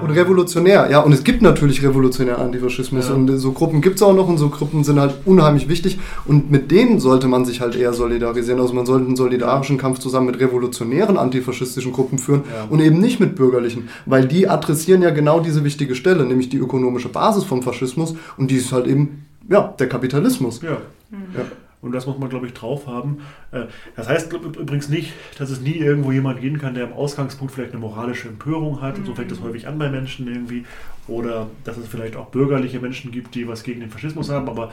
Und 0.01 0.11
revolutionär, 0.11 0.89
ja. 0.91 1.01
Und 1.01 1.13
es 1.13 1.25
gibt 1.25 1.43
natürlich 1.43 1.83
revolutionär 1.83 2.39
Antifaschismus. 2.39 2.68
Antifaschismus. 2.69 3.09
Ja. 3.09 3.15
Und 3.15 3.39
so 3.39 3.53
Gruppen 3.53 3.81
gibt 3.81 3.97
es 3.97 4.03
auch 4.03 4.15
noch 4.15 4.29
und 4.29 4.39
so 4.39 4.49
Gruppen 4.49 4.85
sind 4.85 5.01
halt 5.01 5.15
unheimlich 5.25 5.69
wichtig. 5.69 5.99
Und 6.27 6.51
mit 6.51 6.71
denen 6.71 7.01
sollte 7.01 7.27
man 7.27 7.45
sich 7.45 7.61
halt 7.61 7.75
eher 7.75 7.93
solidarisieren. 7.93 8.61
Also 8.61 8.75
man 8.75 8.87
sollte 8.87 9.07
einen 9.07 9.17
solidarischen 9.17 9.79
Kampf 9.79 9.99
zusammen 9.99 10.27
mit 10.27 10.41
revolutionären 10.41 11.17
antifaschistischen 11.17 11.93
Gruppen 11.93 12.19
führen 12.19 12.43
ja. 12.53 12.67
und 12.71 12.81
eben 12.81 13.01
nicht 13.01 13.21
mit 13.21 13.35
bürgerlichen. 13.37 13.89
Weil 14.07 14.27
die 14.27 14.49
adressieren 14.49 15.03
ja 15.03 15.11
genau 15.11 15.41
diese 15.41 15.65
wichtige 15.65 15.95
Stelle, 15.95 16.25
nämlich 16.25 16.49
die 16.49 16.59
ökonomische 16.59 17.09
Basis 17.09 17.45
vom 17.45 17.63
Faschismus. 17.63 18.15
Und 18.37 18.51
die 18.51 18.57
ist 18.57 18.73
halt 18.73 18.87
eben, 18.87 19.27
ja, 19.49 19.75
der 19.79 19.89
Kapitalismus. 19.89 20.61
Ja. 20.63 20.79
Mhm. 21.11 21.17
ja. 21.37 21.45
Und 21.81 21.93
das 21.93 22.07
muss 22.07 22.19
man, 22.19 22.29
glaube 22.29 22.47
ich, 22.47 22.55
drauf 22.55 22.87
haben. 22.87 23.19
Äh, 23.53 23.67
das 23.95 24.09
heißt 24.09 24.33
übrigens 24.33 24.89
nicht, 24.89 25.13
dass 25.39 25.51
es 25.51 25.61
nie 25.61 25.77
irgendwo 25.77 26.13
jemand 26.13 26.41
gehen 26.41 26.59
kann, 26.59 26.75
der 26.75 26.85
im 26.85 26.93
Ausgangspunkt 26.93 27.55
vielleicht 27.55 27.73
eine 27.73 27.81
moralische 27.81 28.29
Empörung 28.29 28.81
hat. 28.81 28.99
Und 28.99 29.07
so 29.07 29.15
fängt 29.15 29.31
das 29.31 29.41
mhm. 29.41 29.45
häufig 29.45 29.69
an 29.69 29.79
bei 29.79 29.89
Menschen 29.89 30.27
irgendwie. 30.27 30.65
Oder 31.07 31.49
dass 31.65 31.77
es 31.77 31.87
vielleicht 31.87 32.17
auch 32.17 32.27
bürgerliche 32.27 32.81
Menschen 32.81 33.13
gibt, 33.13 33.35
die 33.35 33.47
was 33.47 33.63
gegen 33.63 33.81
den 33.81 33.91
Faschismus 33.91 34.29
haben. 34.29 34.49
Aber 34.49 34.73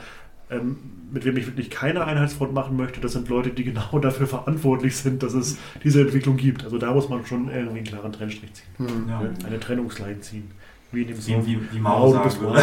ähm, 0.50 0.76
mit 1.10 1.24
wem 1.24 1.36
ich 1.36 1.46
wirklich 1.46 1.70
keine 1.70 2.04
Einheitsfront 2.04 2.52
machen 2.52 2.76
möchte, 2.76 3.00
das 3.00 3.12
sind 3.12 3.28
Leute, 3.28 3.50
die 3.50 3.64
genau 3.64 3.98
dafür 4.00 4.26
verantwortlich 4.26 4.96
sind, 4.96 5.22
dass 5.22 5.34
es 5.34 5.58
diese 5.84 6.00
Entwicklung 6.00 6.36
gibt. 6.36 6.64
Also 6.64 6.78
da 6.78 6.92
muss 6.92 7.08
man 7.08 7.24
schon 7.26 7.48
irgendwie 7.48 7.78
einen 7.78 7.86
klaren 7.86 8.12
Trennstrich 8.12 8.52
ziehen. 8.52 8.66
Mhm. 8.78 9.08
Ja. 9.08 9.22
Eine 9.46 9.60
Trennungsleine 9.60 10.20
ziehen. 10.20 10.50
Wie 10.96 11.02
in 11.02 11.08
dem 11.08 11.20
Song. 11.20 11.46
Wie, 11.46 11.58
wie 11.72 11.78
Mao, 11.78 12.10
Mao 12.10 12.24
bist 12.24 12.38
wow. 12.40 12.56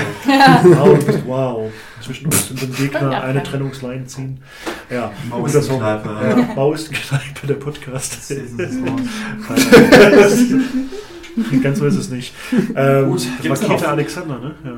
Mao, 0.66 0.96
du 0.96 1.06
bist 1.06 1.20
wow. 1.28 1.72
Zwischen 2.02 2.26
uns 2.26 2.50
und 2.50 2.60
dem 2.64 2.74
Gegner 2.74 3.24
eine 3.24 3.44
Trennungsleine 3.44 4.08
ziehen. 4.08 4.40
Ja, 4.90 5.12
Mao 5.30 5.46
ist 5.46 5.54
die 5.54 5.78
Kneipe. 5.78 6.10
Ja, 6.10 6.36
Mao 6.56 6.74
ist 6.74 6.90
die 6.90 6.96
Kneipe, 6.96 7.46
der 7.46 7.54
Podcast. 7.54 8.18
Das 8.18 8.32
ist 8.32 8.58
Ganz 11.64 11.80
so 11.80 11.86
ist 11.86 11.96
es 11.96 12.10
nicht. 12.10 12.34
Ähm, 12.76 13.10
Gut, 13.10 13.28
das 13.44 13.70
war 13.70 13.90
Alexander, 13.90 14.40
ne? 14.40 14.56
Ja. 14.64 14.74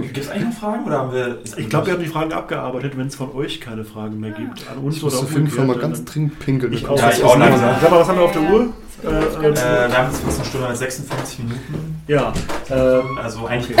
Gibt 0.00 0.18
es 0.18 0.28
eigentlich 0.30 0.46
noch 0.46 0.52
Fragen? 0.52 0.84
Oder 0.84 0.98
haben 0.98 1.12
wir 1.12 1.38
ich 1.56 1.68
glaube, 1.68 1.86
wir 1.86 1.94
haben 1.94 2.02
die 2.02 2.08
Fragen 2.08 2.32
abgearbeitet, 2.32 2.94
wenn 2.96 3.06
es 3.06 3.14
von 3.14 3.32
euch 3.34 3.60
keine 3.60 3.84
Fragen 3.84 4.18
mehr 4.18 4.32
gibt. 4.32 4.68
An 4.70 4.78
uns 4.78 4.96
ich 4.96 5.04
oder 5.04 5.18
auf 5.18 5.32
jeden 5.32 5.46
Fall 5.48 5.66
mal 5.66 5.78
ganz 5.78 6.04
dringend 6.04 6.40
pinkeln. 6.40 6.72
Ich 6.72 6.88
auch, 6.88 6.98
ja, 6.98 7.10
ich 7.10 7.22
auch 7.22 7.38
langsam. 7.38 7.76
Sag 7.80 7.88
mal, 7.90 8.00
was 8.00 8.08
haben 8.08 8.18
wir 8.18 8.24
auf 8.24 8.32
der 8.32 8.42
Uhr? 8.42 8.72
Äh, 9.02 9.08
äh, 9.08 9.54
wir 9.54 9.98
haben 9.98 10.10
jetzt 10.10 10.22
fast 10.22 10.40
eine 10.40 10.48
Stunde 10.48 10.74
56 10.74 11.38
Minuten. 11.40 12.02
Ja. 12.06 12.32
Ähm, 12.70 13.18
also 13.22 13.46
eigentlich. 13.46 13.76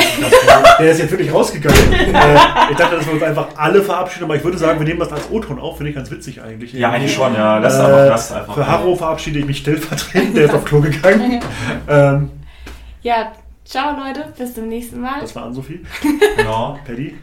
Der 0.78 0.90
ist 0.90 0.98
jetzt 0.98 1.10
wirklich 1.10 1.32
rausgegangen. 1.32 1.92
äh, 1.92 2.36
ich 2.70 2.76
dachte, 2.76 2.96
dass 2.96 3.06
wir 3.06 3.14
uns 3.14 3.22
einfach 3.22 3.48
alle 3.56 3.82
verabschieden, 3.82 4.24
aber 4.24 4.36
ich 4.36 4.44
würde 4.44 4.58
sagen, 4.58 4.78
wir 4.78 4.86
nehmen 4.86 5.00
das 5.00 5.12
als 5.12 5.30
O-Ton 5.30 5.58
auf, 5.58 5.78
finde 5.78 5.90
ich 5.90 5.96
ganz 5.96 6.10
witzig 6.10 6.42
eigentlich. 6.42 6.72
Ja, 6.72 6.90
eigentlich 6.90 7.14
schon, 7.14 7.34
ja. 7.34 7.58
Lass 7.58 7.74
äh, 7.74 7.82
einfach, 7.82 8.06
lass 8.06 8.32
einfach. 8.32 8.54
Für 8.54 8.66
Harro 8.66 8.96
verabschiede 8.96 9.38
ich 9.38 9.46
mich 9.46 9.58
stellvertretend, 9.58 10.36
der 10.36 10.46
ist 10.46 10.54
auf 10.54 10.64
Klo 10.64 10.80
gegangen. 10.80 11.40
ähm, 11.88 12.30
ja, 13.02 13.32
ciao 13.64 13.96
Leute, 13.96 14.32
bis 14.36 14.54
zum 14.54 14.68
nächsten 14.68 15.00
Mal. 15.00 15.20
Das 15.20 15.34
war 15.34 15.44
Ann-Sophie. 15.44 15.80
Genau. 16.36 16.78
Paddy. 16.86 17.16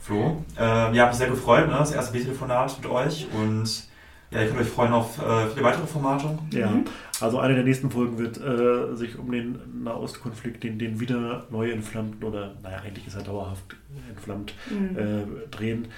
Flo. 0.00 0.42
Ähm, 0.58 0.94
ja, 0.94 1.02
hat 1.02 1.10
mich 1.10 1.18
sehr 1.18 1.28
gefreut, 1.28 1.68
ne? 1.68 1.76
das 1.78 1.92
erste 1.92 2.14
Videotelefonat 2.14 2.78
mit 2.80 2.90
euch 2.90 3.26
und 3.34 3.88
ja, 4.30 4.42
ihr 4.42 4.48
könnt 4.48 4.60
euch 4.60 4.68
freuen 4.68 4.92
auf 4.92 5.18
äh, 5.18 5.46
viele 5.52 5.64
weitere 5.64 5.86
Formate. 5.86 6.38
Ja, 6.50 6.66
mhm. 6.68 6.84
Also 7.20 7.38
eine 7.38 7.54
der 7.54 7.64
nächsten 7.64 7.90
Folgen 7.90 8.18
wird 8.18 8.38
äh, 8.38 8.94
sich 8.96 9.18
um 9.18 9.30
den 9.30 9.58
Nahostkonflikt, 9.82 10.62
den, 10.62 10.78
den 10.78 11.00
wieder 11.00 11.46
neu 11.50 11.70
entflammten 11.70 12.22
oder, 12.22 12.54
naja, 12.62 12.78
eigentlich 12.84 13.06
ist 13.06 13.16
er 13.16 13.22
dauerhaft 13.22 13.76
entflammt, 14.08 14.54
mhm. 14.70 14.96
äh, 14.96 15.48
drehen. 15.50 15.88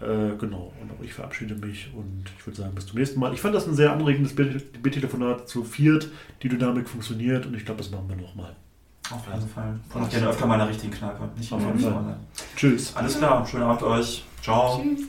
Äh, 0.00 0.36
genau, 0.38 0.72
und 0.80 0.90
auch 0.90 1.04
ich 1.04 1.12
verabschiede 1.12 1.54
mich 1.54 1.90
und 1.94 2.24
ich 2.38 2.46
würde 2.46 2.56
sagen, 2.56 2.74
bis 2.74 2.86
zum 2.86 2.98
nächsten 2.98 3.20
Mal. 3.20 3.34
Ich 3.34 3.40
fand 3.40 3.54
das 3.54 3.68
ein 3.68 3.74
sehr 3.74 3.92
anregendes 3.92 4.34
Bittelefonat 4.34 5.46
zu 5.46 5.62
viert. 5.62 6.08
Die 6.42 6.48
Dynamik 6.48 6.88
funktioniert 6.88 7.44
und 7.44 7.54
ich 7.54 7.66
glaube, 7.66 7.78
das 7.78 7.90
machen 7.90 8.08
wir 8.08 8.16
nochmal. 8.16 8.56
Auf 9.10 9.26
jeden 9.26 9.48
Fall. 9.48 9.78
Und 9.92 10.02
auch 10.02 10.08
gerne 10.08 10.28
öfter 10.28 10.46
mal 10.46 10.54
in 10.54 10.60
der 10.60 10.68
richtigen 10.68 10.92
Kneipe. 10.92 11.28
Nicht 11.36 11.52
Auf 11.52 11.60
jeden 11.60 11.80
Fall. 11.80 12.16
Tschüss. 12.56 12.96
Alles 12.96 13.18
klar, 13.18 13.46
schönen 13.46 13.64
Abend 13.64 13.82
euch. 13.82 14.24
Ciao. 14.40 14.82
Tschüss. 14.82 15.08